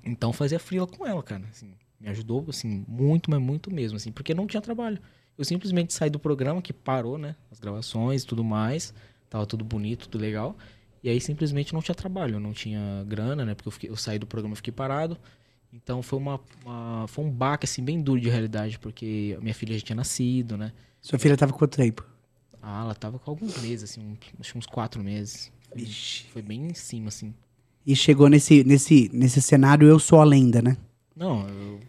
Então 0.04 0.32
fazia 0.32 0.58
frila 0.58 0.86
com 0.86 1.06
ela, 1.06 1.22
cara. 1.22 1.42
assim, 1.50 1.74
me 2.00 2.08
ajudou, 2.08 2.46
assim, 2.48 2.84
muito, 2.88 3.30
mas 3.30 3.40
muito 3.40 3.70
mesmo, 3.70 3.96
assim, 3.96 4.10
porque 4.10 4.32
não 4.32 4.46
tinha 4.46 4.60
trabalho. 4.62 4.98
Eu 5.36 5.44
simplesmente 5.44 5.92
saí 5.92 6.08
do 6.08 6.18
programa, 6.18 6.62
que 6.62 6.72
parou, 6.72 7.18
né? 7.18 7.36
As 7.50 7.60
gravações 7.60 8.22
e 8.22 8.26
tudo 8.26 8.42
mais. 8.42 8.94
Tava 9.28 9.44
tudo 9.46 9.64
bonito, 9.64 10.08
tudo 10.08 10.20
legal. 10.22 10.56
E 11.02 11.08
aí 11.08 11.20
simplesmente 11.20 11.72
não 11.72 11.80
tinha 11.82 11.94
trabalho, 11.94 12.40
não 12.40 12.52
tinha 12.52 13.04
grana, 13.06 13.44
né? 13.44 13.54
Porque 13.54 13.68
eu, 13.68 13.72
fiquei- 13.72 13.90
eu 13.90 13.96
saí 13.96 14.18
do 14.18 14.26
programa 14.26 14.54
e 14.54 14.56
fiquei 14.56 14.72
parado. 14.72 15.16
Então 15.72 16.02
foi 16.02 16.18
uma, 16.18 16.40
uma- 16.64 17.06
Foi 17.08 17.24
um 17.24 17.30
baque, 17.30 17.64
assim, 17.64 17.82
bem 17.82 18.00
duro 18.00 18.20
de 18.20 18.28
realidade, 18.28 18.78
porque 18.78 19.38
minha 19.40 19.54
filha 19.54 19.74
já 19.78 19.84
tinha 19.84 19.96
nascido, 19.96 20.56
né? 20.56 20.72
Sua 21.00 21.18
filha 21.18 21.36
tava 21.36 21.52
com 21.52 21.58
quanto 21.58 21.76
tempo? 21.76 22.04
Ah, 22.62 22.82
ela 22.82 22.94
tava 22.94 23.18
com 23.18 23.30
alguns 23.30 23.56
meses, 23.62 23.90
assim, 23.90 24.16
acho 24.38 24.52
que 24.52 24.58
uns 24.58 24.66
quatro 24.66 25.02
meses. 25.02 25.50
Vixe. 25.74 26.24
Foi 26.32 26.42
bem 26.42 26.66
em 26.66 26.74
cima, 26.74 27.08
assim. 27.08 27.32
E 27.86 27.96
chegou 27.96 28.28
nesse, 28.28 28.62
nesse, 28.64 29.08
nesse 29.12 29.40
cenário 29.40 29.88
Eu 29.88 29.98
Sou 29.98 30.20
a 30.20 30.24
Lenda, 30.24 30.60
né? 30.60 30.76
Não, 31.16 31.48
eu 31.48 31.80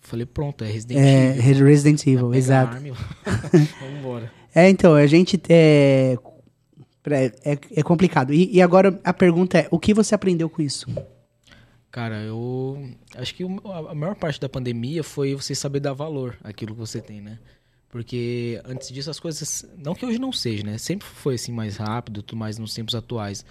falei, 0.00 0.24
pronto, 0.26 0.62
é 0.62 0.70
Resident 0.70 1.00
É, 1.00 1.36
Evil. 1.38 1.66
Resident 1.66 2.06
Evil, 2.06 2.34
exato. 2.34 2.76
Vamos 2.76 2.98
embora. 3.98 4.32
É, 4.54 4.68
então, 4.68 4.94
a 4.96 5.06
gente. 5.06 5.40
É, 5.48 6.16
é, 7.44 7.58
é 7.76 7.82
complicado. 7.84 8.34
E, 8.34 8.50
e 8.52 8.60
agora 8.60 9.00
a 9.04 9.12
pergunta 9.12 9.58
é: 9.58 9.68
o 9.70 9.78
que 9.78 9.94
você 9.94 10.12
aprendeu 10.14 10.50
com 10.50 10.60
isso? 10.60 10.86
Cara, 11.90 12.22
eu 12.22 12.88
acho 13.16 13.34
que 13.34 13.42
a 13.42 13.94
maior 13.94 14.14
parte 14.14 14.40
da 14.40 14.48
pandemia 14.48 15.02
foi 15.02 15.34
você 15.34 15.54
saber 15.54 15.80
dar 15.80 15.92
valor 15.92 16.38
àquilo 16.44 16.72
que 16.72 16.78
você 16.78 17.00
tem, 17.00 17.20
né? 17.20 17.38
Porque 17.88 18.62
antes 18.64 18.90
disso 18.92 19.10
as 19.10 19.18
coisas, 19.18 19.68
não 19.76 19.94
que 19.94 20.06
hoje 20.06 20.18
não 20.18 20.32
seja, 20.32 20.62
né? 20.62 20.78
Sempre 20.78 21.08
foi 21.08 21.34
assim 21.34 21.50
mais 21.50 21.76
rápido, 21.76 22.22
tudo 22.22 22.38
mais 22.38 22.56
nos 22.56 22.72
tempos 22.72 22.94
atuais. 22.94 23.44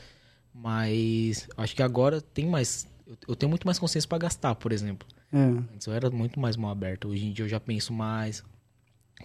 Mas 0.54 1.48
acho 1.58 1.76
que 1.76 1.84
agora 1.84 2.22
tem 2.22 2.46
mais, 2.46 2.88
eu, 3.28 3.36
tenho 3.36 3.50
muito 3.50 3.66
mais 3.68 3.78
consciência 3.78 4.08
pra 4.08 4.18
gastar, 4.18 4.56
por 4.56 4.72
exemplo. 4.72 5.06
É, 5.34 5.38
Antes 5.74 5.86
eu 5.86 5.94
era 5.94 6.10
muito 6.10 6.40
mais 6.40 6.56
mal 6.56 6.72
aberto. 6.72 7.10
Hoje 7.10 7.26
em 7.26 7.34
dia 7.34 7.44
eu 7.44 7.50
já 7.50 7.60
penso 7.60 7.92
mais. 7.92 8.42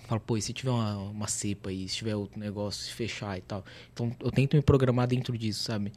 Falo, 0.08 0.20
pô, 0.20 0.36
e 0.36 0.42
se 0.42 0.52
tiver 0.52 0.70
uma, 0.70 0.96
uma 0.96 1.28
cepa 1.28 1.70
aí, 1.70 1.88
se 1.88 1.96
tiver 1.96 2.16
outro 2.16 2.38
negócio, 2.40 2.82
se 2.82 2.92
fechar 2.92 3.38
e 3.38 3.42
tal. 3.42 3.64
Então 3.92 4.14
eu 4.20 4.32
tento 4.32 4.56
me 4.56 4.62
programar 4.62 5.06
dentro 5.06 5.38
disso, 5.38 5.62
sabe? 5.62 5.92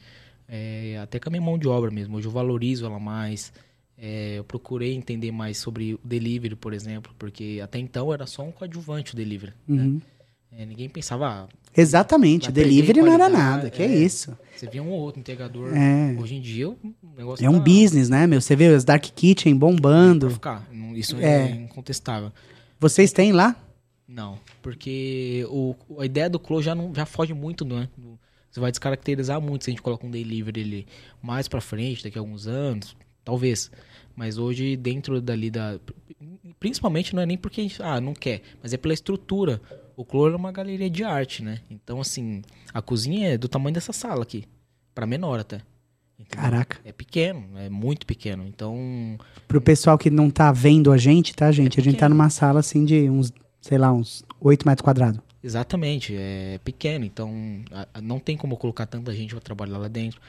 É, 0.48 0.98
até 1.02 1.20
com 1.20 1.30
a 1.30 1.32
minha 1.32 1.42
mão 1.42 1.58
de 1.58 1.68
obra 1.68 1.92
mesmo. 1.92 2.18
Hoje 2.18 2.28
eu 2.28 2.32
valorizo 2.32 2.86
ela 2.86 3.00
mais. 3.00 3.52
É, 3.98 4.36
eu 4.38 4.44
procurei 4.44 4.94
entender 4.94 5.32
mais 5.32 5.58
sobre 5.58 5.96
o 5.96 6.00
delivery, 6.04 6.56
por 6.56 6.72
exemplo, 6.74 7.12
porque 7.18 7.60
até 7.64 7.80
então 7.80 8.14
era 8.14 8.26
só 8.28 8.44
um 8.44 8.52
coadjuvante 8.52 9.14
o 9.14 9.16
delivery. 9.18 9.54
né? 9.68 9.84
uhum. 9.84 10.02
É, 10.52 10.66
ninguém 10.66 10.88
pensava, 10.90 11.28
ah, 11.28 11.48
Exatamente, 11.76 12.46
perder 12.46 12.64
delivery 12.64 13.02
não 13.02 13.12
era 13.14 13.28
nada, 13.30 13.70
que 13.70 13.84
é, 13.84 13.86
é. 13.86 13.96
isso. 13.96 14.36
você 14.56 14.66
via 14.68 14.82
um 14.82 14.90
ou 14.90 15.00
outro 15.02 15.20
entregador. 15.20 15.72
É. 15.76 16.16
Hoje 16.20 16.36
em 16.36 16.42
dia 16.42 16.70
o 16.70 16.78
negócio 17.16 17.46
É 17.46 17.50
um 17.50 17.58
tá 17.58 17.64
business, 17.66 18.10
né, 18.10 18.26
meu? 18.26 18.40
Você 18.42 18.56
vê 18.56 18.70
os 18.70 18.84
Dark 18.84 19.04
Kitchen 19.04 19.56
bombando. 19.56 20.30
ficar. 20.32 20.68
Isso 20.96 21.16
É. 21.18 21.50
é 21.50 21.52
incontestável. 21.52 22.32
Vocês 22.80 23.12
têm 23.12 23.32
lá? 23.34 23.56
Não, 24.08 24.40
porque 24.62 25.46
o, 25.50 25.76
a 26.00 26.06
ideia 26.06 26.30
do 26.30 26.40
Clo 26.40 26.62
já, 26.62 26.74
não, 26.74 26.96
já 26.96 27.06
foge 27.06 27.34
muito, 27.34 27.66
né? 27.66 27.90
Do- 27.98 28.18
Você 28.50 28.60
vai 28.60 28.72
descaracterizar 28.72 29.40
muito 29.42 29.66
se 29.66 29.70
a 29.70 29.72
gente 29.72 29.82
coloca 29.82 30.06
um 30.06 30.12
delivery 30.12 30.62
ali 30.62 30.88
mais 31.22 31.48
pra 31.48 31.62
frente, 31.62 32.04
daqui 32.04 32.18
a 32.18 32.22
alguns 32.22 32.48
anos, 32.48 32.96
talvez. 33.24 33.72
Mas 34.16 34.38
hoje, 34.38 34.76
dentro 34.76 35.22
dali 35.22 35.52
da. 35.52 35.80
Principalmente 36.60 37.14
não 37.16 37.22
é 37.22 37.26
nem 37.26 37.38
porque 37.38 37.62
a 37.62 37.64
gente. 37.64 37.84
Ah, 37.84 38.02
não 38.02 38.14
quer, 38.14 38.42
mas 38.64 38.74
é 38.74 38.78
pela 38.78 38.94
estrutura. 38.94 39.62
O 39.96 40.06
Clo 40.06 40.28
é 40.30 40.36
uma 40.36 40.52
galeria 40.52 40.90
de 40.90 41.04
arte, 41.04 41.44
né? 41.44 41.60
Então, 41.70 42.00
assim, 42.00 42.42
a 42.74 42.82
cozinha 42.82 43.34
é 43.34 43.38
do 43.38 43.48
tamanho 43.48 43.74
dessa 43.74 43.94
sala 43.94 44.24
aqui. 44.24 44.46
Pra 44.94 45.06
menor 45.06 45.40
até. 45.40 45.62
Entendeu? 46.20 46.44
Caraca. 46.44 46.80
É 46.84 46.92
pequeno, 46.92 47.46
é 47.58 47.70
muito 47.70 48.06
pequeno. 48.06 48.48
Então, 48.48 49.18
Pro 49.48 49.62
pessoal 49.62 49.98
que 49.98 50.10
não 50.10 50.30
tá 50.30 50.52
vendo 50.52 50.92
a 50.92 50.98
gente, 50.98 51.36
tá, 51.36 51.52
gente? 51.52 51.80
a 51.80 51.84
gente 51.84 51.98
tá 51.98 52.10
numa 52.10 52.30
sala 52.30 52.60
assim 52.60 52.84
de 52.86 53.08
uns, 53.10 53.32
sei 53.62 53.78
lá, 53.78 53.94
uns 53.94 54.24
8 54.42 54.68
metros 54.68 54.84
quadrados. 54.84 55.22
Exatamente, 55.48 56.14
é 56.14 56.60
pequeno, 56.62 57.06
então 57.06 57.32
a- 57.72 57.88
a- 57.94 58.02
não 58.02 58.20
tem 58.20 58.36
como 58.36 58.58
colocar 58.58 58.86
tanta 58.86 59.14
gente 59.14 59.32
para 59.34 59.40
trabalhar 59.40 59.78
lá 59.78 59.88
dentro. 59.88 60.20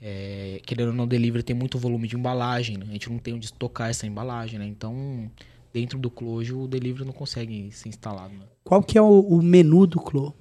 É, 0.00 0.60
querendo 0.64 0.88
ou 0.90 0.94
não, 0.94 1.02
o 1.02 1.06
delivery 1.08 1.42
tem 1.42 1.56
muito 1.56 1.76
volume 1.80 2.06
de 2.06 2.14
embalagem, 2.14 2.76
né? 2.78 2.86
a 2.88 2.92
gente 2.92 3.10
não 3.10 3.18
tem 3.18 3.34
onde 3.34 3.46
estocar 3.46 3.90
essa 3.90 4.06
embalagem, 4.06 4.56
né? 4.56 4.66
Então, 4.66 5.28
dentro 5.72 5.98
do 5.98 6.08
Clojo, 6.08 6.60
o 6.60 6.68
delivery 6.68 7.04
não 7.04 7.12
consegue 7.12 7.72
ser 7.72 7.88
instalado. 7.88 8.32
né? 8.34 8.44
Qual 8.62 8.80
que 8.80 8.96
é 8.96 9.02
o, 9.02 9.18
o 9.20 9.42
menu 9.42 9.84
do 9.84 9.98
Clo? 10.00 10.32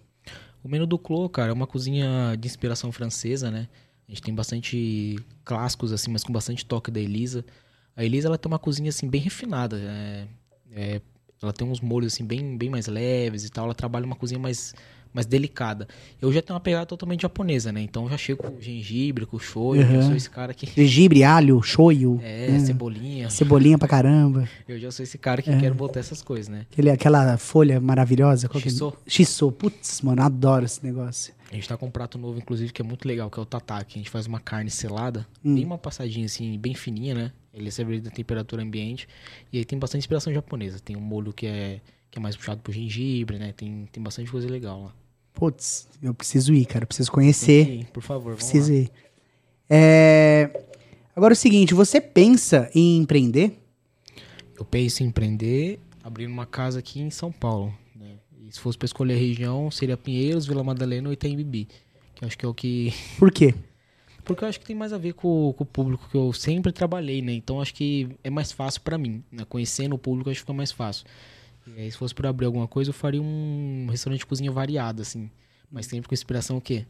O 0.64 0.70
menu 0.70 0.86
do 0.86 1.00
Clo, 1.00 1.28
cara, 1.30 1.50
é 1.50 1.54
uma 1.54 1.66
cozinha 1.66 2.36
de 2.40 2.48
inspiração 2.48 2.92
francesa, 2.92 3.50
né? 3.50 3.68
A 4.08 4.12
gente 4.12 4.22
tem 4.22 4.36
bastante 4.36 5.18
clássicos, 5.44 5.92
assim, 5.92 6.12
mas 6.12 6.24
com 6.24 6.32
bastante 6.32 6.64
toque 6.64 6.92
da 6.92 7.00
Elisa. 7.00 7.44
A 7.96 8.06
Elisa, 8.06 8.28
ela 8.28 8.38
tem 8.38 8.48
uma 8.52 8.60
cozinha, 8.60 8.90
assim, 8.90 9.10
bem 9.10 9.20
refinada. 9.20 9.80
é- 9.80 10.28
é, 10.72 11.02
ela 11.42 11.54
tem 11.54 11.68
uns 11.68 11.80
molhos, 11.82 12.14
assim, 12.14 12.26
bem, 12.26 12.58
bem 12.58 12.70
mais 12.70 12.88
leves 12.88 13.44
e 13.46 13.50
tal. 13.50 13.66
Ela 13.66 13.74
trabalha 13.76 14.06
uma 14.06 14.16
cozinha 14.16 14.40
mais, 14.40 14.74
mais 15.14 15.26
delicada. 15.26 15.88
Eu 16.22 16.32
já 16.34 16.42
tenho 16.42 16.56
uma 16.56 16.60
pegada 16.60 16.86
totalmente 16.86 17.22
japonesa, 17.22 17.72
né? 17.72 17.82
Então, 17.82 18.04
eu 18.06 18.10
já 18.10 18.18
chego 18.18 18.44
com 18.44 18.60
gengibre, 18.60 19.26
com 19.26 19.38
shoyu. 19.38 19.82
Uhum. 19.84 19.96
Eu 19.96 20.02
sou 20.04 20.16
esse 20.16 20.30
cara 20.30 20.54
que... 20.54 20.66
Gengibre, 20.66 21.24
alho, 21.24 21.62
shoyu, 21.62 22.20
É, 22.24 22.50
né? 22.52 22.60
cebolinha. 22.60 23.30
cebolinha 23.30 23.78
pra 23.78 23.88
caramba. 23.88 24.48
Eu 24.68 24.80
já 24.80 24.90
sou 24.92 25.04
esse 25.04 25.18
cara 25.18 25.42
É. 25.42 25.44
que 25.44 25.56
quero 25.60 25.76
botar 25.76 26.00
essas 26.00 26.22
coisas, 26.22 26.48
né? 26.48 26.66
Aquele, 26.72 26.90
aquela 26.90 27.38
folha 27.38 27.80
maravilhosa. 27.80 28.50
qual 28.50 28.62
que 28.62 28.68
é? 28.68 28.72
Shiso. 28.72 28.94
Shiso. 29.06 29.52
Putz, 29.52 30.02
mano, 30.02 30.22
adoro 30.24 30.66
esse 30.66 30.84
negócio. 30.84 31.34
A 31.52 31.56
gente 31.56 31.68
tá 31.68 31.78
com 31.78 31.86
um 31.86 31.92
prato 31.92 32.18
novo, 32.18 32.38
inclusive, 32.38 32.74
que 32.74 32.82
é 32.82 32.86
muito 32.86 33.08
legal, 33.08 33.30
que 33.30 33.40
é 33.40 33.42
o 33.42 33.46
tataki. 33.46 33.96
A 33.96 33.98
gente 34.00 34.10
faz 34.10 34.26
uma 34.28 34.40
carne 34.40 34.70
selada, 34.70 35.26
Hum. 35.44 35.56
bem 35.56 35.64
uma 35.66 35.78
passadinha 35.78 36.26
assim, 36.26 36.58
bem 36.60 36.74
fininha, 36.74 37.16
né? 37.16 37.32
Ele 37.54 37.70
é 37.70 37.72
servido 37.72 38.10
a 38.10 38.12
temperatura 38.12 38.62
ambiente. 38.62 39.08
E 39.52 39.58
aí 39.58 39.66
tem 39.66 39.80
bastante 39.80 40.02
inspiração 40.02 40.34
japonesa. 40.34 40.80
Tem 40.80 40.96
um 40.96 41.02
molho 41.02 41.32
que 41.34 41.48
é, 41.48 41.80
que 42.12 42.20
é 42.20 42.22
mais 42.22 42.36
puxado 42.36 42.62
por 42.62 42.74
gengibre, 42.74 43.40
né? 43.40 43.54
Tem, 43.54 43.88
tem 43.92 44.04
bastante 44.04 44.30
coisa 44.30 44.48
legal 44.50 44.84
lá. 44.84 44.96
Putz, 45.34 45.88
eu 46.04 46.14
preciso 46.14 46.54
ir, 46.54 46.66
cara. 46.66 46.84
Eu 46.84 46.88
preciso 46.88 47.12
conhecer. 47.12 47.68
Ir, 47.70 47.86
por 47.94 48.04
favor, 48.04 48.36
vamos 48.36 48.44
Preciso 48.44 48.74
ir. 48.74 48.92
É, 49.70 50.50
Agora 51.16 51.34
é 51.34 51.36
o 51.36 51.38
seguinte, 51.38 51.74
você 51.74 52.00
pensa 52.00 52.70
em 52.76 52.98
empreender? 53.00 53.58
Eu 54.58 54.64
penso 54.64 55.02
em 55.02 55.08
empreender, 55.08 55.80
abrindo 56.04 56.32
uma 56.32 56.46
casa 56.46 56.78
aqui 56.80 57.00
em 57.02 57.10
São 57.10 57.32
Paulo. 57.32 57.74
E 58.48 58.52
se 58.54 58.60
fosse 58.60 58.78
pra 58.78 58.86
escolher 58.86 59.16
a 59.16 59.18
região, 59.18 59.70
seria 59.70 59.98
Pinheiros, 59.98 60.46
Vila 60.48 60.64
Madalena 60.64 61.10
ou 61.10 61.14
Itaim 61.14 61.36
Bibi. 61.36 61.68
Que 62.16 62.24
eu 62.24 62.28
acho 62.28 62.38
que 62.38 62.46
é 62.46 62.48
o 62.48 62.54
que 62.54 62.94
Por 63.20 63.32
quê? 63.32 63.54
Porque 64.24 64.44
eu 64.44 64.48
acho 64.48 64.60
que 64.60 64.66
tem 64.66 64.76
mais 64.76 64.92
a 64.92 64.98
ver 64.98 65.14
com, 65.14 65.54
com 65.58 65.64
o 65.64 65.68
público 65.68 66.08
que 66.10 66.18
eu 66.18 66.34
sempre 66.34 66.72
trabalhei, 66.72 67.22
né? 67.22 67.34
Então 67.34 67.62
acho 67.62 67.74
que 67.74 68.10
é 68.24 68.30
mais 68.30 68.52
fácil 68.52 68.82
pra 68.82 68.98
mim, 68.98 69.24
né? 69.32 69.46
Conhecendo 69.48 69.96
o 69.96 69.98
público 69.98 70.30
acho 70.30 70.38
que 70.40 70.42
fica 70.42 70.54
mais 70.54 70.72
fácil. 70.72 71.06
E 71.76 71.82
aí 71.82 71.92
se 71.92 71.98
fosse 71.98 72.14
pra 72.16 72.30
abrir 72.30 72.46
alguma 72.46 72.68
coisa, 72.68 72.90
eu 72.90 72.94
faria 72.94 73.22
um 73.22 73.88
restaurante 73.90 74.20
de 74.20 74.26
cozinha 74.26 74.52
variado, 74.52 75.02
assim. 75.02 75.30
Mas 75.72 75.86
sempre 75.86 76.08
com 76.10 76.14
inspiração 76.14 76.58
o 76.58 76.62
quê? 76.62 76.86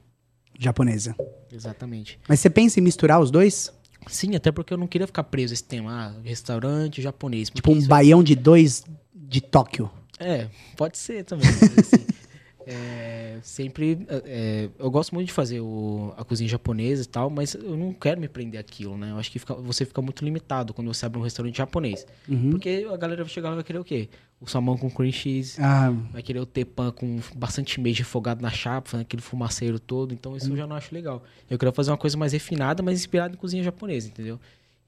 Japonesa. 0.57 1.15
Exatamente. 1.51 2.19
Mas 2.27 2.39
você 2.39 2.49
pensa 2.49 2.79
em 2.79 2.83
misturar 2.83 3.19
os 3.19 3.29
dois? 3.29 3.71
Sim, 4.07 4.35
até 4.35 4.51
porque 4.51 4.73
eu 4.73 4.77
não 4.77 4.87
queria 4.87 5.05
ficar 5.05 5.23
preso 5.23 5.53
a 5.53 5.55
esse 5.55 5.63
tema, 5.63 5.91
ah, 5.91 6.21
restaurante 6.23 7.01
japonês. 7.01 7.49
Tipo 7.49 7.71
um 7.71 7.77
isso- 7.77 7.87
baião 7.87 8.23
de 8.23 8.35
dois 8.35 8.83
de 9.13 9.41
Tóquio. 9.41 9.89
É, 10.19 10.47
pode 10.75 10.97
ser 10.97 11.23
também. 11.23 11.47
assim, 11.47 12.05
é, 12.65 13.37
sempre. 13.43 14.05
é, 14.09 14.69
eu 14.77 14.89
gosto 14.91 15.13
muito 15.13 15.27
de 15.27 15.33
fazer 15.33 15.59
o- 15.61 16.13
a 16.17 16.23
cozinha 16.23 16.49
japonesa 16.49 17.03
e 17.03 17.05
tal, 17.05 17.29
mas 17.29 17.53
eu 17.53 17.77
não 17.77 17.93
quero 17.93 18.19
me 18.19 18.27
prender 18.27 18.59
aquilo, 18.59 18.97
né? 18.97 19.11
Eu 19.11 19.17
acho 19.17 19.31
que 19.31 19.39
fica- 19.39 19.53
você 19.55 19.85
fica 19.85 20.01
muito 20.01 20.23
limitado 20.25 20.73
quando 20.73 20.93
você 20.93 21.05
abre 21.05 21.19
um 21.19 21.23
restaurante 21.23 21.57
japonês. 21.57 22.05
Uhum. 22.27 22.49
Porque 22.51 22.85
a 22.91 22.97
galera 22.97 23.23
vai 23.23 23.31
chegar 23.31 23.49
lá 23.49 23.53
e 23.55 23.57
vai 23.57 23.63
querer 23.63 23.79
o 23.79 23.83
quê? 23.83 24.09
O 24.39 24.47
salmão 24.47 24.77
com 24.77 24.89
cream 24.89 25.11
cheese, 25.11 25.59
Ah, 25.59 25.91
vai 26.11 26.21
querer 26.21 26.39
o 26.39 26.45
tepan 26.45 26.91
com 26.91 27.19
bastante 27.35 27.79
meio 27.81 27.95
refogado 27.95 28.41
na 28.41 28.51
chapa, 28.51 28.99
aquele 28.99 29.21
fumaceiro 29.21 29.79
todo. 29.79 30.13
Então 30.13 30.35
isso 30.37 30.51
eu 30.51 30.57
já 30.57 30.67
não 30.67 30.75
acho 30.75 30.93
legal. 30.93 31.23
Eu 31.49 31.57
queria 31.57 31.71
fazer 31.73 31.89
uma 31.91 31.97
coisa 31.97 32.17
mais 32.17 32.33
refinada, 32.33 32.83
mas 32.83 32.99
inspirada 32.99 33.33
em 33.33 33.37
cozinha 33.37 33.63
japonesa, 33.63 34.07
entendeu? 34.09 34.39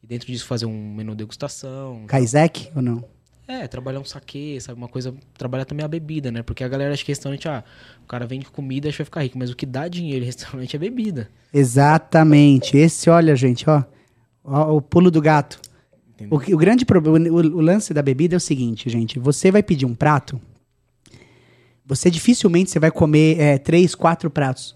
E 0.04 0.08
dentro 0.08 0.28
disso 0.28 0.46
fazer 0.46 0.66
um 0.66 0.94
menu 0.96 1.16
degustação. 1.16 2.04
Kaisek 2.08 2.72
ou 2.76 2.82
não? 2.82 3.04
É, 3.50 3.68
trabalhar 3.68 4.00
um 4.00 4.06
saque, 4.06 4.62
sabe? 4.62 4.78
Uma 4.78 4.88
coisa. 4.88 5.12
Trabalhar 5.36 5.66
também 5.66 5.84
a 5.84 5.88
bebida, 5.88 6.30
né? 6.32 6.44
Porque 6.44 6.64
a 6.64 6.68
galera 6.68 6.94
acha 6.94 7.04
que 7.04 7.12
restaurante, 7.12 7.50
ah, 7.50 7.64
o 8.04 8.06
cara 8.06 8.28
vende 8.28 8.46
comida 8.46 8.86
e 8.86 8.90
acha 8.90 8.98
que 8.98 9.02
vai 9.02 9.06
ficar 9.06 9.22
rico. 9.24 9.40
Mas 9.40 9.50
o 9.50 9.56
que 9.56 9.66
dá 9.66 9.88
dinheiro 9.88 10.24
em 10.24 10.28
restaurante 10.28 10.76
é 10.78 10.80
bebida. 10.80 11.28
Exatamente. 11.52 12.78
Esse, 12.78 13.10
olha, 13.10 13.36
gente, 13.36 13.68
ó. 13.68 13.84
ó 14.44 14.76
o 14.76 14.80
pulo 14.80 15.10
do 15.10 15.20
gato. 15.20 15.60
O, 16.30 16.36
o 16.36 16.58
grande 16.58 16.86
problema, 16.86 17.28
o, 17.28 17.38
o 17.38 17.62
lance 17.62 17.92
da 17.92 18.04
bebida 18.04 18.36
é 18.36 18.38
o 18.38 18.40
seguinte, 18.40 18.88
gente. 18.88 19.18
Você 19.18 19.50
vai 19.50 19.64
pedir 19.64 19.88
um 19.88 19.96
prato, 19.96 20.40
você 21.84 22.12
dificilmente 22.12 22.70
você 22.70 22.78
vai 22.78 22.92
comer 22.92 23.40
é, 23.40 23.58
três, 23.58 23.96
quatro 23.96 24.30
pratos. 24.30 24.76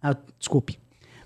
Ah, 0.00 0.16
desculpe. 0.38 0.78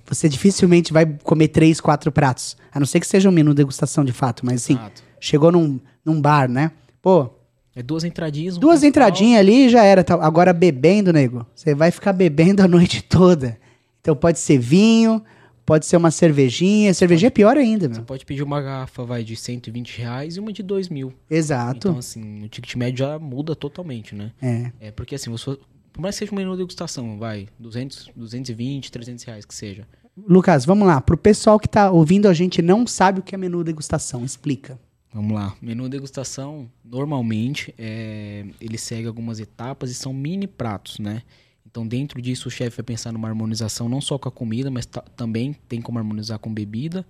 Você 0.06 0.28
dificilmente 0.28 0.92
vai 0.92 1.06
comer 1.22 1.48
três, 1.48 1.80
quatro 1.80 2.10
pratos. 2.10 2.56
A 2.72 2.80
não 2.80 2.86
ser 2.86 2.98
que 2.98 3.06
seja 3.06 3.28
um 3.28 3.32
menu 3.32 3.54
degustação 3.54 4.04
de 4.04 4.12
fato, 4.12 4.44
mas 4.44 4.64
assim, 4.64 4.74
Exato. 4.74 5.05
Chegou 5.20 5.50
num, 5.52 5.80
num 6.04 6.20
bar, 6.20 6.48
né? 6.48 6.70
Pô, 7.02 7.30
É 7.74 7.82
duas 7.82 8.04
entradinhas. 8.04 8.56
um 8.56 8.60
duas 8.60 8.80
principal. 8.80 8.88
entradinhas 9.08 9.40
ali 9.40 9.66
e 9.66 9.68
já 9.68 9.84
era. 9.84 10.02
tá? 10.04 10.14
Agora 10.14 10.52
bebendo, 10.52 11.12
nego, 11.12 11.46
você 11.54 11.74
vai 11.74 11.90
ficar 11.90 12.12
bebendo 12.12 12.62
a 12.62 12.68
noite 12.68 13.02
toda. 13.02 13.58
Então 14.00 14.14
pode 14.16 14.38
ser 14.38 14.58
vinho, 14.58 15.22
pode 15.64 15.84
ser 15.86 15.96
uma 15.96 16.10
cervejinha. 16.10 16.94
Cervejinha 16.94 17.26
é 17.28 17.30
pior 17.30 17.56
ainda, 17.56 17.88
Você 17.88 17.94
meu. 17.94 18.04
pode 18.04 18.24
pedir 18.24 18.42
uma 18.42 18.60
garrafa, 18.62 19.04
vai, 19.04 19.24
de 19.24 19.34
120 19.36 19.98
reais 19.98 20.36
e 20.36 20.40
uma 20.40 20.52
de 20.52 20.62
2 20.62 20.88
mil. 20.88 21.12
Exato. 21.30 21.88
Então, 21.88 21.98
assim, 21.98 22.44
o 22.44 22.48
ticket 22.48 22.74
médio 22.76 22.98
já 23.06 23.18
muda 23.18 23.54
totalmente, 23.56 24.14
né? 24.14 24.30
É. 24.40 24.70
É 24.80 24.90
porque, 24.92 25.14
assim, 25.16 25.28
você, 25.30 25.58
por 25.92 26.00
mais 26.00 26.14
que 26.14 26.20
seja 26.20 26.32
um 26.32 26.36
menu 26.36 26.56
degustação, 26.56 27.18
vai, 27.18 27.48
200, 27.58 28.10
220, 28.14 28.92
300 28.92 29.24
reais 29.24 29.44
que 29.44 29.54
seja. 29.54 29.86
Lucas, 30.28 30.64
vamos 30.64 30.86
lá. 30.86 31.00
Pro 31.00 31.16
pessoal 31.16 31.58
que 31.58 31.68
tá 31.68 31.90
ouvindo 31.90 32.26
a 32.28 32.32
gente 32.32 32.62
não 32.62 32.86
sabe 32.86 33.20
o 33.20 33.22
que 33.22 33.34
é 33.34 33.38
menu 33.38 33.62
degustação, 33.64 34.24
explica. 34.24 34.78
Vamos 35.16 35.32
lá. 35.32 35.56
Menu 35.62 35.88
degustação, 35.88 36.68
normalmente, 36.84 37.74
é, 37.78 38.44
ele 38.60 38.76
segue 38.76 39.06
algumas 39.08 39.40
etapas 39.40 39.90
e 39.90 39.94
são 39.94 40.12
mini 40.12 40.46
pratos, 40.46 40.98
né? 40.98 41.22
Então, 41.66 41.88
dentro 41.88 42.20
disso, 42.20 42.48
o 42.48 42.50
chefe 42.50 42.76
vai 42.76 42.84
pensar 42.84 43.12
numa 43.12 43.26
harmonização 43.26 43.88
não 43.88 43.98
só 43.98 44.18
com 44.18 44.28
a 44.28 44.30
comida, 44.30 44.70
mas 44.70 44.84
ta- 44.84 45.00
também 45.16 45.56
tem 45.66 45.80
como 45.80 45.98
harmonizar 45.98 46.38
com 46.38 46.52
bebida. 46.52 47.02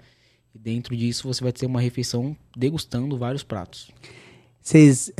E 0.54 0.58
dentro 0.58 0.96
disso, 0.96 1.26
você 1.26 1.42
vai 1.42 1.52
ter 1.52 1.66
uma 1.66 1.80
refeição 1.80 2.36
degustando 2.56 3.18
vários 3.18 3.42
pratos. 3.42 3.90
Vocês. 4.62 5.12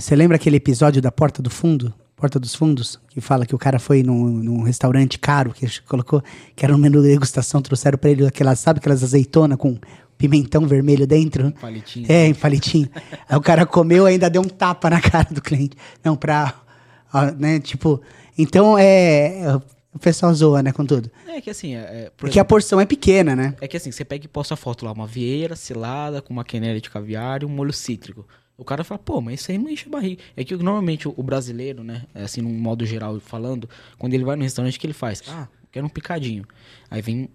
Você 0.00 0.16
lembra 0.16 0.36
aquele 0.36 0.56
episódio 0.56 1.02
da 1.02 1.12
Porta 1.12 1.42
do 1.42 1.50
Fundo? 1.50 1.92
Porta 2.16 2.40
dos 2.40 2.54
Fundos? 2.54 2.98
Que 3.10 3.20
fala 3.20 3.44
que 3.44 3.54
o 3.54 3.58
cara 3.58 3.78
foi 3.78 4.02
num, 4.02 4.26
num 4.28 4.62
restaurante 4.62 5.18
caro, 5.18 5.52
que 5.52 5.66
colocou, 5.82 6.22
que 6.56 6.64
era 6.64 6.74
um 6.74 6.78
menu 6.78 7.02
de 7.02 7.08
degustação, 7.08 7.60
trouxeram 7.60 7.98
pra 7.98 8.10
ele 8.10 8.26
aquelas, 8.26 8.58
sabe 8.58 8.78
aquelas 8.78 9.02
azeitona 9.02 9.56
com 9.56 9.78
pimentão 10.22 10.66
vermelho 10.68 11.04
dentro? 11.04 11.50
Palitinho. 11.60 12.06
É, 12.08 12.26
em 12.26 12.34
palitinho. 12.34 12.88
Aí 13.28 13.36
o 13.36 13.40
cara 13.40 13.66
comeu 13.66 14.06
e 14.06 14.12
ainda 14.12 14.30
deu 14.30 14.40
um 14.40 14.48
tapa 14.48 14.88
na 14.88 15.00
cara 15.00 15.28
do 15.32 15.42
cliente. 15.42 15.76
Não, 16.04 16.16
pra. 16.16 16.54
ó, 17.12 17.32
né, 17.32 17.58
tipo. 17.58 18.00
Então 18.38 18.78
é. 18.78 19.60
O 19.94 19.98
pessoal 19.98 20.32
zoa, 20.32 20.62
né, 20.62 20.72
com 20.72 20.86
tudo. 20.86 21.10
É 21.28 21.38
que 21.38 21.50
assim, 21.50 21.74
é, 21.74 21.80
é, 21.80 22.04
por 22.16 22.24
Porque 22.24 22.40
a 22.40 22.44
porção 22.44 22.80
é 22.80 22.86
pequena, 22.86 23.36
né? 23.36 23.54
É 23.60 23.68
que 23.68 23.76
assim, 23.76 23.92
você 23.92 24.06
pega 24.06 24.24
e 24.24 24.28
posta 24.28 24.54
a 24.54 24.56
foto 24.56 24.86
lá, 24.86 24.92
uma 24.92 25.06
vieira 25.06 25.54
selada 25.54 26.22
com 26.22 26.32
uma 26.32 26.44
quenelle 26.44 26.80
de 26.80 26.88
caviar 26.88 27.42
e 27.42 27.44
um 27.44 27.50
molho 27.50 27.74
cítrico. 27.74 28.26
O 28.56 28.64
cara 28.64 28.84
fala, 28.84 28.98
pô, 28.98 29.20
mas 29.20 29.40
isso 29.40 29.50
aí 29.50 29.58
não 29.58 29.68
enche 29.68 29.86
a 29.88 29.90
barriga. 29.90 30.22
É 30.34 30.44
que 30.44 30.56
normalmente 30.56 31.06
o, 31.06 31.14
o 31.14 31.22
brasileiro, 31.22 31.84
né, 31.84 32.04
é 32.14 32.22
assim, 32.22 32.40
num 32.40 32.58
modo 32.58 32.86
geral 32.86 33.20
falando, 33.20 33.68
quando 33.98 34.14
ele 34.14 34.24
vai 34.24 34.34
no 34.34 34.42
restaurante, 34.42 34.78
o 34.78 34.80
que 34.80 34.86
ele 34.86 34.94
faz? 34.94 35.22
Ah, 35.28 35.46
quero 35.70 35.84
um 35.84 35.90
picadinho. 35.90 36.46
Aí 36.90 37.02
vem 37.02 37.28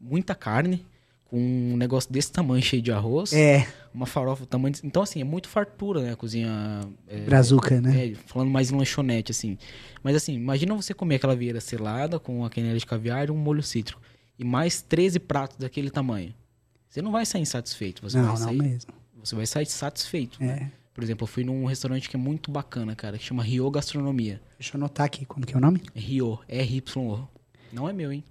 muita 0.00 0.34
carne, 0.34 0.84
com 1.30 1.38
um 1.38 1.76
negócio 1.76 2.12
desse 2.12 2.30
tamanho, 2.30 2.62
cheio 2.62 2.82
de 2.82 2.92
arroz, 2.92 3.32
É, 3.32 3.66
uma 3.92 4.06
farofa 4.06 4.44
do 4.44 4.46
tamanho... 4.46 4.74
Então, 4.84 5.02
assim, 5.02 5.20
é 5.20 5.24
muito 5.24 5.48
fartura, 5.48 6.02
né, 6.02 6.12
a 6.12 6.16
cozinha... 6.16 6.80
É, 7.08 7.20
brazuca, 7.20 7.80
né? 7.80 8.08
é, 8.08 8.14
falando 8.26 8.50
mais 8.50 8.70
em 8.70 8.76
lanchonete, 8.76 9.32
assim. 9.32 9.58
Mas 10.02 10.16
assim, 10.16 10.34
imagina 10.34 10.74
você 10.74 10.92
comer 10.92 11.16
aquela 11.16 11.34
vieira 11.34 11.60
selada 11.60 12.18
com 12.18 12.44
a 12.44 12.50
quenelle 12.50 12.78
de 12.78 12.86
caviar 12.86 13.28
e 13.28 13.30
um 13.30 13.36
molho 13.36 13.62
cítrico. 13.62 14.00
E 14.38 14.44
mais 14.44 14.82
13 14.82 15.18
pratos 15.20 15.56
daquele 15.56 15.90
tamanho. 15.90 16.34
Você 16.88 17.02
não 17.02 17.10
vai 17.10 17.24
sair 17.26 17.42
insatisfeito. 17.42 18.02
Você, 18.02 18.18
não, 18.18 18.24
vai, 18.24 18.38
não 18.38 18.46
sair, 18.46 18.62
mesmo. 18.62 18.92
você 19.22 19.34
vai 19.34 19.46
sair 19.46 19.66
satisfeito. 19.66 20.42
É. 20.42 20.46
né? 20.46 20.72
Por 20.94 21.02
exemplo, 21.02 21.24
eu 21.24 21.26
fui 21.26 21.42
num 21.42 21.64
restaurante 21.64 22.08
que 22.08 22.14
é 22.14 22.18
muito 22.18 22.52
bacana, 22.52 22.94
cara, 22.94 23.18
que 23.18 23.24
chama 23.24 23.42
Rio 23.42 23.68
Gastronomia. 23.68 24.40
Deixa 24.56 24.76
eu 24.76 24.78
anotar 24.78 25.06
aqui 25.06 25.24
como 25.24 25.44
que 25.44 25.52
é 25.52 25.56
o 25.56 25.60
nome. 25.60 25.80
Rio, 25.92 26.38
R-Y-O. 26.46 27.28
Não 27.72 27.88
é 27.88 27.92
meu, 27.92 28.12
hein? 28.12 28.22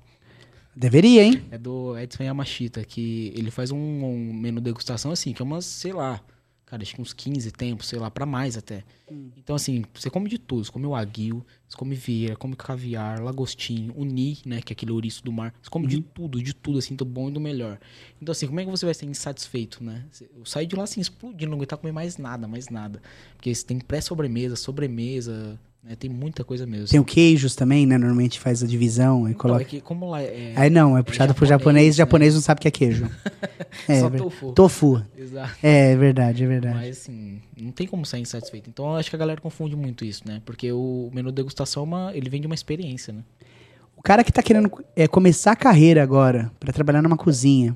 Deveria, 0.76 1.24
hein? 1.24 1.44
É 1.52 1.58
do 1.58 1.98
Edson 1.98 2.24
Yamashita, 2.24 2.84
que 2.84 3.32
ele 3.36 3.52
faz 3.52 3.72
um, 3.72 3.78
um 3.78 4.34
menu 4.34 4.60
degustação 4.60 5.12
assim, 5.12 5.34
que 5.34 5.42
é 5.42 5.46
umas, 5.46 5.66
sei 5.66 5.94
lá, 5.94 6.20
cara, 6.66 6.82
acho 6.82 6.96
que 6.96 7.02
uns 7.02 7.14
15 7.14 7.52
tempos, 7.52 7.88
sei 7.88 8.00
lá, 8.00 8.10
pra 8.10 8.26
mais 8.26 8.58
até. 8.58 8.84
Então, 9.38 9.56
assim, 9.56 9.84
você 9.94 10.10
come 10.10 10.28
de 10.28 10.40
tudo. 10.40 10.66
Você 10.66 10.72
come 10.72 10.88
o 10.88 10.96
aguil, 10.96 11.46
você 11.68 11.78
come 11.78 11.94
vieira, 11.94 12.36
come 12.36 12.56
caviar, 12.56 13.22
lagostinho, 13.22 13.94
uni, 13.96 14.40
né, 14.44 14.60
que 14.60 14.72
é 14.72 14.74
aquele 14.74 14.92
ouriço 14.92 15.24
do 15.24 15.32
mar. 15.32 15.54
Você 15.62 15.70
come 15.70 15.86
de 15.86 16.02
tudo, 16.02 16.42
de 16.42 16.54
tudo, 16.54 16.80
assim, 16.80 16.96
do 16.96 17.06
bom 17.06 17.30
e 17.30 17.32
do 17.32 17.40
melhor. 17.40 17.80
Então, 18.20 18.32
assim, 18.32 18.48
como 18.48 18.60
é 18.60 18.66
que 18.66 18.72
você 18.72 18.86
vai 18.86 18.96
ser 18.96 19.06
insatisfeito, 19.06 19.84
né? 19.84 20.06
Eu 20.36 20.46
saí 20.46 20.66
de 20.66 20.76
lá, 20.76 20.84
assim, 20.84 21.00
explodindo, 21.00 21.52
não 21.52 21.58
aguentar 21.58 21.78
comer 21.78 21.92
mais 21.92 22.18
nada, 22.18 22.48
mais 22.48 22.70
nada. 22.70 23.00
Porque 23.36 23.54
você 23.54 23.64
tem 23.64 23.78
pré-sobremesa, 23.80 24.56
sobremesa, 24.56 25.60
né, 25.84 25.96
tem 25.96 26.10
muita 26.10 26.44
coisa 26.44 26.66
mesmo. 26.66 26.88
Tem 26.88 27.00
o 27.00 27.04
queijos 27.04 27.56
também, 27.56 27.86
né? 27.86 27.98
Normalmente 27.98 28.40
faz 28.40 28.64
a 28.64 28.68
divisão 28.68 29.28
e 29.28 29.32
Então, 29.32 29.42
coloca. 29.42 29.62
é 29.62 29.66
que 29.66 29.82
como 29.82 30.10
lá 30.10 30.22
é... 30.22 30.54
Aí 30.56 30.70
não, 30.70 30.98
é 30.98 31.04
puxado 31.04 31.34
pro 31.34 31.46
japonês, 31.46 31.94
japonês, 31.94 31.96
o 31.96 31.98
japonês 31.98 32.34
não 32.36 32.42
sabe 32.42 32.60
o 32.60 32.62
que 32.62 32.68
é 32.68 32.72
queijo. 32.72 33.10
É, 33.88 34.00
Só 34.02 34.10
tofu. 34.10 34.52
Tofu. 34.54 35.04
Exato. 35.18 35.56
É, 35.64 35.92
é 35.94 35.96
verdade, 35.98 36.44
é 36.44 36.48
verdade. 36.48 36.76
Mas 36.76 36.98
assim, 37.00 37.42
não 37.60 37.72
tem 37.72 37.88
como 37.88 38.06
sair 38.06 38.22
insatisfeito. 38.22 38.70
Então 38.70 38.86
eu 38.86 38.96
acho 38.98 39.10
que 39.10 39.16
a 39.16 39.20
galera 39.20 39.42
confunde 39.42 39.76
muito 39.76 40.06
isso, 40.06 40.22
né? 40.28 40.42
Porque 40.46 40.72
o 40.72 41.10
menu 41.12 41.32
degustação, 41.32 41.82
é 41.82 41.86
uma, 41.86 42.12
ele 42.16 42.30
vem 42.30 42.40
de 42.40 42.46
uma 42.46 42.54
experiência, 42.54 43.12
né? 43.12 43.22
O 43.98 44.02
cara 44.04 44.24
que 44.24 44.32
tá 44.32 44.44
querendo 44.44 44.72
é, 44.96 45.08
começar 45.08 45.54
a 45.54 45.56
carreira 45.56 46.04
agora 46.04 46.52
pra 46.60 46.72
trabalhar 46.72 47.02
numa 47.02 47.18
cozinha, 47.18 47.72
o 47.72 47.76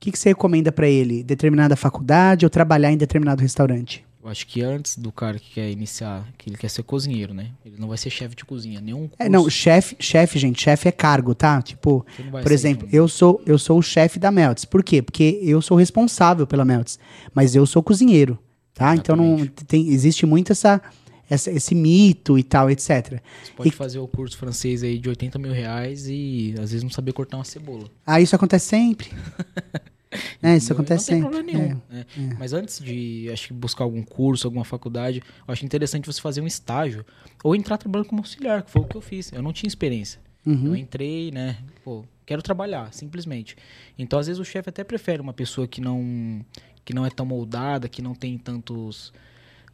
que, 0.00 0.10
que 0.10 0.18
você 0.18 0.30
recomenda 0.30 0.72
pra 0.72 0.88
ele? 0.88 1.22
Determinada 1.22 1.76
faculdade 1.76 2.44
ou 2.44 2.50
trabalhar 2.50 2.90
em 2.92 2.96
determinado 2.96 3.40
restaurante? 3.40 4.04
Eu 4.22 4.28
acho 4.28 4.46
que 4.48 4.60
antes 4.62 4.96
do 4.98 5.12
cara 5.12 5.38
que 5.38 5.54
quer 5.54 5.70
iniciar, 5.70 6.26
que 6.36 6.50
ele 6.50 6.56
quer 6.56 6.68
ser 6.68 6.82
cozinheiro, 6.82 7.32
né? 7.32 7.50
Ele 7.64 7.76
não 7.78 7.86
vai 7.88 7.96
ser 7.96 8.10
chefe 8.10 8.34
de 8.34 8.44
cozinha, 8.44 8.80
nenhum 8.80 9.06
curso. 9.06 9.16
É, 9.22 9.28
não, 9.28 9.48
chefe, 9.48 9.96
chefe, 10.00 10.38
gente, 10.40 10.60
chefe 10.60 10.88
é 10.88 10.92
cargo, 10.92 11.34
tá? 11.36 11.62
Tipo, 11.62 12.04
por 12.42 12.50
exemplo, 12.52 12.86
um- 12.88 12.90
eu 12.92 13.06
sou 13.08 13.40
eu 13.46 13.56
sou 13.58 13.78
o 13.78 13.82
chefe 13.82 14.18
da 14.18 14.30
Melts. 14.32 14.64
Por 14.64 14.82
quê? 14.82 15.00
Porque 15.00 15.38
eu 15.42 15.62
sou 15.62 15.76
responsável 15.76 16.46
pela 16.48 16.64
Melts, 16.64 16.98
mas 17.32 17.54
eu 17.54 17.64
sou 17.64 17.80
cozinheiro, 17.82 18.36
tá? 18.74 18.94
Então 18.96 19.14
não 19.14 19.34
Exatamente. 19.36 19.64
tem 19.66 19.88
existe 19.88 20.26
muito 20.26 20.50
essa, 20.50 20.82
essa- 21.30 21.52
esse 21.52 21.74
mito 21.76 22.36
e 22.36 22.42
tal, 22.42 22.68
etc. 22.68 23.22
Você 23.44 23.52
pode 23.56 23.68
E- 23.68 23.72
fazer 23.72 24.00
o 24.00 24.08
curso 24.08 24.36
francês 24.36 24.82
aí 24.82 24.98
de 24.98 25.08
80 25.08 25.38
mil 25.38 25.52
reais 25.52 26.06
e 26.08 26.54
às 26.60 26.72
vezes 26.72 26.82
não 26.82 26.90
saber 26.90 27.12
cortar 27.12 27.36
uma 27.36 27.44
cebola. 27.44 27.84
Ah, 28.04 28.20
isso 28.20 28.34
acontece 28.34 28.66
sempre. 28.66 29.10
é, 30.42 30.56
isso 30.56 30.72
acontece 30.72 31.12
não 31.12 31.30
sempre. 31.30 31.38
tem 31.38 31.52
problema 31.52 31.68
nenhum. 31.68 31.82
É. 31.90 31.94
né? 31.94 32.36
Mas 32.38 32.52
antes 32.52 32.80
de 32.80 33.28
acho 33.32 33.48
que 33.48 33.54
buscar 33.54 33.84
algum 33.84 34.02
curso, 34.02 34.46
alguma 34.46 34.64
faculdade, 34.64 35.22
eu 35.46 35.52
acho 35.52 35.64
interessante 35.64 36.06
você 36.06 36.20
fazer 36.20 36.40
um 36.40 36.46
estágio 36.46 37.04
ou 37.44 37.54
entrar 37.54 37.76
trabalhando 37.78 38.08
como 38.08 38.20
auxiliar, 38.20 38.62
que 38.62 38.70
foi 38.70 38.82
o 38.82 38.86
que 38.86 38.96
eu 38.96 39.00
fiz. 39.00 39.32
Eu 39.32 39.42
não 39.42 39.52
tinha 39.52 39.68
experiência. 39.68 40.20
Uhum. 40.46 40.68
Eu 40.68 40.76
entrei, 40.76 41.30
né? 41.30 41.58
Pô, 41.84 42.04
quero 42.24 42.42
trabalhar, 42.42 42.92
simplesmente. 42.92 43.56
Então, 43.98 44.18
às 44.18 44.26
vezes, 44.26 44.40
o 44.40 44.44
chefe 44.44 44.70
até 44.70 44.82
prefere 44.82 45.20
uma 45.20 45.32
pessoa 45.32 45.68
que 45.68 45.80
não, 45.80 46.44
que 46.84 46.94
não 46.94 47.04
é 47.04 47.10
tão 47.10 47.26
moldada, 47.26 47.88
que 47.88 48.00
não 48.00 48.14
tem 48.14 48.38
tantos. 48.38 49.12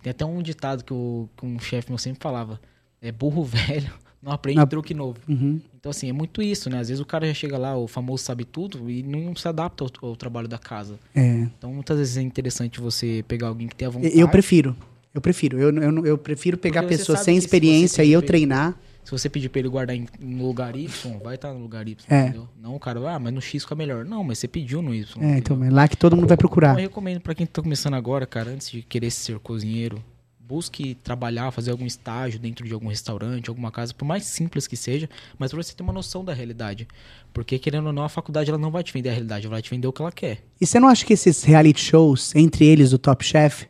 Tem 0.02 0.10
até 0.10 0.24
um 0.24 0.42
ditado 0.42 0.82
que, 0.82 0.92
o, 0.92 1.28
que 1.36 1.46
um 1.46 1.58
chefe 1.60 1.90
meu 1.90 1.98
sempre 1.98 2.20
falava: 2.20 2.60
é 3.00 3.12
burro 3.12 3.44
velho, 3.44 3.92
não 4.24 4.32
aprende 4.32 4.58
Não. 4.58 4.66
truque 4.66 4.94
novo. 4.94 5.18
Uhum. 5.28 5.60
Então, 5.78 5.90
assim, 5.90 6.08
é 6.08 6.12
muito 6.12 6.40
isso, 6.40 6.70
né? 6.70 6.78
Às 6.80 6.88
vezes 6.88 7.00
o 7.00 7.04
cara 7.04 7.26
já 7.26 7.34
chega 7.34 7.58
lá, 7.58 7.76
o 7.76 7.86
famoso 7.86 8.24
sabe 8.24 8.44
tudo, 8.44 8.88
e 8.90 9.02
não 9.02 9.36
se 9.36 9.46
adapta 9.46 9.84
ao, 9.84 10.08
ao 10.08 10.16
trabalho 10.16 10.48
da 10.48 10.58
casa. 10.58 10.98
É. 11.14 11.46
Então, 11.58 11.72
muitas 11.74 11.98
vezes 11.98 12.16
é 12.16 12.22
interessante 12.22 12.80
você 12.80 13.22
pegar 13.28 13.48
alguém 13.48 13.68
que 13.68 13.76
tenha 13.76 13.90
vontade. 13.90 14.18
Eu 14.18 14.28
prefiro. 14.28 14.74
Eu 15.12 15.20
prefiro. 15.20 15.58
Eu, 15.60 15.70
eu, 15.76 16.06
eu 16.06 16.18
prefiro 16.18 16.56
pegar 16.56 16.82
pessoas 16.84 17.20
sem 17.20 17.38
se 17.38 17.46
experiência 17.46 18.02
tem 18.02 18.10
e 18.10 18.12
eu 18.14 18.22
treinar. 18.22 18.76
Se 19.04 19.10
você 19.10 19.28
pedir 19.28 19.50
pra 19.50 19.58
ele 19.60 19.68
guardar 19.68 19.94
em, 19.94 20.06
no 20.18 20.46
lugar 20.46 20.74
Y, 20.74 20.88
vai 21.22 21.34
estar 21.34 21.52
no 21.52 21.60
lugar 21.60 21.86
Y, 21.86 21.94
É. 22.08 22.22
entendeu? 22.22 22.48
Não 22.58 22.74
o 22.74 22.80
cara, 22.80 22.98
ah, 23.14 23.18
mas 23.18 23.34
no 23.34 23.40
X 23.42 23.62
fica 23.62 23.74
melhor. 23.74 24.02
Não, 24.06 24.24
mas 24.24 24.38
você 24.38 24.48
pediu 24.48 24.80
no 24.80 24.94
Y. 24.94 25.22
É, 25.22 25.36
então, 25.36 25.56
entendeu? 25.56 25.70
é 25.70 25.70
lá 25.70 25.86
que 25.86 25.96
todo 25.98 26.16
mundo 26.16 26.26
vai 26.26 26.34
Então, 26.34 26.38
procurar. 26.38 26.70
eu 26.70 26.76
recomendo 26.80 27.20
pra 27.20 27.34
quem 27.34 27.44
tá 27.46 27.60
começando 27.60 27.92
agora, 27.94 28.24
cara, 28.26 28.50
antes 28.50 28.70
de 28.70 28.80
querer 28.80 29.10
ser 29.10 29.38
cozinheiro, 29.40 30.02
busque 30.46 30.94
trabalhar, 30.96 31.50
fazer 31.50 31.70
algum 31.70 31.86
estágio 31.86 32.38
dentro 32.38 32.66
de 32.66 32.72
algum 32.74 32.88
restaurante, 32.88 33.48
alguma 33.48 33.70
casa, 33.70 33.94
por 33.94 34.04
mais 34.04 34.24
simples 34.24 34.66
que 34.66 34.76
seja, 34.76 35.08
mas 35.38 35.50
pra 35.50 35.62
você 35.62 35.74
ter 35.74 35.82
uma 35.82 35.92
noção 35.92 36.24
da 36.24 36.32
realidade. 36.34 36.86
Porque, 37.32 37.58
querendo 37.58 37.86
ou 37.86 37.92
não, 37.92 38.04
a 38.04 38.08
faculdade 38.08 38.50
ela 38.50 38.58
não 38.58 38.70
vai 38.70 38.82
te 38.82 38.92
vender 38.92 39.08
a 39.08 39.12
realidade, 39.12 39.46
ela 39.46 39.54
vai 39.54 39.62
te 39.62 39.70
vender 39.70 39.86
o 39.86 39.92
que 39.92 40.02
ela 40.02 40.12
quer. 40.12 40.44
E 40.60 40.66
você 40.66 40.78
não 40.78 40.88
acha 40.88 41.04
que 41.04 41.12
esses 41.14 41.42
reality 41.44 41.80
shows, 41.80 42.34
entre 42.34 42.64
eles 42.66 42.92
o 42.92 42.98
Top 42.98 43.24
Chef, 43.24 43.66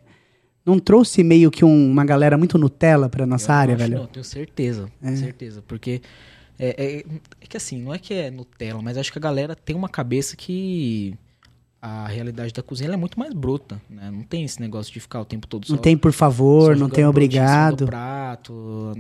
não 0.66 0.78
trouxe 0.78 1.22
meio 1.22 1.50
que 1.50 1.64
um- 1.64 1.90
uma 1.90 2.04
galera 2.04 2.36
muito 2.38 2.58
Nutella 2.58 3.08
pra 3.08 3.26
nossa 3.26 3.52
Eu 3.52 3.56
área, 3.56 3.74
acho, 3.74 3.84
velho? 3.84 3.98
Não, 3.98 4.06
tenho 4.06 4.24
certeza, 4.24 4.88
É. 5.02 5.14
certeza. 5.16 5.62
Porque 5.62 6.00
é, 6.58 6.68
é- 6.84 7.04
é 7.40 7.46
que 7.46 7.56
assim, 7.56 7.80
não 7.82 7.92
é 7.94 7.98
que 7.98 8.14
é 8.14 8.30
Nutella, 8.30 8.80
mas 8.82 8.96
acho 8.96 9.12
que 9.12 9.18
a 9.18 9.20
galera 9.20 9.54
tem 9.54 9.76
uma 9.76 9.88
cabeça 9.88 10.36
que 10.36 11.14
a 11.86 12.06
realidade 12.06 12.50
da 12.54 12.62
cozinha 12.62 12.90
é 12.90 12.96
muito 12.96 13.18
mais 13.18 13.34
bruta, 13.34 13.78
né? 13.90 14.10
Não 14.10 14.22
tem 14.22 14.42
esse 14.42 14.58
negócio 14.58 14.90
de 14.90 14.98
ficar 15.00 15.20
o 15.20 15.24
tempo 15.26 15.46
todo 15.46 15.66
Não 15.68 15.76
só 15.76 15.82
tem 15.82 15.98
por 15.98 16.12
favor, 16.12 16.74
não 16.74 16.88
tem 16.88 17.04
obrigado. 17.04 17.84
prato. 17.84 18.94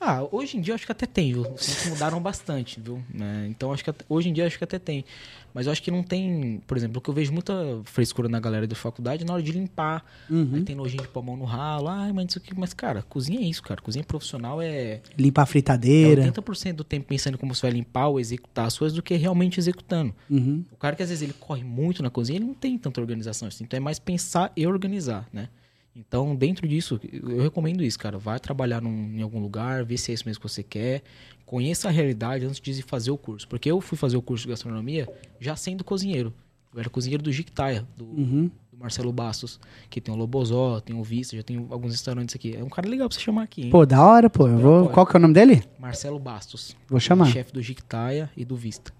Ah, 0.00 0.26
hoje 0.32 0.56
em 0.56 0.62
dia 0.62 0.72
eu 0.72 0.76
acho 0.76 0.86
que 0.86 0.92
até 0.92 1.04
tem, 1.04 1.34
viu? 1.34 1.44
Mudaram 1.90 2.20
bastante, 2.22 2.80
viu? 2.80 3.02
Né? 3.12 3.46
Então 3.50 3.70
acho 3.70 3.84
que 3.84 3.90
até- 3.90 4.04
hoje 4.08 4.30
em 4.30 4.32
dia 4.32 4.44
eu 4.44 4.46
acho 4.46 4.56
que 4.56 4.64
até 4.64 4.78
tem. 4.78 5.04
Mas 5.52 5.66
eu 5.66 5.72
acho 5.72 5.82
que 5.82 5.90
não 5.90 6.02
tem, 6.02 6.62
por 6.66 6.76
exemplo, 6.76 6.98
o 6.98 7.00
que 7.02 7.10
eu 7.10 7.14
vejo 7.14 7.32
muita 7.32 7.52
frescura 7.84 8.28
na 8.28 8.40
galera 8.40 8.66
da 8.66 8.74
faculdade 8.74 9.24
na 9.26 9.34
hora 9.34 9.42
de 9.42 9.52
limpar. 9.52 10.02
Uhum. 10.30 10.52
Aí 10.54 10.62
tem 10.62 10.74
nojinho 10.74 11.02
de 11.02 11.08
pôr 11.08 11.20
a 11.20 11.22
mão 11.24 11.36
no 11.36 11.44
ralo, 11.44 11.88
ai, 11.88 12.12
mas 12.12 12.26
isso 12.30 12.38
aqui. 12.38 12.58
Mas, 12.58 12.72
cara, 12.72 13.02
cozinha 13.02 13.40
é 13.40 13.42
isso, 13.42 13.62
cara. 13.62 13.80
Cozinha 13.82 14.02
profissional 14.04 14.62
é, 14.62 15.00
Limpar 15.18 15.42
a 15.42 15.44
é 15.44 15.46
fritadeira. 15.46 16.22
80% 16.32 16.72
do 16.76 16.84
tempo 16.84 17.06
pensando 17.06 17.34
em 17.34 17.36
como 17.38 17.54
você 17.54 17.62
vai 17.62 17.72
limpar 17.72 18.06
ou 18.06 18.18
executar 18.18 18.66
as 18.66 18.78
coisas 18.78 18.96
do 18.96 19.02
que 19.02 19.14
realmente 19.16 19.58
executando. 19.60 20.14
Uhum. 20.30 20.64
O 20.72 20.76
cara 20.76 20.96
que 20.96 21.02
às 21.02 21.08
vezes 21.10 21.22
ele 21.22 21.34
corre 21.38 21.62
muito 21.64 22.02
na 22.02 22.08
cozinha, 22.10 22.38
ele 22.38 22.46
não 22.46 22.54
tem 22.54 22.78
tanta 22.78 23.00
organização 23.00 23.48
assim. 23.48 23.64
Então 23.64 23.76
é 23.76 23.80
mais 23.80 23.98
pensar 23.98 24.50
e 24.56 24.66
organizar, 24.66 25.28
né? 25.32 25.48
Então, 25.94 26.36
dentro 26.36 26.66
disso, 26.68 27.00
eu 27.12 27.42
recomendo 27.42 27.82
isso, 27.82 27.98
cara. 27.98 28.16
Vai 28.18 28.38
trabalhar 28.38 28.80
num- 28.80 29.12
em 29.16 29.22
algum 29.22 29.40
lugar, 29.40 29.84
vê 29.84 29.96
se 29.96 30.10
é 30.10 30.14
isso 30.14 30.24
mesmo 30.24 30.40
que 30.40 30.48
você 30.48 30.62
quer. 30.62 31.02
Conheça 31.44 31.88
a 31.88 31.90
realidade 31.90 32.44
antes 32.46 32.60
de 32.60 32.80
fazer 32.82 33.10
o 33.10 33.18
curso. 33.18 33.48
Porque 33.48 33.70
eu 33.70 33.80
fui 33.80 33.98
fazer 33.98 34.16
o 34.16 34.22
curso 34.22 34.44
de 34.44 34.50
gastronomia 34.50 35.08
já 35.40 35.56
sendo 35.56 35.82
cozinheiro. 35.82 36.32
Eu 36.72 36.78
era 36.80 36.88
cozinheiro 36.88 37.22
do 37.22 37.32
Jictaia, 37.32 37.84
do, 37.96 38.04
Uhum. 38.04 38.50
do 38.72 38.78
Marcelo 38.78 39.12
Bastos, 39.12 39.58
que 39.90 40.00
tem 40.00 40.14
o 40.14 40.16
Lobozó, 40.16 40.78
tem 40.78 40.94
o 40.94 41.02
Vista, 41.02 41.36
já 41.36 41.42
tem 41.42 41.56
alguns 41.68 41.90
restaurantes 41.90 42.36
aqui. 42.36 42.54
É 42.56 42.62
um 42.62 42.68
cara 42.68 42.88
legal 42.88 43.08
pra 43.08 43.18
você 43.18 43.20
chamar 43.24 43.42
aqui, 43.42 43.62
hein? 43.62 43.70
Pô, 43.70 43.84
da 43.84 44.00
hora, 44.06 44.30
pô. 44.30 44.46
Eu 44.46 44.58
vou... 44.58 44.88
Qual 44.90 45.04
que 45.04 45.16
é 45.16 45.18
o 45.18 45.20
nome 45.20 45.34
dele? 45.34 45.64
Marcelo 45.76 46.20
Bastos. 46.20 46.76
Vou 46.88 47.00
chamar. 47.00 47.26
Chefe 47.26 47.52
do 47.52 47.60
Jictaia 47.60 48.30
e 48.36 48.44
do 48.44 48.54
Vista. 48.54 48.92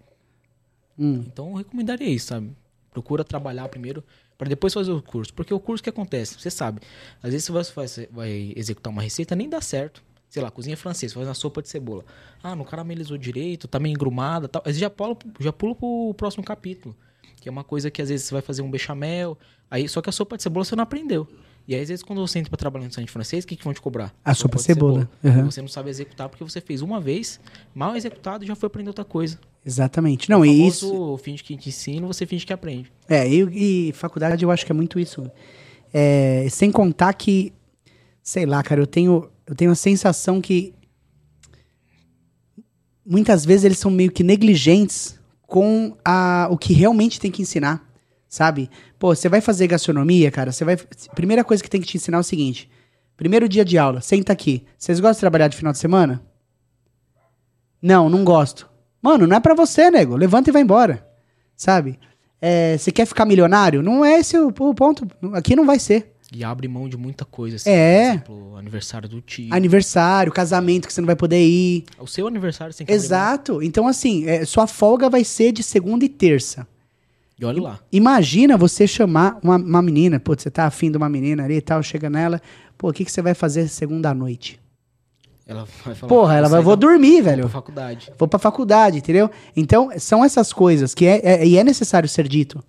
Hum. 0.99 1.23
Então 1.27 1.51
eu 1.51 1.55
recomendaria 1.55 2.09
isso, 2.09 2.27
sabe? 2.27 2.51
Procura 2.91 3.23
trabalhar 3.23 3.69
primeiro 3.69 4.03
para 4.41 4.49
depois 4.49 4.73
fazer 4.73 4.91
o 4.91 5.03
curso. 5.03 5.35
Porque 5.35 5.53
o 5.53 5.61
curso 5.61 5.85
que 5.85 5.91
acontece, 5.91 6.41
você 6.41 6.51
sabe, 6.51 6.81
às 7.23 7.31
vezes 7.31 7.47
você 7.47 7.73
vai, 7.75 7.87
vai- 8.11 8.53
executar 8.57 8.91
uma 8.91 9.03
receita, 9.03 9.37
nem 9.37 9.51
dá 9.51 9.61
certo. 9.61 10.03
Sei 10.31 10.43
lá, 10.43 10.51
cozinha 10.51 10.79
francesa, 10.79 11.13
faz 11.13 11.29
uma 11.29 11.35
sopa 11.35 11.61
de 11.61 11.69
cebola. 11.69 12.07
Ah, 12.43 12.57
não 12.57 12.65
caramelizou 12.65 13.19
direito, 13.19 13.69
tá 13.69 13.79
meio 13.79 13.93
engrumada 13.93 14.49
tal. 14.49 14.63
Aí 14.65 14.73
já 14.73 14.89
pula, 14.89 15.15
já 15.39 15.53
pula 15.53 15.75
pro 15.75 16.15
próximo 16.17 16.43
capítulo. 16.43 16.97
Que 17.37 17.51
é 17.51 17.53
uma 17.53 17.63
coisa 17.63 17.91
que 17.91 18.01
às 18.01 18.09
vezes 18.09 18.25
você 18.27 18.33
vai 18.33 18.41
fazer 18.41 18.63
um 18.63 18.71
bechamel, 18.71 19.37
aí 19.71 19.87
só 19.87 20.01
que 20.01 20.09
a 20.09 20.13
sopa 20.13 20.39
de 20.39 20.43
cebola 20.43 20.65
você 20.65 20.75
não 20.75 20.85
aprendeu. 20.85 21.29
E 21.69 21.75
aí, 21.75 21.83
às 21.83 21.89
vezes, 21.91 22.03
quando 22.03 22.27
você 22.27 22.39
entra 22.39 22.49
pra 22.49 22.57
trabalhar 22.57 22.85
no 22.85 22.87
restaurante 22.89 23.11
francês, 23.13 23.45
o 23.45 23.47
que, 23.47 23.57
que 23.57 23.63
vão 23.63 23.75
te 23.75 23.81
cobrar? 23.83 24.15
A 24.25 24.33
sopa 24.33 24.57
de 24.57 24.63
cebola. 24.63 25.09
Uhum. 25.23 25.45
Você 25.51 25.61
não 25.61 25.69
sabe 25.69 25.91
executar 25.91 26.31
porque 26.31 26.43
você 26.43 26.63
fez 26.63 26.81
uma 26.81 26.99
vez, 26.99 27.39
mal 27.75 27.95
executado 27.95 28.43
e 28.43 28.47
já 28.47 28.57
foi 28.57 28.69
aprender 28.69 28.89
outra 28.89 29.05
coisa. 29.05 29.39
Exatamente. 29.65 30.31
Não, 30.31 30.41
o 30.41 30.47
e 30.47 30.67
isso. 30.67 31.19
finge 31.19 31.43
que 31.43 31.57
te 31.57 31.69
ensina, 31.69 32.07
você 32.07 32.25
finge 32.25 32.47
que 32.47 32.53
aprende. 32.53 32.91
É, 33.09 33.29
e, 33.29 33.89
e 33.89 33.93
faculdade 33.93 34.43
eu 34.43 34.51
acho 34.51 34.65
que 34.65 34.73
é 34.73 34.75
muito 34.75 34.99
isso. 34.99 35.31
É, 35.93 36.47
sem 36.51 36.71
contar 36.71 37.13
que, 37.15 37.53
sei 38.23 38.47
lá, 38.47 38.63
cara, 38.63 38.81
eu 38.81 38.87
tenho, 38.87 39.31
eu 39.47 39.55
tenho 39.55 39.71
a 39.71 39.75
sensação 39.75 40.41
que 40.41 40.75
muitas 43.05 43.45
vezes 43.45 43.65
eles 43.65 43.79
são 43.79 43.91
meio 43.91 44.13
que 44.13 44.23
negligentes 44.23 45.19
com 45.47 45.97
a, 46.05 46.47
o 46.51 46.57
que 46.57 46.73
realmente 46.73 47.19
tem 47.19 47.31
que 47.31 47.43
ensinar, 47.43 47.85
sabe? 48.29 48.71
Pô, 48.99 49.15
você 49.15 49.29
vai 49.29 49.41
fazer 49.41 49.67
gastronomia, 49.67 50.31
cara, 50.31 50.53
você 50.53 50.65
vai. 50.65 50.77
Primeira 51.15 51.43
coisa 51.43 51.63
que 51.63 51.69
tem 51.69 51.81
que 51.81 51.89
te 51.89 51.97
ensinar 51.97 52.19
é 52.19 52.21
o 52.21 52.25
seguinte: 52.25 52.71
primeiro 53.17 53.49
dia 53.49 53.65
de 53.65 53.77
aula, 53.77 54.01
senta 54.01 54.33
aqui. 54.33 54.65
Vocês 54.79 55.01
gostam 55.01 55.15
de 55.15 55.21
trabalhar 55.21 55.49
de 55.49 55.57
final 55.57 55.73
de 55.73 55.79
semana? 55.79 56.23
Não, 57.83 58.09
não 58.09 58.25
gosto. 58.25 58.70
Mano, 59.03 59.27
não 59.27 59.37
é 59.37 59.41
pra 59.41 59.55
você, 59.55 59.91
nego. 59.91 60.17
Levanta 60.17 60.51
e 60.51 60.53
vai 60.53 60.63
embora. 60.63 61.07
Sabe? 61.57 61.99
É, 62.41 62.77
você 62.79 62.91
quer 62.91 63.07
ficar 63.07 63.25
milionário? 63.25 63.83
Não 63.83 64.05
é 64.05 64.19
esse 64.19 64.39
o, 64.39 64.49
o 64.49 64.75
ponto. 64.75 65.07
Aqui 65.35 65.55
não 65.55 65.67
vai 65.67 65.79
ser. 65.79 66.13
E 66.33 66.45
abre 66.45 66.69
mão 66.69 66.89
de 66.89 66.97
muita 66.97 67.25
coisa. 67.25 67.57
Assim, 67.57 67.71
É. 67.71 68.05
Por 68.05 68.33
exemplo, 68.33 68.57
aniversário 68.57 69.09
do 69.09 69.21
tio. 69.21 69.53
Aniversário, 69.53 70.33
casamento 70.33 70.87
que 70.87 70.93
você 70.93 71.01
não 71.01 71.07
vai 71.07 71.17
poder 71.17 71.45
ir. 71.45 71.85
O 71.99 72.07
seu 72.07 72.27
aniversário 72.27 72.73
mão. 72.73 72.95
Exato. 72.95 73.63
Então, 73.63 73.89
assim, 73.89 74.27
é, 74.29 74.45
sua 74.45 74.67
folga 74.67 75.11
vai 75.11 75.25
ser 75.25 75.53
de 75.53 75.63
segunda 75.63 76.05
e 76.05 76.09
terça. 76.09 76.67
E 77.39 77.45
olha 77.45 77.61
lá. 77.61 77.81
Imagina 77.91 78.57
você 78.57 78.87
chamar 78.87 79.39
uma, 79.43 79.57
uma 79.57 79.83
menina, 79.83 80.21
pô, 80.21 80.35
você 80.37 80.51
tá 80.51 80.67
afim 80.67 80.91
de 80.91 80.99
uma 80.99 81.09
menina 81.09 81.45
ali 81.45 81.55
e 81.55 81.61
tal, 81.61 81.83
chega 81.83 82.11
nela, 82.11 82.41
pô, 82.77 82.91
o 82.91 82.93
que, 82.93 83.03
que 83.05 83.11
você 83.11 83.23
vai 83.23 83.33
fazer 83.35 83.67
segunda 83.67 84.11
à 84.11 84.15
noite? 84.15 84.60
Ela 85.51 85.67
vai 85.85 85.95
falar. 85.95 86.09
Porra, 86.09 86.37
ela 86.37 86.47
"Você 86.49 86.53
vai, 86.55 86.63
vou 86.63 86.73
não- 86.75 86.79
dormir, 86.81 87.15
vou 87.17 87.23
velho. 87.25 87.43
pra 87.43 87.51
faculdade. 87.51 88.13
Vou 88.19 88.29
pra 88.29 88.39
faculdade, 88.39 88.99
entendeu? 88.99 89.29
Então, 89.57 89.91
são 89.99 90.25
essas 90.25 90.53
coisas 90.53 90.95
que 90.95 91.05
é, 91.05 91.21
é- 91.25 91.47
e 91.47 91.59
é 91.59 91.65
necessário 91.65 92.09
ser 92.09 92.29
dito. 92.29 92.63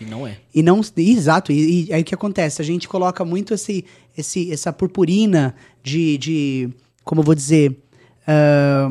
E 0.00 0.04
não 0.04 0.26
é. 0.26 0.36
E 0.54 0.62
não. 0.62 0.80
Exato, 0.96 1.50
e, 1.52 1.88
e 1.88 1.92
aí 1.92 2.02
o 2.02 2.04
que 2.04 2.14
acontece? 2.14 2.60
A 2.62 2.64
gente 2.64 2.86
coloca 2.86 3.24
muito 3.24 3.54
esse, 3.54 3.84
esse, 4.16 4.52
essa 4.52 4.72
purpurina 4.72 5.54
de. 5.82 6.16
de 6.18 6.70
como 7.02 7.20
eu 7.22 7.24
vou 7.24 7.34
dizer? 7.34 7.76
ah, 8.26 8.90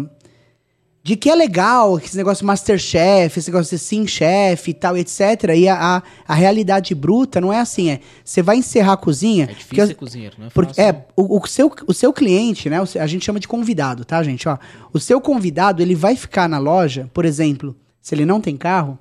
de 1.05 1.15
que 1.15 1.29
é 1.29 1.35
legal, 1.35 1.99
esse 1.99 2.17
negócio 2.17 2.43
Masterchef, 2.43 3.37
esse 3.37 3.51
negócio 3.51 3.77
de 3.77 3.83
Sim 3.83 4.07
Chef 4.07 4.71
e 4.71 4.73
tal, 4.73 4.97
etc. 4.97 5.19
E 5.55 5.69
a, 5.69 5.97
a, 5.97 6.03
a 6.27 6.33
realidade 6.33 6.95
bruta 6.95 7.39
não 7.39 7.53
é 7.53 7.59
assim, 7.59 7.91
é. 7.91 7.99
Você 8.23 8.41
vai 8.41 8.57
encerrar 8.57 8.93
a 8.93 8.97
cozinha. 8.97 9.43
É 9.43 9.47
porque 9.49 9.59
difícil 9.59 9.87
ser 9.89 9.93
cozinheiro, 9.93 10.35
não 10.39 10.47
é 10.47 10.49
porque, 10.49 10.81
fácil. 10.81 10.83
é, 10.83 11.05
o, 11.15 11.39
o 11.39 11.45
seu, 11.45 11.71
o 11.85 11.93
seu 11.93 12.11
cliente, 12.11 12.71
né? 12.71 12.77
a 12.99 13.05
gente 13.05 13.23
chama 13.23 13.39
de 13.39 13.47
convidado, 13.47 14.03
tá, 14.03 14.23
gente? 14.23 14.49
Ó, 14.49 14.57
o 14.91 14.99
seu 14.99 15.21
convidado, 15.21 15.79
ele 15.79 15.93
vai 15.93 16.15
ficar 16.15 16.49
na 16.49 16.57
loja, 16.57 17.07
por 17.13 17.23
exemplo, 17.23 17.75
se 18.01 18.15
ele 18.15 18.25
não 18.25 18.41
tem 18.41 18.57
carro, 18.57 18.97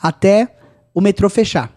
até 0.00 0.48
o 0.94 1.00
metrô 1.02 1.28
fechar. 1.28 1.70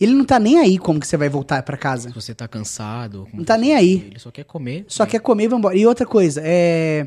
Ele 0.00 0.14
não 0.14 0.24
tá 0.24 0.40
nem 0.40 0.58
aí 0.58 0.78
como 0.78 0.98
que 0.98 1.06
você 1.06 1.16
vai 1.16 1.28
voltar 1.28 1.62
pra 1.62 1.76
casa. 1.76 2.08
Se 2.08 2.14
você 2.16 2.34
tá 2.34 2.48
cansado. 2.48 3.28
Não 3.32 3.44
tá 3.44 3.56
nem 3.56 3.72
aí. 3.72 4.08
Ele 4.10 4.18
só 4.18 4.32
quer 4.32 4.42
comer. 4.42 4.84
Só 4.88 5.04
né? 5.04 5.10
quer 5.10 5.20
comer 5.20 5.44
e 5.44 5.48
vambora. 5.48 5.76
E 5.76 5.86
outra 5.86 6.04
coisa, 6.04 6.42
é. 6.44 7.06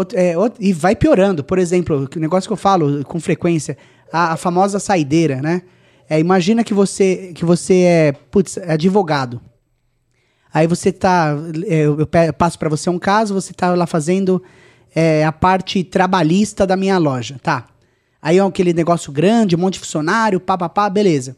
Outro- 0.00 0.18
é, 0.18 0.36
outro- 0.36 0.62
e 0.62 0.72
vai 0.72 0.94
piorando. 0.96 1.42
Por 1.44 1.58
exemplo, 1.58 2.08
o 2.14 2.18
negócio 2.18 2.48
que 2.48 2.52
eu 2.52 2.56
falo 2.56 3.04
com 3.04 3.18
frequência, 3.20 3.76
a, 4.12 4.32
a 4.32 4.36
famosa 4.36 4.78
saideira, 4.80 5.40
né? 5.40 5.62
É, 6.08 6.18
imagina 6.18 6.64
que 6.64 6.74
você, 6.74 7.32
que 7.34 7.44
você 7.44 7.82
é, 7.82 8.12
putz, 8.12 8.56
é 8.56 8.72
advogado. 8.72 9.40
Aí 10.52 10.66
você 10.66 10.90
tá. 10.90 11.36
é, 11.66 11.82
Eu, 11.82 11.98
eu 12.00 12.32
passo 12.36 12.58
pra 12.58 12.68
você 12.68 12.90
um 12.90 12.98
caso, 12.98 13.32
você 13.32 13.52
tá 13.52 13.72
lá 13.74 13.86
fazendo 13.86 14.42
é, 14.94 15.24
a 15.24 15.30
parte 15.30 15.84
trabalhista 15.84 16.66
da 16.66 16.76
minha 16.76 16.98
loja. 16.98 17.38
Tá. 17.42 17.66
Aí 18.20 18.38
é 18.38 18.42
aquele 18.42 18.72
negócio 18.72 19.12
grande, 19.12 19.54
um 19.54 19.58
monte 19.60 19.74
de 19.74 19.80
funcionário, 19.80 20.40
pá, 20.40 20.58
pá, 20.58 20.68
pá, 20.68 20.90
beleza. 20.90 21.36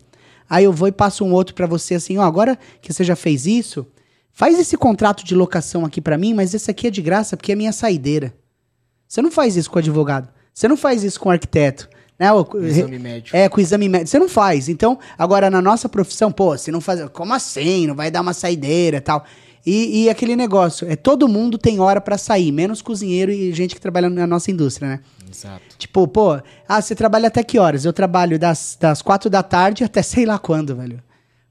Aí 0.48 0.64
eu 0.64 0.72
vou 0.72 0.88
e 0.88 0.92
passo 0.92 1.24
um 1.24 1.32
outro 1.32 1.54
pra 1.54 1.66
você 1.66 1.94
assim, 1.94 2.18
ó, 2.18 2.22
agora 2.22 2.58
que 2.80 2.92
você 2.92 3.04
já 3.04 3.14
fez 3.14 3.46
isso, 3.46 3.86
faz 4.32 4.58
esse 4.58 4.76
contrato 4.76 5.24
de 5.24 5.34
locação 5.34 5.84
aqui 5.84 6.00
pra 6.00 6.18
mim, 6.18 6.34
mas 6.34 6.52
esse 6.54 6.70
aqui 6.70 6.86
é 6.88 6.90
de 6.90 7.00
graça 7.02 7.36
porque 7.36 7.52
é 7.52 7.54
minha 7.54 7.72
saideira. 7.72 8.34
Você 9.12 9.20
não 9.20 9.30
faz 9.30 9.58
isso 9.58 9.70
com 9.70 9.76
o 9.76 9.78
advogado. 9.78 10.26
Você 10.54 10.66
não 10.66 10.74
faz 10.74 11.04
isso 11.04 11.20
com 11.20 11.28
o 11.28 11.32
arquiteto. 11.32 11.86
Né? 12.18 12.32
O- 12.32 12.46
Exame 12.64 12.98
médico. 12.98 13.36
É, 13.36 13.46
com 13.46 13.58
o 13.58 13.60
exame 13.60 13.86
médico. 13.86 14.08
Você 14.08 14.18
não 14.18 14.26
faz. 14.26 14.70
Então, 14.70 14.98
agora 15.18 15.50
na 15.50 15.60
nossa 15.60 15.86
profissão, 15.86 16.32
pô, 16.32 16.56
você 16.56 16.72
não 16.72 16.80
faz. 16.80 17.06
Como 17.12 17.34
assim? 17.34 17.86
Não 17.86 17.94
vai 17.94 18.10
dar 18.10 18.22
uma 18.22 18.32
saideira 18.32 18.96
e 18.96 19.00
tal. 19.02 19.22
E, 19.66 20.04
e 20.04 20.08
aquele 20.10 20.34
negócio, 20.34 20.90
é 20.90 20.96
todo 20.96 21.28
mundo 21.28 21.58
tem 21.58 21.78
hora 21.78 22.00
pra 22.00 22.16
sair, 22.16 22.50
menos 22.50 22.80
cozinheiro 22.80 23.30
e 23.30 23.52
gente 23.52 23.74
que 23.74 23.80
trabalha 23.82 24.08
na 24.08 24.26
nossa 24.26 24.50
indústria, 24.50 24.88
né? 24.88 25.00
Exato. 25.30 25.60
Tipo, 25.76 26.08
pô, 26.08 26.40
ah, 26.66 26.80
você 26.80 26.94
trabalha 26.94 27.28
até 27.28 27.42
que 27.44 27.58
horas? 27.58 27.84
Eu 27.84 27.92
trabalho 27.92 28.38
das, 28.38 28.78
das 28.80 29.02
quatro 29.02 29.28
da 29.28 29.42
tarde 29.42 29.84
até 29.84 30.00
sei 30.00 30.24
lá 30.24 30.38
quando, 30.38 30.74
velho. 30.74 31.02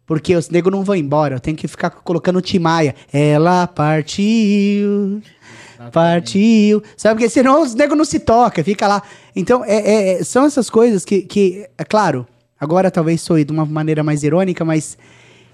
Porque 0.03 0.35
os 0.35 0.49
negros 0.49 0.75
não 0.75 0.83
vão 0.83 0.95
embora, 0.95 1.35
eu 1.35 1.39
tenho 1.39 1.55
que 1.55 1.67
ficar 1.67 1.91
colocando 1.91 2.41
Timaya. 2.41 2.95
Ela 3.13 3.67
partiu, 3.67 5.21
partiu. 5.89 6.83
Sabe, 6.97 7.15
porque 7.15 7.29
senão 7.29 7.61
os 7.61 7.73
negros 7.73 7.97
não 7.97 8.05
se 8.05 8.19
tocam, 8.19 8.63
fica 8.63 8.87
lá. 8.87 9.01
Então, 9.35 9.63
é, 9.65 9.75
é- 9.75 10.13
é- 10.19 10.23
são 10.23 10.45
essas 10.45 10.69
coisas 10.69 11.05
que, 11.05 11.21
que, 11.21 11.67
é 11.77 11.83
claro, 11.83 12.27
agora 12.59 12.91
talvez 12.91 13.21
soe 13.21 13.43
de 13.43 13.51
uma 13.51 13.65
maneira 13.65 14.03
mais 14.03 14.21
irônica, 14.23 14.63
mas 14.63 14.97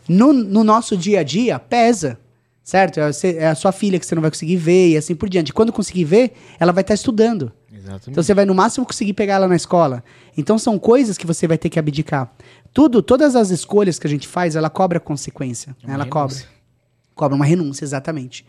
no, 0.10 0.34
no 0.34 0.64
nosso 0.64 0.98
dia 0.98 1.22
a 1.22 1.24
dia, 1.24 1.60
pesa. 1.60 2.18
Certo? 2.64 3.00
É, 3.00 3.12
é 3.38 3.48
a 3.48 3.56
sua 3.56 3.72
filha 3.72 3.98
que 3.98 4.06
você 4.06 4.14
não 4.14 4.22
vai 4.22 4.30
conseguir 4.30 4.58
ver 4.58 4.90
e 4.90 4.98
assim 4.98 5.16
por 5.16 5.30
diante. 5.30 5.54
Quando 5.54 5.72
conseguir 5.72 6.04
ver, 6.04 6.34
ela 6.60 6.74
vai 6.74 6.82
estar 6.82 6.94
estudando. 6.96 7.50
Exatamente. 7.72 8.10
Então 8.10 8.22
você 8.22 8.34
vai 8.34 8.44
no 8.44 8.54
máximo 8.54 8.86
conseguir 8.86 9.14
pegar 9.14 9.36
ela 9.36 9.48
na 9.48 9.56
escola. 9.56 10.04
Então 10.38 10.58
são 10.60 10.78
coisas 10.78 11.18
que 11.18 11.26
você 11.26 11.48
vai 11.48 11.58
ter 11.58 11.70
que 11.70 11.80
abdicar. 11.80 12.30
Tudo, 12.74 13.02
todas 13.02 13.38
as 13.38 13.52
escolhas 13.52 13.98
que 13.98 14.06
a 14.06 14.10
gente 14.10 14.28
faz, 14.28 14.54
ela 14.58 14.70
cobra 14.70 15.00
consequência. 15.00 15.74
Né? 15.82 15.94
Ela 15.94 16.06
cobra. 16.06 16.36
renúncia. 16.36 16.50
Cobra 17.16 17.36
uma 17.38 17.46
renúncia, 17.46 17.86
exatamente. 17.86 18.46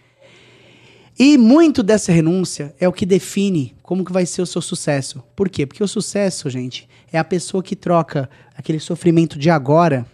E 1.18 1.36
muito 1.36 1.82
dessa 1.82 2.12
renúncia 2.12 2.72
é 2.78 2.86
o 2.86 2.92
que 2.92 3.04
define 3.04 3.74
como 3.82 4.04
que 4.04 4.12
vai 4.12 4.24
ser 4.24 4.40
o 4.40 4.46
seu 4.46 4.62
sucesso. 4.62 5.20
Por 5.34 5.48
quê? 5.48 5.66
Porque 5.66 5.82
o 5.82 5.88
sucesso, 5.88 6.48
gente, 6.48 6.88
é 7.12 7.18
a 7.18 7.24
pessoa 7.24 7.60
que 7.60 7.74
troca 7.74 8.30
aquele 8.56 8.78
sofrimento 8.78 9.36
de 9.36 9.50
agora, 9.50 10.06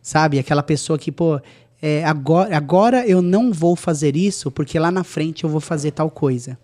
sabe? 0.00 0.38
Aquela 0.38 0.62
pessoa 0.62 0.98
que, 0.98 1.12
pô, 1.12 1.38
é, 1.82 2.02
agora, 2.04 2.56
agora 2.56 3.06
eu 3.06 3.20
não 3.20 3.52
vou 3.52 3.76
fazer 3.76 4.16
isso 4.16 4.50
porque 4.50 4.78
lá 4.78 4.90
na 4.90 5.04
frente 5.04 5.44
eu 5.44 5.50
vou 5.50 5.60
fazer 5.60 5.90
tal 5.90 6.10
coisa. 6.10 6.58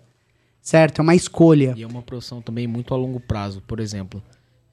Certo? 0.59 0.99
É 0.99 1.01
uma 1.03 1.13
escolha. 1.13 1.75
E 1.77 1.83
é 1.83 1.87
uma 1.87 2.01
profissão 2.01 2.41
também 2.41 2.65
muito 2.65 2.91
a 2.91 2.97
longo 2.97 3.19
prazo. 3.19 3.61
Por 3.67 3.79
exemplo, 3.79 4.23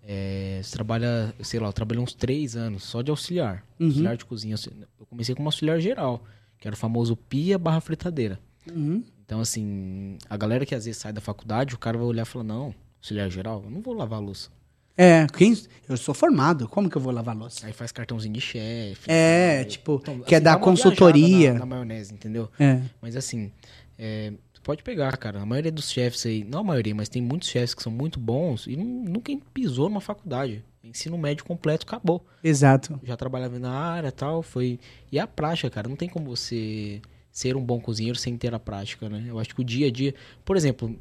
é, 0.02 0.58
você 0.62 0.72
trabalha, 0.72 1.34
sei 1.42 1.60
lá, 1.60 1.68
eu 1.68 1.72
trabalhei 1.74 2.02
uns 2.02 2.14
três 2.14 2.56
anos 2.56 2.84
só 2.84 3.02
de 3.02 3.10
auxiliar. 3.10 3.62
Uhum. 3.78 3.88
Auxiliar 3.88 4.16
de 4.16 4.24
cozinha. 4.24 4.56
Eu 4.98 5.04
comecei 5.04 5.34
como 5.34 5.48
auxiliar 5.48 5.78
geral, 5.80 6.24
que 6.58 6.66
era 6.66 6.74
o 6.74 6.78
famoso 6.78 7.14
pia 7.14 7.58
barra 7.58 7.82
fritadeira. 7.82 8.40
Uhum. 8.70 9.02
Então, 9.24 9.40
assim, 9.40 10.18
a 10.28 10.36
galera 10.36 10.66
que 10.66 10.74
às 10.74 10.84
vezes 10.84 11.00
sai 11.00 11.12
da 11.12 11.20
faculdade, 11.20 11.74
o 11.74 11.78
cara 11.78 11.96
vai 11.96 12.06
olhar 12.06 12.22
e 12.22 12.26
falar, 12.26 12.44
não, 12.44 12.74
auxiliar 12.98 13.30
geral, 13.30 13.62
eu 13.64 13.70
não 13.70 13.80
vou 13.80 13.94
lavar 13.94 14.18
a 14.18 14.22
louça. 14.22 14.50
É, 14.96 15.26
quem, 15.34 15.56
eu 15.88 15.96
sou 15.96 16.14
formado, 16.14 16.68
como 16.68 16.90
que 16.90 16.96
eu 16.96 17.00
vou 17.00 17.12
lavar 17.12 17.34
louça? 17.34 17.66
Aí 17.66 17.72
faz 17.72 17.90
cartãozinho 17.90 18.34
de 18.34 18.40
chefe. 18.42 19.10
É, 19.10 19.62
tal. 19.62 19.70
tipo, 19.70 19.98
Então, 20.02 20.18
quer 20.20 20.36
assim, 20.36 20.44
dar 20.44 20.58
consultoria. 20.58 21.54
Na, 21.54 21.60
na 21.60 21.66
maionese, 21.66 22.12
entendeu? 22.12 22.50
É. 22.60 22.82
Mas 23.00 23.16
assim, 23.16 23.50
é, 23.98 24.34
pode 24.62 24.82
pegar, 24.82 25.16
cara. 25.16 25.40
A 25.40 25.46
maioria 25.46 25.72
dos 25.72 25.90
chefes 25.90 26.26
aí, 26.26 26.44
não 26.44 26.60
a 26.60 26.64
maioria, 26.64 26.94
mas 26.94 27.08
tem 27.08 27.22
muitos 27.22 27.48
chefes 27.48 27.74
que 27.74 27.82
são 27.82 27.90
muito 27.90 28.20
bons 28.20 28.66
e 28.66 28.76
nu- 28.76 29.04
nunca 29.10 29.32
pisou 29.54 29.88
numa 29.88 30.00
faculdade. 30.00 30.62
Ensino 30.84 31.16
médio 31.16 31.44
completo, 31.44 31.86
acabou. 31.86 32.24
Exato. 32.44 33.00
Já 33.02 33.16
trabalhava 33.16 33.58
na 33.58 33.70
área 33.72 34.08
e 34.08 34.12
tal, 34.12 34.42
foi. 34.42 34.78
E 35.10 35.18
a 35.18 35.26
prática, 35.26 35.70
cara, 35.70 35.88
não 35.88 35.96
tem 35.96 36.08
como 36.08 36.26
você 36.36 37.00
ser 37.32 37.56
um 37.56 37.64
bom 37.64 37.80
cozinheiro 37.80 38.16
sem 38.18 38.36
ter 38.36 38.54
a 38.54 38.58
prática, 38.58 39.08
né? 39.08 39.24
Eu 39.26 39.38
acho 39.38 39.54
que 39.54 39.60
o 39.60 39.64
dia 39.64 39.88
a 39.88 39.90
dia. 39.90 40.14
Por 40.44 40.56
exemplo, 40.56 40.94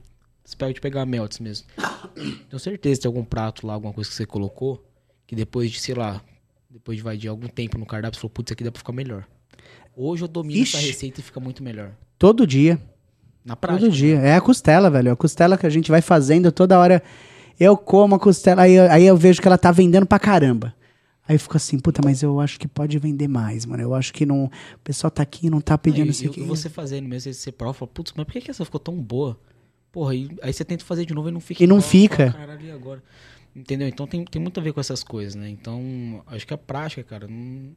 você 0.43 0.55
pode 0.55 0.79
pegar 0.81 1.01
a 1.01 1.05
Melts 1.05 1.39
mesmo. 1.39 1.67
Tenho 2.49 2.59
certeza 2.59 2.95
que 2.95 3.01
tem 3.03 3.09
algum 3.09 3.23
prato 3.23 3.67
lá, 3.67 3.73
alguma 3.73 3.93
coisa 3.93 4.09
que 4.09 4.15
você 4.15 4.25
colocou, 4.25 4.83
que 5.27 5.35
depois 5.35 5.69
de, 5.69 5.79
sei 5.79 5.93
lá, 5.93 6.21
depois 6.69 6.97
de, 6.97 7.03
vai, 7.03 7.17
de 7.17 7.27
algum 7.27 7.47
tempo 7.47 7.77
no 7.77 7.85
cardápio, 7.85 8.15
você 8.17 8.21
falou, 8.21 8.31
putz, 8.31 8.47
isso 8.49 8.53
aqui 8.53 8.63
dá 8.63 8.71
pra 8.71 8.79
ficar 8.79 8.93
melhor. 8.93 9.25
Hoje 9.95 10.23
eu 10.23 10.27
domino 10.27 10.63
essa 10.63 10.77
Ixi. 10.77 10.87
receita 10.87 11.19
e 11.19 11.23
fica 11.23 11.39
muito 11.39 11.61
melhor. 11.61 11.91
Todo 12.17 12.47
dia. 12.47 12.79
Na 13.43 13.55
prática. 13.55 13.85
Todo 13.85 13.91
dia. 13.93 14.19
É 14.19 14.35
a 14.35 14.41
costela, 14.41 14.89
velho. 14.89 15.11
A 15.11 15.15
costela 15.17 15.57
que 15.57 15.65
a 15.65 15.69
gente 15.69 15.91
vai 15.91 16.01
fazendo 16.01 16.51
toda 16.51 16.79
hora. 16.79 17.03
Eu 17.59 17.75
como 17.75 18.15
a 18.15 18.19
costela, 18.19 18.61
aí, 18.63 18.73
eu- 18.73 18.89
aí 18.89 19.05
eu 19.05 19.17
vejo 19.17 19.41
que 19.41 19.47
ela 19.47 19.57
tá 19.57 19.71
vendendo 19.71 20.05
pra 20.05 20.17
caramba. 20.17 20.73
Aí 21.27 21.35
eu 21.35 21.39
fico 21.39 21.55
assim, 21.55 21.79
puta, 21.79 22.01
mas 22.03 22.23
eu 22.23 22.39
acho 22.39 22.59
que 22.59 22.67
pode 22.67 22.97
vender 22.99 23.27
mais, 23.27 23.65
mano. 23.65 23.81
Eu 23.83 23.93
acho 23.93 24.11
que 24.13 24.25
não. 24.25 24.45
O 24.45 24.79
pessoal 24.83 25.09
tá 25.11 25.21
aqui 25.23 25.47
e 25.47 25.49
não 25.49 25.61
tá 25.61 25.77
pedindo 25.77 26.09
isso 26.11 26.25
e, 26.25 26.27
aqui. 26.27 26.41
e 26.41 26.43
você 26.43 26.69
fazendo 26.69 27.07
mesmo, 27.07 27.31
você 27.33 27.51
prova, 27.51 27.73
fala, 27.73 27.91
putz, 27.93 28.11
mas 28.15 28.25
por 28.25 28.31
que, 28.33 28.41
que 28.41 28.51
essa 28.51 28.65
ficou 28.65 28.79
tão 28.79 28.95
boa? 29.01 29.39
Porra, 29.91 30.13
aí, 30.13 30.29
aí 30.41 30.51
você 30.53 30.63
tenta 30.65 30.83
fazer 30.83 31.05
de 31.05 31.13
novo 31.13 31.29
e 31.29 31.31
não 31.31 31.39
fica 31.39 31.63
E 31.63 31.67
não 31.67 31.77
igual, 31.77 31.89
fica. 31.89 32.31
fala, 32.31 32.45
Caralho, 32.45 32.65
e 32.65 32.71
agora? 32.71 33.03
Entendeu? 33.55 33.87
Então 33.87 34.07
tem, 34.07 34.23
tem 34.25 34.41
muito 34.41 34.59
a 34.59 34.63
ver 34.63 34.71
com 34.73 34.79
essas 34.79 35.03
coisas, 35.03 35.35
né? 35.35 35.49
Então, 35.49 36.23
acho 36.27 36.47
que 36.47 36.53
a 36.53 36.57
prática, 36.57 37.03
cara, 37.03 37.27
não- 37.27 37.75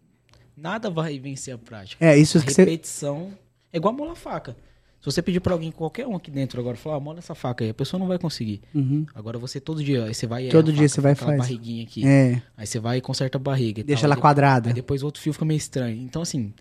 nada 0.56 0.88
vai 0.88 1.18
vencer 1.18 1.52
a 1.54 1.58
prática. 1.58 2.04
É, 2.04 2.16
isso 2.16 2.38
a 2.38 2.42
que 2.42 2.52
você. 2.52 2.62
repetição 2.62 3.36
é 3.72 3.76
igual 3.76 3.92
molar 3.92 4.14
faca. 4.14 4.56
Se 5.04 5.12
você 5.12 5.20
pedir 5.20 5.40
pra 5.40 5.52
alguém, 5.52 5.70
qualquer 5.70 6.06
um 6.06 6.16
aqui 6.16 6.30
dentro 6.30 6.58
agora, 6.58 6.78
falar, 6.78 6.96
ah, 6.96 7.00
mola 7.00 7.18
essa 7.18 7.34
faca 7.34 7.62
aí, 7.62 7.68
a 7.68 7.74
pessoa 7.74 8.00
não 8.00 8.08
vai 8.08 8.18
conseguir. 8.18 8.62
Uhum. 8.74 9.04
Agora 9.14 9.38
você 9.38 9.60
todo 9.60 9.84
dia, 9.84 10.04
aí 10.04 10.14
você 10.14 10.26
vai 10.26 10.46
e 10.46 10.48
Todo 10.48 10.72
dia 10.72 10.88
faca, 10.88 10.88
você 10.88 11.00
vai 11.02 11.12
e 11.12 11.14
fica 11.14 11.24
aquela 11.26 11.36
faz. 11.36 11.50
barriguinha 11.50 11.84
aqui. 11.84 12.06
É. 12.06 12.42
Aí 12.56 12.66
você 12.66 12.78
vai 12.78 12.96
e 12.96 13.00
conserta 13.02 13.36
a 13.36 13.38
barriga. 13.38 13.84
Deixa 13.84 14.00
tal, 14.00 14.06
ela 14.06 14.14
aí 14.14 14.20
quadrada. 14.22 14.70
Aí 14.70 14.74
depois 14.74 15.02
o 15.02 15.04
outro 15.04 15.20
fio 15.20 15.34
fica 15.34 15.44
meio 15.44 15.58
estranho. 15.58 16.00
Então, 16.00 16.22
assim, 16.22 16.54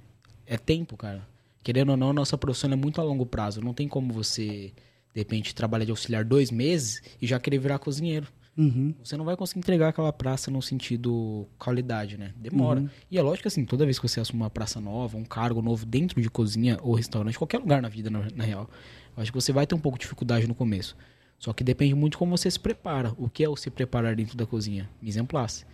é 0.45 0.57
tempo, 0.57 0.97
cara. 0.97 1.25
Querendo 1.63 1.91
ou 1.91 1.95
não, 1.95 2.11
nossa 2.11 2.37
profissão 2.37 2.69
é 2.69 2.75
muito 2.75 2.99
a 2.99 3.03
longo 3.05 3.25
prazo. 3.25 3.61
Não 3.61 3.73
tem 3.73 3.87
como 3.87 4.11
você, 4.11 4.73
de 5.13 5.21
repente, 5.21 5.55
trabalhar 5.55 5.85
de 5.85 5.91
auxiliar 5.91 6.25
dois 6.25 6.51
meses 6.51 7.01
e 7.21 7.25
já 7.25 7.39
querer 7.39 7.59
virar 7.59 7.79
cozinheiro. 7.79 8.27
Uhum. 8.55 8.93
Você 9.03 9.17
não 9.17 9.25
vai 9.25 9.35
conseguir 9.35 9.59
entregar 9.59 9.89
aquela 9.89 10.13
praça 10.13 10.51
no 10.51 10.61
sentido 10.61 11.47
qualidade, 11.57 12.17
né? 12.17 12.33
Demora. 12.37 12.81
Uhum. 12.81 12.89
E 13.09 13.17
é 13.17 13.21
lógico 13.21 13.47
assim, 13.47 13.65
toda 13.65 13.83
vez 13.85 13.97
que 13.97 14.07
você 14.07 14.19
assume 14.19 14.43
uma 14.43 14.49
praça 14.49 14.79
nova, 14.79 15.17
um 15.17 15.25
cargo 15.25 15.61
novo 15.61 15.85
dentro 15.85 16.21
de 16.21 16.29
cozinha 16.29 16.77
ou 16.81 16.93
restaurante, 16.93 17.37
qualquer 17.37 17.59
lugar 17.59 17.81
na 17.81 17.89
vida, 17.89 18.09
na, 18.09 18.27
na 18.35 18.43
real, 18.43 18.69
eu 19.17 19.23
acho 19.23 19.31
que 19.31 19.41
você 19.41 19.51
vai 19.51 19.65
ter 19.65 19.73
um 19.73 19.79
pouco 19.79 19.97
de 19.97 20.03
dificuldade 20.03 20.47
no 20.47 20.53
começo. 20.53 20.95
Só 21.39 21.51
que 21.51 21.63
depende 21.63 21.93
muito 21.95 22.13
de 22.13 22.17
como 22.17 22.37
você 22.37 22.49
se 22.49 22.59
prepara. 22.59 23.13
O 23.17 23.27
que 23.27 23.43
é 23.43 23.49
o 23.49 23.55
se 23.55 23.69
preparar 23.69 24.15
dentro 24.15 24.37
da 24.37 24.45
cozinha? 24.45 24.89
Mise 25.01 25.19
en 25.19 25.25
place. 25.25 25.65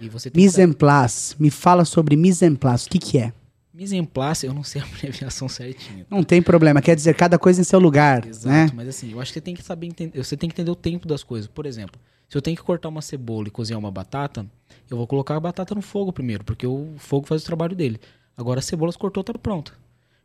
E 0.00 0.08
você 0.08 0.30
Mise 0.34 0.60
en 0.62 0.72
place. 0.72 1.34
Me 1.38 1.50
fala 1.50 1.84
sobre 1.84 2.16
mise 2.16 2.44
en 2.44 2.56
place. 2.56 2.86
O 2.86 2.90
que 2.90 2.98
que 2.98 3.18
é? 3.18 3.32
Mise 3.74 3.96
en 3.96 4.04
place, 4.04 4.46
eu 4.46 4.54
não 4.54 4.62
sei 4.62 4.80
a 4.80 4.84
abreviação 4.86 5.48
certinha. 5.48 6.06
Não 6.08 6.22
tem 6.22 6.40
problema. 6.40 6.80
Quer 6.80 6.94
dizer, 6.94 7.14
cada 7.14 7.38
coisa 7.38 7.60
em 7.60 7.64
seu 7.64 7.80
lugar, 7.80 8.24
Exato, 8.24 8.48
né? 8.48 8.70
mas 8.72 8.88
assim, 8.88 9.10
eu 9.10 9.20
acho 9.20 9.32
que 9.32 9.38
você 9.38 9.40
tem 9.40 9.54
que 9.54 9.62
saber 9.64 9.88
entender, 9.88 10.22
você 10.22 10.36
tem 10.36 10.48
que 10.48 10.54
entender 10.54 10.70
o 10.70 10.76
tempo 10.76 11.08
das 11.08 11.24
coisas. 11.24 11.48
Por 11.48 11.66
exemplo, 11.66 12.00
se 12.28 12.38
eu 12.38 12.42
tenho 12.42 12.56
que 12.56 12.62
cortar 12.62 12.88
uma 12.88 13.02
cebola 13.02 13.48
e 13.48 13.50
cozinhar 13.50 13.80
uma 13.80 13.90
batata, 13.90 14.46
eu 14.88 14.96
vou 14.96 15.06
colocar 15.08 15.34
a 15.34 15.40
batata 15.40 15.74
no 15.74 15.82
fogo 15.82 16.12
primeiro, 16.12 16.44
porque 16.44 16.64
o 16.66 16.94
fogo 16.98 17.26
faz 17.26 17.42
o 17.42 17.46
trabalho 17.46 17.74
dele. 17.74 17.98
Agora 18.36 18.60
a 18.60 18.62
cebola 18.62 18.92
se 18.92 18.98
cortou, 18.98 19.24
tá 19.24 19.32
pronta. 19.34 19.72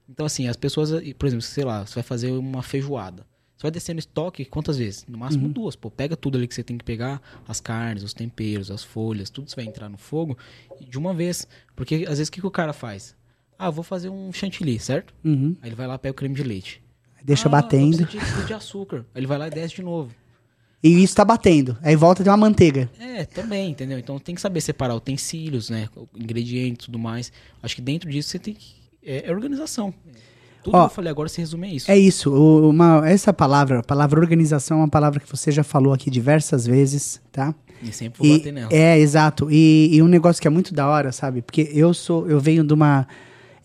Então 0.08 0.26
assim, 0.28 0.47
as 0.47 0.56
pessoas, 0.56 0.91
por 1.18 1.26
exemplo, 1.26 1.41
sei 1.41 1.64
lá, 1.66 1.86
você 1.88 1.95
vai 1.95 2.04
fazer 2.04 2.32
uma 2.32 2.62
feijoada. 2.62 3.26
Você 3.58 3.64
vai 3.64 3.72
descer 3.72 3.93
no 3.93 4.00
estoque 4.00 4.45
quantas 4.45 4.78
vezes? 4.78 5.06
No 5.08 5.18
máximo 5.18 5.47
Uhum. 5.47 5.52
duas. 5.52 5.76
Pô, 5.76 5.91
pega 5.91 6.16
tudo 6.16 6.38
ali 6.38 6.47
que 6.47 6.56
você 6.56 6.64
tem 6.64 6.78
que 6.78 6.86
pegar, 6.86 7.22
as 7.47 7.60
carnes, 7.60 8.04
os 8.04 8.14
temperos, 8.14 8.72
as 8.72 8.84
folhas, 8.84 9.30
tudo 9.30 9.47
isso 9.47 9.56
vai 9.56 9.66
entrar 9.66 9.89
no 9.89 9.97
fogo 9.97 10.38
de 10.80 10.97
uma 10.97 11.14
vez. 11.14 11.45
Porque 11.76 12.06
às 12.08 12.20
vezes 12.20 12.30
o 12.30 12.32
que, 12.32 12.39
que 12.39 12.47
o 12.47 12.52
cara 12.52 12.72
faz? 12.72 13.18
Ah, 13.60 13.70
vou 13.70 13.84
fazer 13.84 14.07
um 14.10 14.32
chantilly, 14.32 14.80
certo? 14.80 15.14
Uhum. 15.24 15.53
Aí 15.62 15.68
ele 15.70 15.76
vai 15.76 15.86
lá 15.86 15.97
pega 15.99 16.12
o 16.14 16.16
creme 16.16 16.34
de 16.34 16.43
leite. 16.43 16.82
Deixa 17.24 17.47
Ah, 17.47 17.51
batendo. 17.51 18.05
de, 18.05 18.18
de 18.47 18.53
açúcar. 18.53 18.99
Aí 19.14 19.20
ele 19.20 19.28
vai 19.28 19.38
lá 19.38 19.47
e 19.47 19.51
desce 19.51 19.76
de 19.76 19.82
novo. 19.84 20.12
E 20.82 21.03
isso 21.03 21.14
tá 21.14 21.26
batendo. 21.26 21.78
Aí 21.82 21.93
volta 21.93 22.24
tem 22.24 22.32
uma 22.32 22.38
manteiga. 22.38 22.89
É, 22.97 23.26
também, 23.26 23.70
entendeu? 23.72 23.99
Então 23.99 24.18
tem 24.18 24.34
que 24.34 24.39
saber 24.39 24.62
separar 24.62 24.95
utensílios, 24.95 25.70
né? 25.70 25.89
Ingredientes 26.16 26.84
e 26.84 26.86
tudo 26.86 26.97
mais. 26.97 27.34
Acho 27.62 27.76
que 27.76 27.82
dentro 27.82 28.10
disso 28.10 28.30
você 28.30 28.39
tem 28.39 28.53
que. 28.53 28.76
É, 29.05 29.30
é 29.30 29.32
organização. 29.32 29.93
Tudo 30.64 30.76
Ó, 30.78 30.82
que 30.86 30.91
eu 30.91 30.95
falei 30.95 31.12
agora 31.12 31.28
se 31.28 31.39
resume 31.41 31.68
a 31.68 31.74
isso. 31.74 31.91
É 31.91 31.97
isso. 31.97 32.34
Uma, 32.34 33.01
essa 33.10 33.34
palavra, 33.34 33.80
a 33.80 33.84
palavra 33.84 34.20
organização, 34.22 34.78
é 34.78 34.82
uma 34.84 34.89
palavra 34.89 35.20
que 35.20 35.30
você 35.30 35.51
já 35.51 35.64
falou 35.64 35.91
aqui 35.93 36.10
diversas 36.10 36.66
vezes, 36.66 37.22
tá? 37.32 37.53
E 37.82 37.91
sempre 37.91 38.20
vou 38.20 38.28
E- 38.28 38.38
bater 38.38 38.53
nela. 38.53 38.70
é, 38.74 38.97
exato. 38.97 39.49
E, 39.51 39.89
e 39.93 40.01
um 40.01 40.07
negócio 40.07 40.41
que 40.41 40.47
é 40.47 40.51
muito 40.51 40.74
da 40.74 40.88
hora, 40.88 41.12
sabe? 41.12 41.41
Porque 41.41 41.70
eu 41.74 41.93
sou, 41.93 42.30
eu 42.30 42.39
venho 42.39 42.64
de 42.64 42.74
uma. 42.74 43.05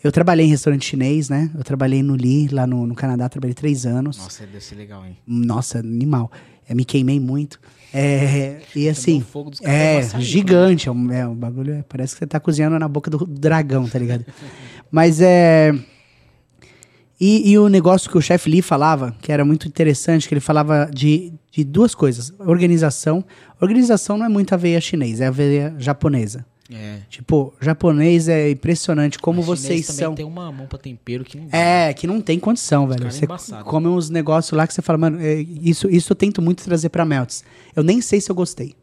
Eu 0.05 0.13
trabalhei 0.13 0.45
em 0.45 0.51
restaurante 0.51 0.85
chinês, 0.85 1.31
né? 1.31 1.51
Eu 1.57 1.65
trabalhei 1.65 2.03
no 2.03 2.15
Lee, 2.15 2.49
lá 2.49 2.67
no, 2.67 2.87
no 2.87 2.95
Canadá, 2.95 3.27
trabalhei 3.27 3.55
três 3.55 3.87
anos. 3.87 4.19
Nossa, 4.19 4.45
deve 4.45 4.61
ser 4.63 4.75
legal, 4.75 5.03
hein? 5.07 5.17
Nossa, 5.27 5.79
animal. 5.79 6.31
É, 6.69 6.75
me 6.75 6.85
queimei 6.85 7.19
muito. 7.19 7.59
É, 7.93 8.61
e 8.77 8.87
assim, 8.87 9.19
o 9.19 9.25
fogo 9.25 9.49
dos 9.51 9.63
é 9.63 9.97
é 9.97 10.21
gigante. 10.21 10.89
É, 10.89 10.93
um, 10.93 11.11
é 11.11 11.27
um 11.27 11.35
bagulho, 11.35 11.73
é- 11.73 11.83
parece 11.89 12.13
que 12.15 12.19
você 12.19 12.27
tá 12.27 12.39
cozinhando 12.39 12.79
na 12.79 12.87
boca 12.87 13.11
do 13.11 13.25
dragão, 13.25 13.89
tá 13.89 13.99
ligado? 13.99 14.27
Mas 14.93 15.23
é. 15.23 15.73
E, 17.19 17.51
e 17.53 17.59
o 17.59 17.69
negócio 17.71 18.11
que 18.11 18.19
o 18.19 18.21
chefe 18.21 18.51
Lee 18.51 18.61
falava, 18.61 19.17
que 19.23 19.33
era 19.33 19.43
muito 19.43 19.67
interessante, 19.67 20.29
que 20.29 20.35
ele 20.35 20.41
falava 20.41 20.91
de, 20.93 21.33
de 21.51 21.65
duas 21.65 21.95
coisas. 21.95 22.31
Organização. 22.41 23.25
Organização 23.59 24.19
não 24.19 24.27
é 24.27 24.29
muito 24.29 24.53
a 24.53 24.59
veia 24.59 24.81
chinês, 24.83 25.21
é 25.23 25.27
a 25.29 25.31
veia 25.31 25.75
japonesa. 25.79 26.45
É. 26.73 27.01
Tipo, 27.11 27.53
japonês 27.61 28.27
é 28.29 28.51
impressionante 28.51 29.19
como 29.19 29.39
Mas 29.39 29.47
vocês 29.47 29.87
também 29.87 29.99
são. 30.05 30.15
tem 30.15 30.25
uma 30.25 30.51
mão 30.51 30.67
pra 30.67 30.79
tempero 30.79 31.23
que 31.23 31.37
não 31.37 31.47
dá. 31.47 31.59
É, 31.59 31.93
que 31.93 32.07
não 32.07 32.21
tem 32.23 32.39
condição, 32.41 32.87
velho. 32.89 33.07
é 33.07 33.11
Você 33.11 33.27
embaçado. 33.27 33.65
come 33.65 33.87
uns 33.87 34.09
negócios 34.09 34.57
lá 34.57 34.67
que 34.67 34.73
você 34.73 34.81
fala, 34.81 34.97
mano, 34.99 35.21
é, 35.21 35.35
isso, 35.41 35.91
isso 35.91 36.11
eu 36.13 36.17
tento 36.17 36.41
muito 36.41 36.65
trazer 36.65 36.89
pra 36.89 37.05
Melts. 37.05 37.45
Eu 37.77 37.83
nem 37.83 38.01
sei 38.01 38.19
se 38.21 38.31
eu 38.31 38.35
gostei. 38.35 38.75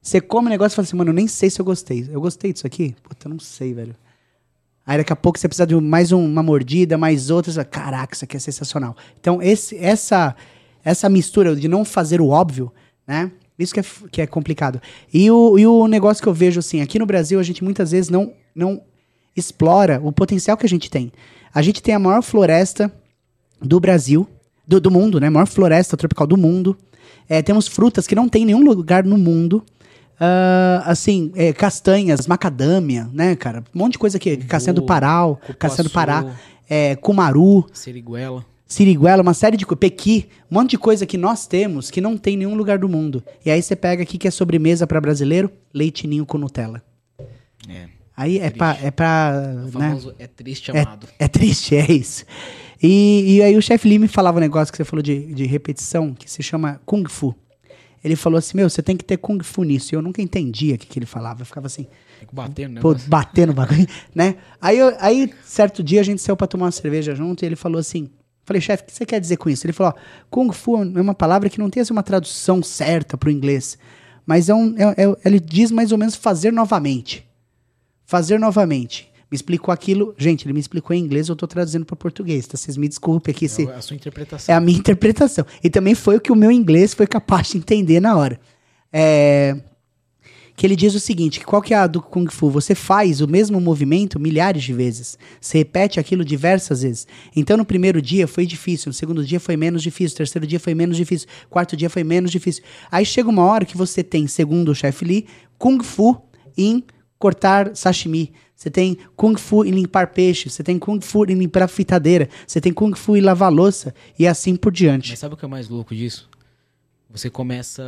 Você 0.00 0.20
come 0.20 0.46
um 0.46 0.50
negócio 0.50 0.74
e 0.74 0.76
fala 0.76 0.86
assim, 0.86 0.96
mano, 0.96 1.10
eu 1.10 1.14
nem 1.14 1.26
sei 1.26 1.50
se 1.50 1.60
eu 1.60 1.64
gostei. 1.64 2.08
Eu 2.10 2.20
gostei 2.20 2.52
disso 2.52 2.66
aqui? 2.66 2.94
Puta, 3.02 3.26
eu 3.26 3.30
não 3.30 3.40
sei, 3.40 3.74
velho. 3.74 3.96
Aí 4.86 4.96
daqui 4.96 5.12
a 5.12 5.16
pouco 5.16 5.38
você 5.38 5.48
precisa 5.48 5.66
de 5.66 5.74
mais 5.74 6.12
um- 6.12 6.24
uma 6.24 6.42
mordida, 6.42 6.96
mais 6.96 7.30
outra. 7.30 7.50
Você 7.50 7.56
fala, 7.56 7.64
Caraca, 7.68 8.14
isso 8.14 8.24
aqui 8.24 8.36
é 8.36 8.40
sensacional. 8.40 8.96
Então, 9.20 9.42
esse, 9.42 9.76
essa, 9.76 10.36
essa 10.84 11.08
mistura 11.08 11.54
de 11.56 11.66
não 11.66 11.84
fazer 11.84 12.20
o 12.20 12.28
óbvio, 12.28 12.72
né? 13.06 13.30
Isso 13.58 13.74
que 13.74 13.80
é, 13.80 13.84
que 14.10 14.22
é 14.22 14.26
complicado. 14.26 14.80
E 15.12 15.30
o, 15.30 15.58
e 15.58 15.66
o 15.66 15.86
negócio 15.86 16.22
que 16.22 16.28
eu 16.28 16.34
vejo, 16.34 16.60
assim, 16.60 16.80
aqui 16.80 16.98
no 16.98 17.06
Brasil, 17.06 17.40
a 17.40 17.42
gente 17.42 17.64
muitas 17.64 17.90
vezes 17.90 18.08
não, 18.08 18.32
não 18.54 18.80
explora 19.36 20.00
o 20.02 20.12
potencial 20.12 20.56
que 20.56 20.64
a 20.64 20.68
gente 20.68 20.90
tem. 20.90 21.12
A 21.52 21.60
gente 21.62 21.82
tem 21.82 21.94
a 21.94 21.98
maior 21.98 22.22
floresta 22.22 22.92
do 23.60 23.80
Brasil, 23.80 24.28
do, 24.66 24.80
do 24.80 24.90
mundo, 24.90 25.18
né? 25.18 25.26
A 25.26 25.30
maior 25.30 25.46
floresta 25.46 25.96
tropical 25.96 26.26
do 26.26 26.36
mundo. 26.36 26.76
É, 27.28 27.42
temos 27.42 27.66
frutas 27.66 28.06
que 28.06 28.14
não 28.14 28.28
tem 28.28 28.42
em 28.42 28.46
nenhum 28.46 28.62
lugar 28.62 29.04
no 29.04 29.18
mundo. 29.18 29.64
Ah, 30.20 30.82
assim, 30.84 31.30
é, 31.34 31.52
castanhas, 31.52 32.26
macadâmia, 32.26 33.08
né, 33.12 33.36
cara? 33.36 33.64
Um 33.74 33.78
monte 33.78 33.92
de 33.92 33.98
coisa 33.98 34.16
aqui. 34.16 34.36
Castanha 34.36 34.74
do 34.74 34.82
cupuaçu. 34.82 35.38
castanha 35.58 35.88
do 35.88 35.90
Pará. 35.90 36.24
é, 36.68 36.96
cumaru, 36.96 37.66
Seriguela. 37.72 38.44
Siriguela, 38.68 39.22
uma 39.22 39.32
série 39.34 39.56
de 39.56 39.64
coisas, 39.64 39.80
pequi, 39.80 40.28
um 40.50 40.56
monte 40.56 40.70
de 40.70 40.78
coisa 40.78 41.06
que 41.06 41.16
nós 41.16 41.46
temos 41.46 41.90
que 41.90 42.00
não 42.00 42.16
tem 42.18 42.34
em 42.34 42.36
nenhum 42.36 42.54
lugar 42.54 42.78
do 42.78 42.88
mundo. 42.88 43.24
E 43.44 43.50
aí 43.50 43.62
você 43.62 43.74
pega 43.74 44.02
aqui 44.02 44.18
que 44.18 44.28
é 44.28 44.30
sobremesa 44.30 44.86
para 44.86 45.00
brasileiro, 45.00 45.50
leite 45.72 46.06
ninho 46.06 46.26
com 46.26 46.36
Nutella. 46.36 46.82
É. 47.68 47.86
Aí 48.16 48.38
é 48.38 48.50
pra, 48.50 48.76
é 48.82 48.90
pra 48.90 49.32
O 49.72 49.78
né? 49.78 49.88
famoso 49.88 50.14
é 50.18 50.26
triste 50.26 50.70
É, 50.72 50.80
amado. 50.80 51.08
é 51.18 51.28
triste, 51.28 51.74
é 51.76 51.90
isso. 51.90 52.24
E, 52.82 53.36
e 53.36 53.42
aí 53.42 53.56
o 53.56 53.62
chefe 53.62 53.88
Lee 53.88 53.98
me 53.98 54.08
falava 54.08 54.36
um 54.38 54.40
negócio 54.40 54.70
que 54.72 54.76
você 54.76 54.84
falou 54.84 55.02
de, 55.02 55.32
de 55.34 55.46
repetição, 55.46 56.12
que 56.14 56.30
se 56.30 56.42
chama 56.42 56.80
Kung 56.84 57.04
Fu. 57.08 57.34
Ele 58.04 58.14
falou 58.16 58.38
assim, 58.38 58.56
meu, 58.56 58.68
você 58.70 58.82
tem 58.82 58.96
que 58.96 59.04
ter 59.04 59.16
Kung 59.16 59.42
Fu 59.42 59.62
nisso. 59.64 59.92
E 59.92 59.96
eu 59.96 60.02
nunca 60.02 60.20
entendia 60.22 60.74
o 60.74 60.78
que, 60.78 60.86
que 60.86 60.98
ele 60.98 61.06
falava. 61.06 61.42
Eu 61.42 61.46
ficava 61.46 61.66
assim, 61.66 61.86
que 62.28 62.34
bater, 62.34 62.68
né? 62.68 62.80
pô, 62.80 62.94
batendo 63.06 63.50
o 63.50 63.54
bagulho, 63.54 63.86
né? 64.14 64.36
Aí, 64.60 64.78
eu- 64.78 64.94
aí, 65.00 65.32
certo 65.44 65.82
dia, 65.82 66.00
a 66.00 66.04
gente 66.04 66.20
saiu 66.22 66.36
pra 66.36 66.46
tomar 66.46 66.66
uma 66.66 66.72
cerveja 66.72 67.14
junto 67.14 67.42
e 67.44 67.46
ele 67.46 67.56
falou 67.56 67.78
assim, 67.78 68.08
falei, 68.48 68.60
chefe, 68.60 68.82
o 68.82 68.86
que 68.86 68.92
você 68.92 69.06
quer 69.06 69.20
dizer 69.20 69.36
com 69.36 69.48
isso? 69.48 69.64
Ele 69.66 69.72
falou, 69.72 69.94
ó, 69.96 70.00
Kung 70.30 70.50
Fu 70.52 70.76
é 70.82 71.00
uma 71.00 71.14
palavra 71.14 71.48
que 71.48 71.58
não 71.58 71.70
tem 71.70 71.80
assim, 71.80 71.92
uma 71.92 72.02
tradução 72.02 72.62
certa 72.62 73.16
pro 73.16 73.30
inglês, 73.30 73.78
mas 74.26 74.48
é 74.48 74.54
um, 74.54 74.74
é- 74.76 75.04
é- 75.04 75.16
ele 75.24 75.38
diz 75.38 75.70
mais 75.70 75.92
ou 75.92 75.98
menos 75.98 76.16
fazer 76.16 76.52
novamente. 76.52 77.24
Fazer 78.04 78.38
novamente. 78.40 79.08
Me 79.30 79.36
explicou 79.36 79.70
aquilo, 79.72 80.14
gente, 80.16 80.46
ele 80.46 80.54
me 80.54 80.60
explicou 80.60 80.96
em 80.96 81.00
inglês, 81.04 81.28
eu 81.28 81.36
tô 81.36 81.46
traduzindo 81.46 81.84
para 81.84 81.94
português, 81.94 82.46
tá? 82.46 82.56
Vocês 82.56 82.78
me 82.78 82.88
desculpem 82.88 83.30
aqui 83.34 83.46
se 83.46 83.68
É 83.68 83.74
a 83.74 83.80
sua 83.82 83.94
interpretação. 83.94 84.52
é 84.54 84.56
a 84.56 84.60
minha 84.60 84.76
interpretação. 84.80 85.44
E 85.62 85.68
também 85.68 85.94
foi 85.94 86.16
o 86.16 86.20
que 86.20 86.32
o 86.32 86.36
meu 86.36 86.50
inglês 86.50 86.94
foi 86.94 87.06
capaz 87.06 87.48
de 87.48 87.58
entender 87.58 88.00
na 88.00 88.16
hora. 88.16 88.40
É, 88.90 89.54
Que 90.58 90.66
ele 90.66 90.74
diz 90.74 90.92
o 90.92 90.98
seguinte: 90.98 91.38
que 91.38 91.46
qual 91.46 91.62
que 91.62 91.72
é 91.72 91.76
a 91.76 91.86
do 91.86 92.02
Kung 92.02 92.26
Fu? 92.28 92.50
Você 92.50 92.74
faz 92.74 93.20
o 93.20 93.28
mesmo 93.28 93.60
movimento 93.60 94.18
milhares 94.18 94.64
de 94.64 94.72
vezes. 94.72 95.16
Você 95.40 95.58
repete 95.58 96.00
aquilo 96.00 96.24
diversas 96.24 96.82
vezes. 96.82 97.06
Então, 97.36 97.56
no 97.56 97.64
primeiro 97.64 98.02
dia 98.02 98.26
foi 98.26 98.44
difícil, 98.44 98.90
no 98.90 98.92
segundo 98.92 99.24
dia 99.24 99.38
foi 99.38 99.56
menos 99.56 99.84
difícil, 99.84 100.14
no 100.14 100.16
terceiro 100.16 100.48
dia 100.48 100.58
foi 100.58 100.74
menos 100.74 100.96
difícil, 100.96 101.28
quarto 101.48 101.76
dia 101.76 101.88
foi 101.88 102.02
menos 102.02 102.32
difícil. 102.32 102.64
Aí 102.90 103.06
chega 103.06 103.28
uma 103.30 103.44
hora 103.44 103.64
que 103.64 103.76
você 103.76 104.02
tem, 104.02 104.26
segundo 104.26 104.70
o 104.70 104.74
chefe 104.74 105.04
Lee, 105.04 105.26
Kung 105.56 105.80
Fu 105.80 106.20
em 106.56 106.82
cortar 107.20 107.76
sashimi. 107.76 108.32
Você 108.56 108.68
tem 108.68 108.98
Kung 109.14 109.36
Fu 109.36 109.64
em 109.64 109.70
limpar 109.70 110.08
peixe. 110.08 110.50
Você 110.50 110.64
tem 110.64 110.76
Kung 110.76 111.00
Fu 111.00 111.24
em 111.24 111.34
limpar 111.34 111.68
fritadeira. 111.68 112.28
Você 112.44 112.60
tem 112.60 112.72
Kung 112.72 112.96
Fu 112.96 113.16
em 113.16 113.20
lavar 113.20 113.52
louça. 113.52 113.94
E 114.18 114.26
assim 114.26 114.56
por 114.56 114.72
diante. 114.72 115.10
Mas 115.10 115.20
sabe 115.20 115.34
o 115.34 115.36
que 115.36 115.44
é 115.44 115.48
mais 115.48 115.68
louco 115.68 115.94
disso? 115.94 116.28
Você 117.10 117.30
começa. 117.30 117.82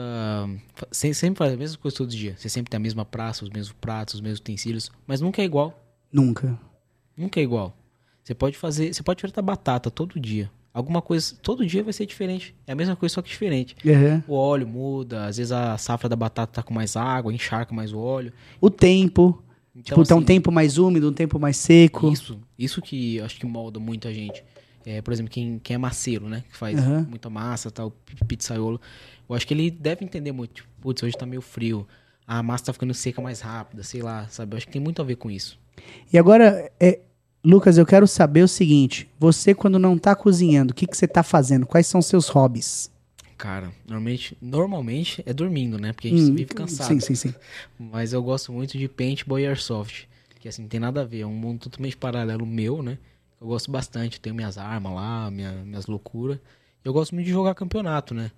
se- 0.90 1.12
Sempre 1.14 1.38
faz 1.38 1.52
a 1.52 1.56
mesma 1.56 1.78
coisa 1.78 1.96
todos 1.96 2.14
os 2.14 2.18
dias. 2.20 2.40
Você 2.40 2.48
sempre 2.48 2.70
tem 2.70 2.76
a 2.76 2.80
mesma 2.80 3.04
praça, 3.04 3.44
os 3.44 3.50
mesmos 3.50 3.72
pratos, 3.80 4.14
os 4.14 4.20
mesmos 4.20 4.40
utensílios. 4.40 4.90
Mas 5.06 5.20
nunca 5.20 5.42
é 5.42 5.44
igual. 5.44 5.78
Nunca. 6.12 6.58
Nunca 7.16 7.38
é 7.38 7.42
igual. 7.42 7.76
Você 8.24 8.34
pode 8.34 8.56
fazer. 8.56 8.92
Você 8.94 9.02
pode 9.02 9.20
fritar 9.20 9.44
batata 9.44 9.90
todo 9.90 10.18
dia. 10.18 10.50
Alguma 10.72 11.02
coisa. 11.02 11.34
Todo 11.42 11.66
dia 11.66 11.82
vai 11.82 11.92
ser 11.92 12.06
diferente. 12.06 12.54
É 12.66 12.72
a 12.72 12.74
mesma 12.76 12.96
coisa, 12.96 13.14
só 13.16 13.22
que 13.22 13.28
diferente. 13.28 13.76
Uhum. 13.84 14.22
O 14.28 14.34
óleo 14.34 14.66
muda, 14.66 15.26
às 15.26 15.36
vezes 15.36 15.52
a 15.52 15.76
safra 15.76 16.08
da 16.08 16.16
batata 16.16 16.52
tá 16.54 16.62
com 16.62 16.72
mais 16.72 16.96
água, 16.96 17.32
encharca 17.32 17.74
mais 17.74 17.92
o 17.92 17.98
óleo. 17.98 18.32
O 18.60 18.70
tempo. 18.70 19.42
Então, 19.74 19.82
tipo, 19.96 20.04
tá 20.08 20.14
um 20.14 20.18
assim, 20.18 20.26
tempo 20.26 20.50
mais 20.52 20.78
úmido, 20.78 21.08
um 21.10 21.12
tempo 21.12 21.38
mais 21.38 21.56
seco. 21.56 22.10
Isso, 22.12 22.40
isso 22.58 22.80
que 22.82 23.20
acho 23.20 23.38
que 23.38 23.46
molda 23.46 23.78
muita 23.78 24.12
gente. 24.12 24.42
É, 24.84 25.02
por 25.02 25.12
exemplo, 25.12 25.30
quem, 25.30 25.58
quem 25.58 25.74
é 25.74 25.78
masseiro, 25.78 26.28
né? 26.28 26.42
Que 26.50 26.56
faz 26.56 26.78
Aham. 26.78 27.06
muita 27.08 27.28
massa, 27.28 27.70
tal, 27.70 27.90
pi- 27.90 28.16
pizzaiolo. 28.26 28.80
Eu 29.28 29.34
acho 29.34 29.46
que 29.46 29.54
ele 29.54 29.70
deve 29.70 30.04
entender 30.04 30.32
muito. 30.32 30.54
Tipo, 30.54 30.68
putz, 30.80 31.02
hoje 31.02 31.16
tá 31.16 31.26
meio 31.26 31.42
frio. 31.42 31.86
A 32.26 32.42
massa 32.42 32.66
tá 32.66 32.72
ficando 32.72 32.94
seca 32.94 33.20
mais 33.20 33.40
rápida, 33.40 33.82
sei 33.82 34.02
lá, 34.02 34.26
sabe? 34.28 34.54
Eu 34.54 34.56
acho 34.58 34.66
que 34.66 34.72
tem 34.72 34.80
muito 34.82 35.02
a 35.02 35.04
ver 35.04 35.16
com 35.16 35.30
isso. 35.30 35.58
E 36.12 36.18
agora, 36.18 36.70
é, 36.80 37.00
Lucas, 37.44 37.76
eu 37.78 37.86
quero 37.86 38.06
saber 38.06 38.42
o 38.42 38.48
seguinte: 38.48 39.08
você, 39.18 39.54
quando 39.54 39.78
não 39.78 39.98
tá 39.98 40.14
cozinhando, 40.14 40.72
o 40.72 40.74
que, 40.74 40.86
que 40.86 40.96
você 40.96 41.06
tá 41.08 41.22
fazendo? 41.22 41.66
Quais 41.66 41.86
são 41.86 42.00
seus 42.00 42.28
hobbies? 42.28 42.90
Cara, 43.36 43.72
normalmente, 43.86 44.36
normalmente 44.40 45.22
é 45.24 45.32
dormindo, 45.32 45.78
né? 45.78 45.92
Porque 45.92 46.08
a 46.08 46.10
gente 46.10 46.30
Hum, 46.30 46.34
vive 46.34 46.54
cansado. 46.54 46.88
Sim, 46.88 47.00
sim, 47.00 47.14
sim. 47.14 47.34
Mas 47.78 48.12
eu 48.12 48.22
gosto 48.22 48.52
muito 48.52 48.76
de 48.76 48.86
paintball 48.88 49.38
e 49.40 49.46
airsoft. 49.46 50.06
Que 50.38 50.48
assim, 50.48 50.62
não 50.62 50.68
tem 50.68 50.80
nada 50.80 51.00
a 51.00 51.04
ver. 51.04 51.20
É 51.20 51.26
um 51.26 51.32
mundo 51.34 51.60
totalmente 51.60 51.96
paralelo 51.96 52.44
meu, 52.46 52.82
né? 52.82 52.98
Eu 53.40 53.46
gosto 53.46 53.70
bastante. 53.70 54.20
Tenho 54.20 54.34
minhas 54.34 54.58
armas 54.58 54.92
lá, 54.92 55.30
minha, 55.30 55.52
minhas 55.64 55.86
loucuras. 55.86 56.38
Eu 56.84 56.92
gosto 56.92 57.14
muito 57.14 57.26
de 57.26 57.32
jogar 57.32 57.54
campeonato, 57.54 58.14
né? 58.14 58.30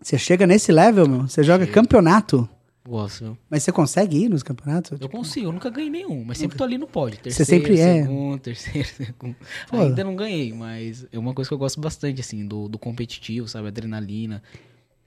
Você 0.00 0.18
chega 0.18 0.46
nesse 0.46 0.72
level, 0.72 1.08
meu? 1.08 1.22
Você 1.22 1.42
joga 1.42 1.64
Chego. 1.64 1.74
campeonato. 1.74 2.48
Gosto. 2.86 3.24
viu? 3.24 3.38
Mas 3.48 3.62
você 3.62 3.70
consegue 3.70 4.24
ir 4.24 4.28
nos 4.28 4.42
campeonatos? 4.42 5.00
Eu 5.00 5.08
consigo, 5.08 5.46
eu 5.46 5.52
nunca 5.52 5.70
ganhei 5.70 5.88
nenhum, 5.88 6.24
mas 6.24 6.38
sempre 6.38 6.58
tô 6.58 6.64
ali 6.64 6.76
no 6.76 6.88
pódio. 6.88 7.18
Você 7.18 7.44
Terceiro, 7.44 7.64
sempre 7.64 7.80
é. 7.80 8.02
segundo, 8.02 8.38
terceiro, 8.42 8.88
segundo. 8.88 9.36
Pô. 9.68 9.76
Ainda 9.76 10.02
não 10.02 10.16
ganhei, 10.16 10.52
mas 10.52 11.06
é 11.12 11.18
uma 11.18 11.32
coisa 11.32 11.48
que 11.48 11.54
eu 11.54 11.58
gosto 11.58 11.80
bastante, 11.80 12.20
assim, 12.20 12.44
do, 12.44 12.68
do 12.68 12.78
competitivo, 12.78 13.46
sabe? 13.46 13.68
Adrenalina. 13.68 14.42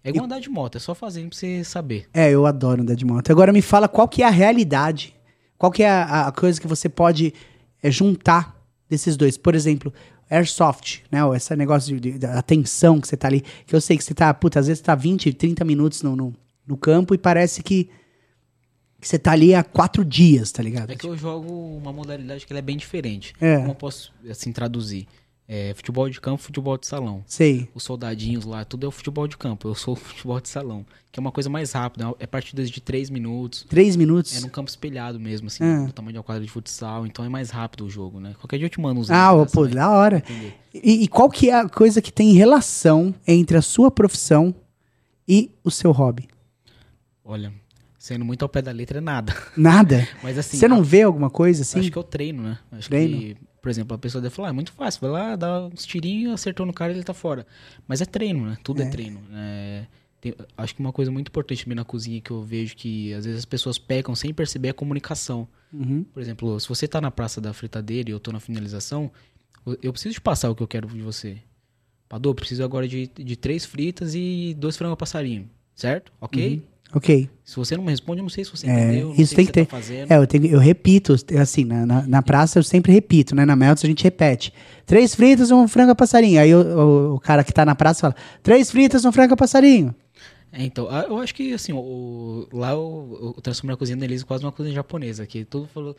É 0.02 0.10
igual 0.10 0.26
andar 0.26 0.40
de 0.40 0.50
moto, 0.50 0.78
é 0.78 0.80
só 0.80 0.96
fazendo 0.96 1.30
pra 1.30 1.38
você 1.38 1.64
saber. 1.64 2.08
É, 2.14 2.30
eu 2.30 2.46
adoro 2.46 2.82
andar 2.82 2.96
de 2.96 3.04
moto. 3.04 3.30
Agora 3.32 3.52
me 3.52 3.62
fala 3.62 3.90
qual 3.90 4.08
que 4.08 4.24
é 4.24 4.28
a 4.28 4.30
realidade. 4.30 5.14
Qual 5.58 5.72
que 5.72 5.84
é 5.84 5.90
a, 5.90 6.28
a 6.28 6.32
coisa 6.32 6.62
que 6.62 6.68
você 6.68 6.88
pode 6.88 7.34
é, 7.82 7.92
juntar 7.92 8.55
desses 8.90 9.16
dois. 9.18 9.38
Por 9.38 9.56
exemplo, 9.56 9.94
airsoft, 10.30 11.02
né? 11.12 11.24
Ou 11.24 11.36
esse 11.36 11.56
negócio 11.56 12.00
de, 12.00 12.12
de- 12.14 12.20
da 12.20 12.38
atenção 12.40 13.00
que 13.00 13.08
você 13.08 13.18
tá 13.18 13.28
ali. 13.28 13.44
Que 13.66 13.76
eu 13.76 13.82
sei 13.82 13.98
que 13.98 14.04
você 14.04 14.14
tá, 14.14 14.34
puta, 14.34 14.60
às 14.60 14.68
vezes 14.68 14.80
você 14.80 14.86
tá 14.86 14.96
20, 14.96 15.34
30 15.34 15.64
minutos 15.66 16.02
no, 16.02 16.16
no, 16.16 16.34
no 16.66 16.78
campo 16.78 17.14
e 17.14 17.18
parece 17.18 17.62
que, 17.64 17.90
que 19.00 19.08
você 19.08 19.20
tá 19.20 19.32
ali 19.32 19.54
há 19.54 19.64
quatro 19.64 20.04
dias, 20.04 20.52
tá 20.52 20.64
ligado? 20.64 20.92
É 20.92 20.96
que 20.96 21.06
eu 21.08 21.16
jogo 21.18 21.52
uma 21.78 21.94
modalidade 21.94 22.46
que 22.46 22.52
ela 22.54 22.60
é 22.60 22.62
bem 22.62 22.78
diferente. 22.78 23.34
É. 23.40 23.58
Como 23.58 23.72
eu 23.72 23.76
posso, 23.76 24.12
assim, 24.30 24.52
traduzir? 24.52 25.08
É, 25.48 25.74
futebol 25.76 26.10
de 26.10 26.20
campo, 26.20 26.42
futebol 26.42 26.76
de 26.76 26.88
salão. 26.88 27.24
Sei. 27.28 27.70
Os 27.76 27.84
soldadinhos 27.84 28.46
lá, 28.46 28.66
tudo 28.66 28.86
é 28.86 28.90
o 28.90 28.92
futebol 28.92 29.28
de 29.28 29.38
campo. 29.38 29.68
Eu 29.68 29.76
sou 29.76 29.94
o 29.94 29.96
futebol 29.98 30.42
de 30.42 30.50
salão. 30.50 30.84
Que 31.12 31.20
é 31.20 31.22
uma 31.22 31.32
coisa 31.32 31.50
mais 31.50 31.72
rápida. 31.72 32.14
É 32.20 32.26
partidas 32.26 32.70
de 32.70 32.82
3 32.82 33.10
minutos. 33.12 33.64
Três 33.70 33.96
minutos. 33.96 34.36
É 34.36 34.42
num 34.42 34.50
campo 34.50 34.70
espelhado 34.70 35.20
mesmo, 35.20 35.48
assim, 35.48 35.64
Ah. 35.64 35.86
do 35.86 35.94
tamanho 35.94 36.14
de 36.14 36.18
uma 36.18 36.24
quadra 36.24 36.44
de 36.44 36.50
futsal. 36.50 37.06
Então 37.06 37.24
é 37.24 37.30
mais 37.30 37.52
rápido 37.52 37.86
o 37.86 37.90
jogo, 37.90 38.20
né? 38.20 38.34
Qualquer 38.40 38.58
dia 38.58 38.66
eu 38.66 38.70
te 38.72 38.82
mando 38.82 39.00
uns 39.00 39.12
Ah, 39.12 39.34
dessa, 39.36 39.52
pô, 39.54 39.68
da 39.68 39.92
hora. 39.92 40.24
E, 40.74 41.04
e 41.04 41.08
qual 41.08 41.30
que 41.30 41.50
é 41.52 41.54
a 41.60 41.70
coisa 41.70 42.02
que 42.02 42.12
tem 42.12 42.34
relação 42.34 43.14
entre 43.28 43.56
a 43.56 43.62
sua 43.62 43.92
profissão 43.92 44.54
e 45.28 45.52
o 45.64 45.70
seu 45.70 45.92
hobby? 45.92 46.28
Olha, 47.24 47.54
sendo 47.98 48.26
muito 48.26 48.44
ao 48.44 48.50
pé 48.50 48.62
da 48.62 48.72
letra 48.72 48.98
é 48.98 49.02
nada. 49.02 49.34
Nada? 49.56 50.08
Mas 50.22 50.38
assim, 50.38 50.58
você 50.58 50.68
não 50.68 50.80
a- 50.80 50.84
vê 50.84 51.04
alguma 51.04 51.30
coisa 51.30 51.62
assim? 51.62 51.80
acho 51.80 51.92
que 51.92 51.98
eu 51.98 52.04
treino, 52.04 52.44
né? 52.44 52.60
Acho 52.72 52.90
Treino? 52.90 53.18
que, 53.18 53.38
por 53.66 53.72
exemplo, 53.72 53.96
a 53.96 53.98
pessoa 53.98 54.22
deve 54.22 54.36
falar, 54.36 54.50
ah, 54.50 54.52
é 54.52 54.54
muito 54.54 54.72
fácil, 54.74 55.02
vai 55.02 55.10
lá, 55.10 55.36
dá 55.36 55.66
uns 55.66 55.88
tirinhos, 55.88 56.36
acertou 56.36 56.68
no 56.68 56.72
cara 56.72 56.94
e 56.94 56.98
ele 56.98 57.04
tá 57.04 57.16
fora. 57.16 57.48
Mas 57.88 58.00
é 58.00 58.06
treino, 58.06 58.46
né? 58.46 58.56
Tudo 58.64 58.84
é, 58.84 58.86
É. 58.86 58.90
treino. 58.92 59.24
É, 59.34 59.88
tem- 60.22 60.36
acho 60.56 60.76
que 60.76 60.80
uma 60.82 60.94
coisa 60.94 61.10
muito 61.12 61.30
importante 61.30 61.64
também 61.64 61.76
na 61.76 61.84
cozinha 61.84 62.22
que 62.22 62.30
eu 62.30 62.44
vejo 62.44 62.76
que 62.76 63.12
às 63.16 63.26
vezes 63.26 63.40
as 63.40 63.46
pessoas 63.46 63.80
pecam 63.80 64.14
sem 64.14 64.32
perceber 64.32 64.68
é 64.68 64.72
a 64.72 64.74
comunicação. 64.76 65.48
Uhum. 65.74 66.04
Por 66.14 66.22
exemplo, 66.22 66.60
se 66.60 66.70
você 66.70 66.88
tá 66.88 67.02
na 67.02 67.10
praça 67.10 67.42
da 67.42 67.52
fritadeira 67.54 68.08
e 68.08 68.14
eu 68.14 68.20
tô 68.20 68.32
na 68.32 68.40
finalização, 68.40 69.12
eu- 69.82 69.92
preciso 69.92 70.14
te 70.14 70.22
passar 70.22 70.52
o 70.52 70.56
que 70.56 70.62
eu 70.62 70.68
quero 70.68 70.88
de 70.88 71.02
você. 71.02 71.40
Padô, 72.08 72.36
preciso 72.36 72.64
agora 72.64 72.88
de, 72.88 73.08
de 73.08 73.36
três 73.36 73.66
fritas 73.66 74.14
e 74.14 74.56
dois 74.60 74.78
frango 74.78 74.94
a 74.94 74.98
passarinho. 74.98 75.50
Certo? 75.74 76.14
Ok? 76.22 76.62
Ok. 76.94 77.30
Se 77.44 77.56
você 77.58 77.76
não 77.76 77.84
me 77.84 77.92
responde, 77.92 78.20
eu 78.20 78.24
não 78.24 78.30
sei 78.30 78.46
se 78.46 78.52
você. 78.52 78.68
É, 78.68 78.84
entendeu. 78.86 79.14
Isso 79.18 79.36
tem 79.36 79.44
o 79.46 79.48
que 79.48 79.54
você 79.54 79.60
ter. 79.62 79.66
Tá 79.66 79.72
fazendo. 79.78 80.12
É, 80.12 80.18
eu, 80.18 80.26
tenho, 80.28 80.46
eu 80.48 80.60
repito, 80.60 81.16
assim, 81.40 81.66
na, 81.66 81.86
na, 81.86 82.08
na 82.08 82.22
praça 82.22 82.58
eu 82.60 82.64
sempre 82.64 82.92
repito, 82.94 83.36
né? 83.36 83.46
Na 83.46 83.56
Melts 83.56 83.84
a 83.84 83.88
gente 83.88 84.04
repete. 84.04 84.54
Três 84.86 85.14
fritas 85.14 85.52
um 85.52 85.68
frango 85.68 85.92
a 85.92 85.96
passarinho. 85.96 86.40
Aí 86.40 86.54
o, 86.56 86.60
o, 86.62 87.16
o 87.16 87.20
cara 87.20 87.44
que 87.44 87.52
tá 87.54 87.66
na 87.66 87.76
praça 87.76 88.02
fala, 88.02 88.16
três 88.42 88.72
fritas 88.72 89.04
um 89.06 89.12
frango 89.12 89.34
a 89.34 89.38
passarinho. 89.38 89.94
É, 90.52 90.64
então, 90.64 90.86
eu 91.10 91.18
acho 91.20 91.36
que 91.36 91.54
assim, 91.54 91.74
o, 91.74 91.78
o- 91.78 92.48
lá 92.54 92.72
eu, 92.72 93.34
eu 93.36 93.42
transformei 93.42 93.74
a 93.74 93.78
cozinha 93.78 93.98
da 93.98 94.06
Elisa 94.06 94.24
em 94.24 94.28
quase 94.28 94.44
uma 94.46 94.52
cozinha 94.54 94.74
japonesa, 94.74 95.26
que 95.28 95.44
todo 95.44 95.68
falou, 95.68 95.98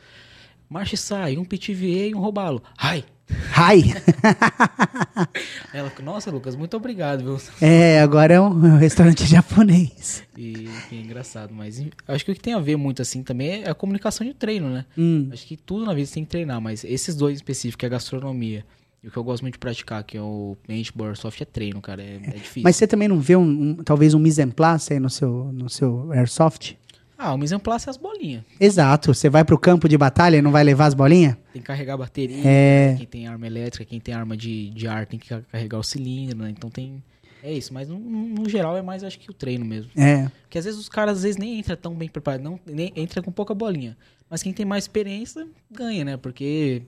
marche 0.69 0.97
sai, 0.97 1.37
um 1.39 1.45
pitivier 1.45 2.09
e 2.11 2.14
um 2.14 2.19
robalo. 2.21 2.62
Ai! 2.79 3.05
Ai! 3.57 3.83
Ela, 5.73 5.93
nossa, 6.03 6.31
Lucas, 6.31 6.55
muito 6.57 6.77
obrigado, 6.77 7.23
viu? 7.25 7.39
é, 7.61 8.01
agora 8.01 8.35
é 8.35 8.41
um, 8.41 8.77
é 8.77 8.79
restaurante 8.79 9.25
japonês. 9.27 10.23
E 10.37 10.69
é 10.93 10.95
engraçado, 10.95 11.53
mas 11.55 11.83
acho 12.07 12.25
que 12.25 12.31
o 12.33 12.35
que 12.35 12.41
tem 12.41 12.55
a 12.55 12.59
ver 12.61 12.77
muito 12.77 13.03
assim 13.03 13.23
também 13.23 13.62
é 13.64 13.71
a 13.71 13.75
comunicação 13.75 14.27
de 14.27 14.33
treino, 14.35 14.71
né? 14.71 14.85
Hum. 14.97 15.29
Acho 15.33 15.47
que 15.47 15.57
tudo 15.57 15.85
na 15.85 15.95
vida 15.95 16.07
você 16.07 16.14
tem 16.14 16.25
que 16.25 16.31
treinar, 16.31 16.61
mas 16.61 16.85
esses 16.85 17.14
dois 17.17 17.37
específicos, 17.37 17.77
que 17.77 17.85
é 17.87 17.89
a 17.89 17.91
gastronomia 17.91 18.64
e 19.03 19.09
o 19.09 19.11
que 19.11 19.17
eu 19.17 19.25
gosto 19.25 19.43
muito 19.43 19.55
de 19.55 19.59
praticar, 19.59 20.03
que 20.05 20.17
é 20.17 20.23
o 20.23 20.57
paintball, 20.67 21.09
airsoft, 21.09 21.41
é 21.41 21.45
treino, 21.45 21.81
cara, 21.81 22.03
é, 22.03 22.17
é 22.23 22.31
difícil. 22.31 22.62
Mas 22.62 22.77
você 22.77 22.87
também 22.87 23.09
não 23.09 23.21
vê 23.21 23.37
um, 23.37 23.43
um- 23.43 23.75
talvez 23.77 24.14
um 24.14 24.19
mise 24.19 24.43
en 24.43 24.51
place 24.51 24.93
aí 24.93 25.01
no 25.01 25.11
seu, 25.11 25.51
no 25.53 25.69
seu 25.69 26.11
airsoft? 26.12 26.77
Ah, 27.19 27.33
o 27.33 27.39
mise 27.39 27.55
en 27.55 27.59
place 27.59 27.89
é 27.89 27.91
as 27.91 27.97
bolinhas. 27.97 28.45
Exato. 28.61 29.14
Você 29.14 29.31
vai 29.31 29.43
pro 29.45 29.59
campo 29.59 29.89
de 29.89 29.97
batalha 29.97 30.37
e 30.37 30.43
não 30.43 30.51
vai 30.53 30.62
levar 30.62 30.87
as 30.87 30.95
bolinhas? 30.95 31.35
Tem 31.53 31.62
que 31.62 31.67
carregar 31.67 31.95
a 31.95 31.99
bateria, 31.99 32.43
É. 32.45 32.95
quem 32.99 33.07
tem 33.07 33.27
arma 33.27 33.47
elétrica, 33.47 33.85
quem 33.85 33.99
tem 33.99 34.14
arma 34.14 34.37
de, 34.37 34.69
de 34.71 34.87
ar 34.87 35.07
tem 35.07 35.19
que 35.19 35.29
ca- 35.29 35.41
carregar 35.51 35.79
o 35.79 35.83
cilindro, 35.83 36.39
né? 36.39 36.51
Então 36.51 36.69
tem. 36.69 37.03
É 37.43 37.53
isso, 37.53 37.73
mas 37.73 37.89
no, 37.89 37.99
no- 37.99 38.49
geral 38.49 38.77
é 38.77 38.83
mais 38.83 39.03
acho 39.05 39.19
que 39.19 39.31
o 39.31 39.35
treino 39.35 39.64
mesmo. 39.64 39.91
É. 39.97 40.29
Porque 40.43 40.59
às 40.59 40.64
vezes 40.64 40.79
os 40.79 40.89
caras 40.89 41.19
às 41.19 41.23
vezes 41.23 41.37
nem 41.39 41.59
entram 41.59 41.77
tão 41.77 41.95
bem 41.95 42.09
preparados, 42.09 42.45
não, 42.45 42.59
nem 42.67 42.93
entra 42.97 43.23
com 43.23 43.31
pouca 43.33 43.55
bolinha. 43.55 43.97
Mas 44.29 44.43
quem 44.43 44.53
tem 44.53 44.67
mais 44.67 44.85
experiência 44.85 45.47
ganha, 45.71 46.05
né? 46.05 46.17
Porque 46.17 46.83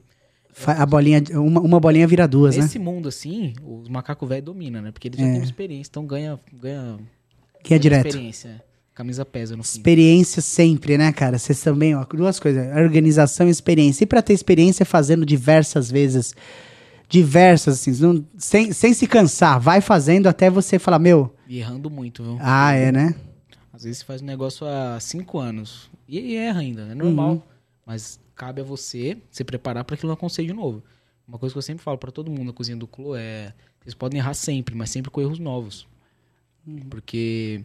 A 0.67 0.85
bolinha, 0.85 1.23
uma, 1.35 1.61
uma 1.61 1.79
bolinha 1.81 2.07
vira 2.07 2.27
duas, 2.29 2.57
né? 2.57 2.63
Nesse 2.65 2.79
mundo, 2.79 3.09
assim, 3.09 3.55
os 3.65 3.89
macacos 3.89 4.29
velhos 4.29 4.45
dominam, 4.45 4.83
né? 4.83 4.91
Porque 4.91 5.09
eles 5.09 5.19
já 5.21 5.25
têm 5.27 5.43
experiência, 5.43 5.89
então 5.91 6.05
ganha, 6.05 6.39
ganha, 6.53 6.99
Que 7.63 7.75
é 7.75 7.79
direto. 7.79 8.09
experiência. 8.09 8.63
Camisa 8.99 9.25
pesa 9.25 9.57
no 9.57 9.63
fim. 9.63 9.79
Experiência 9.79 10.43
sempre, 10.43 10.99
né, 10.99 11.13
cara? 11.13 11.39
Vocês 11.39 11.61
também, 11.63 11.95
ó, 11.95 12.05
duas 12.05 12.41
coisas, 12.41 12.67
organização 12.77 13.47
e 13.47 13.51
experiência. 13.51 14.03
E 14.03 14.07
pra 14.09 14.21
ter 14.21 14.33
experiência 14.33 14.85
fazendo 14.85 15.25
diversas 15.25 15.89
vezes, 15.89 16.35
diversas, 17.09 17.75
assim, 17.75 17.93
não- 18.05 18.25
sem, 18.37 18.73
sem 18.73 18.93
se 18.93 19.07
cansar, 19.07 19.61
vai 19.61 19.81
fazendo 19.81 20.27
até 20.27 20.51
você 20.51 20.81
falar, 20.81 20.99
meu, 20.99 21.33
E 21.47 21.59
errando 21.59 21.89
muito, 21.89 22.25
viu? 22.25 22.39
ah, 22.41 22.73
é, 22.73 22.91
né? 22.91 23.15
Às 23.73 23.85
vezes 23.85 23.99
você 23.99 24.05
faz 24.05 24.21
um 24.21 24.27
negócio 24.27 24.67
há 24.67 24.99
cinco 24.99 25.39
anos 25.39 25.89
e, 26.09 26.35
erra 26.35 26.59
ainda, 26.61 26.83
é 26.91 26.95
normal. 26.97 27.35
Uhum. 27.35 27.43
Mas 27.87 28.19
cabe 28.35 28.61
a 28.61 28.65
você 28.65 29.17
se 29.31 29.45
preparar 29.45 29.85
para 29.85 29.95
aquilo 29.95 30.09
não 30.09 30.15
acontecer 30.15 30.45
de 30.45 30.53
novo. 30.53 30.83
Uma 31.27 31.39
coisa 31.39 31.53
que 31.53 31.59
eu 31.59 31.63
sempre 31.63 31.85
falo 31.85 31.97
para 31.99 32.11
todo 32.11 32.31
mundo 32.33 32.47
na 32.47 32.53
cozinha 32.53 32.77
do 32.77 32.89
Clo 32.89 33.15
é: 33.15 33.55
vocês 33.81 33.95
podem 33.95 34.19
errar 34.19 34.35
sempre, 34.35 34.75
mas 34.75 34.91
sempre 34.91 35.09
com 35.11 35.21
erros 35.21 35.39
novos. 35.39 35.87
Uhum. 36.67 36.81
Porque 36.91 37.65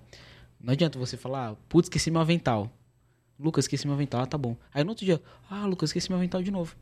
não 0.63 0.71
adianta 0.71 0.97
você 0.97 1.17
falar, 1.17 1.55
putz, 1.67 1.87
esqueci 1.87 2.09
meu 2.09 2.21
avental. 2.21 2.71
Lucas, 3.37 3.65
esqueci 3.65 3.85
meu 3.85 3.95
avental. 3.95 4.21
Ah, 4.21 4.25
tá 4.25 4.37
bom. 4.37 4.55
Aí 4.73 4.81
no 4.81 4.91
outro 4.91 5.05
dia, 5.05 5.21
ah, 5.51 5.65
Lucas, 5.65 5.89
esqueci 5.89 6.09
meu 6.09 6.17
avental 6.17 6.41
de 6.41 6.51
novo. 6.51 6.73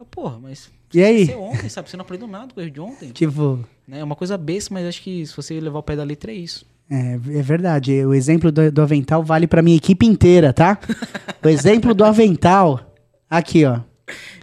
Ah, 0.00 0.04
porra, 0.04 0.40
mas. 0.40 0.68
E 0.92 1.00
aí? 1.00 1.26
Você 1.26 1.34
ontem, 1.36 1.68
sabe? 1.68 1.88
Você 1.88 1.96
não 1.96 2.02
aprendeu 2.02 2.26
nada 2.26 2.52
com 2.52 2.68
de 2.68 2.80
ontem. 2.80 3.10
Tipo, 3.14 3.60
Né? 3.86 4.00
É 4.00 4.04
uma 4.04 4.16
coisa 4.16 4.36
besta, 4.36 4.74
mas 4.74 4.86
acho 4.86 5.00
que 5.00 5.24
se 5.24 5.36
você 5.36 5.60
levar 5.60 5.78
o 5.78 5.82
pé 5.84 5.94
da 5.94 6.02
letra 6.02 6.32
é 6.32 6.34
isso. 6.34 6.66
é, 6.90 7.12
é 7.12 7.42
verdade. 7.42 8.04
O 8.04 8.12
exemplo 8.12 8.50
do, 8.50 8.72
do 8.72 8.82
avental 8.82 9.22
vale 9.22 9.46
pra 9.46 9.62
minha 9.62 9.76
equipe 9.76 10.04
inteira, 10.04 10.52
tá? 10.52 10.76
o 11.40 11.48
exemplo 11.48 11.94
do 11.94 12.04
avental, 12.04 12.92
aqui, 13.30 13.64
ó. 13.64 13.80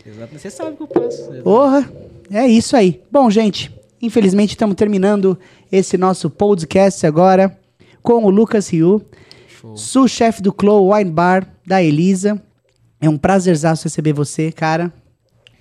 Exato. 0.06 0.39
Você 0.39 0.50
sabe 0.50 0.72
o 0.72 0.78
que 0.78 0.84
eu 0.84 0.88
passo. 0.88 1.34
Porra, 1.43 1.91
é 2.32 2.48
isso 2.48 2.78
aí. 2.78 3.02
Bom, 3.12 3.30
gente, 3.30 3.74
infelizmente 4.02 4.52
estamos 4.52 4.76
terminando 4.76 5.38
esse 5.70 5.98
nosso 5.98 6.30
podcast 6.30 7.06
agora 7.06 7.58
com 8.06 8.24
o 8.24 8.30
Lucas 8.30 8.70
Show. 8.70 9.01
sous-chefe 9.76 10.41
do 10.41 10.53
Clow 10.53 10.93
Wine 10.93 11.10
Bar 11.12 11.47
da 11.66 11.82
Elisa. 11.84 12.41
É 13.01 13.10
um 13.10 13.18
prazerzaço 13.18 13.84
receber 13.86 14.14
você, 14.14 14.51
cara. 14.51 14.93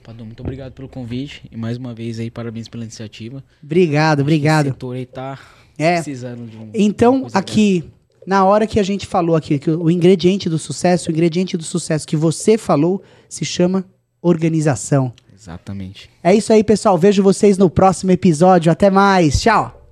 Padrão, 0.02 0.26
muito 0.26 0.40
obrigado 0.40 0.72
pelo 0.72 0.86
convite 0.88 1.48
e 1.50 1.56
mais 1.56 1.78
uma 1.78 1.94
vez 1.94 2.20
aí 2.20 2.30
parabéns 2.30 2.68
pela 2.68 2.84
iniciativa. 2.84 3.42
Obrigado, 3.62 4.18
O 4.18 4.22
obrigado. 4.22 4.66
setor 4.66 4.96
aí 4.96 5.06
tá 5.06 5.38
É. 5.78 5.94
precisando 5.94 6.46
de 6.46 6.56
um. 6.58 6.70
Então, 6.74 7.26
aqui, 7.32 7.90
na 8.26 8.44
hora 8.44 8.66
que 8.66 8.78
a 8.78 8.82
gente 8.82 9.06
falou 9.06 9.34
aqui, 9.34 9.58
que 9.58 9.70
o 9.70 9.90
ingrediente 9.90 10.48
do 10.50 10.58
sucesso, 10.58 11.08
o 11.08 11.12
ingrediente 11.12 11.56
do 11.56 11.64
sucesso 11.64 12.06
que 12.06 12.16
você 12.16 12.58
falou, 12.58 13.02
se 13.28 13.44
chama 13.46 13.82
organização. 14.20 15.10
Exatamente. 15.34 16.10
É 16.22 16.34
isso 16.34 16.52
aí, 16.52 16.62
pessoal. 16.62 16.98
Vejo 16.98 17.22
vocês 17.22 17.56
no 17.56 17.70
próximo 17.70 18.10
episódio. 18.12 18.70
Até 18.70 18.90
mais. 18.90 19.40
Tchau. 19.40 19.83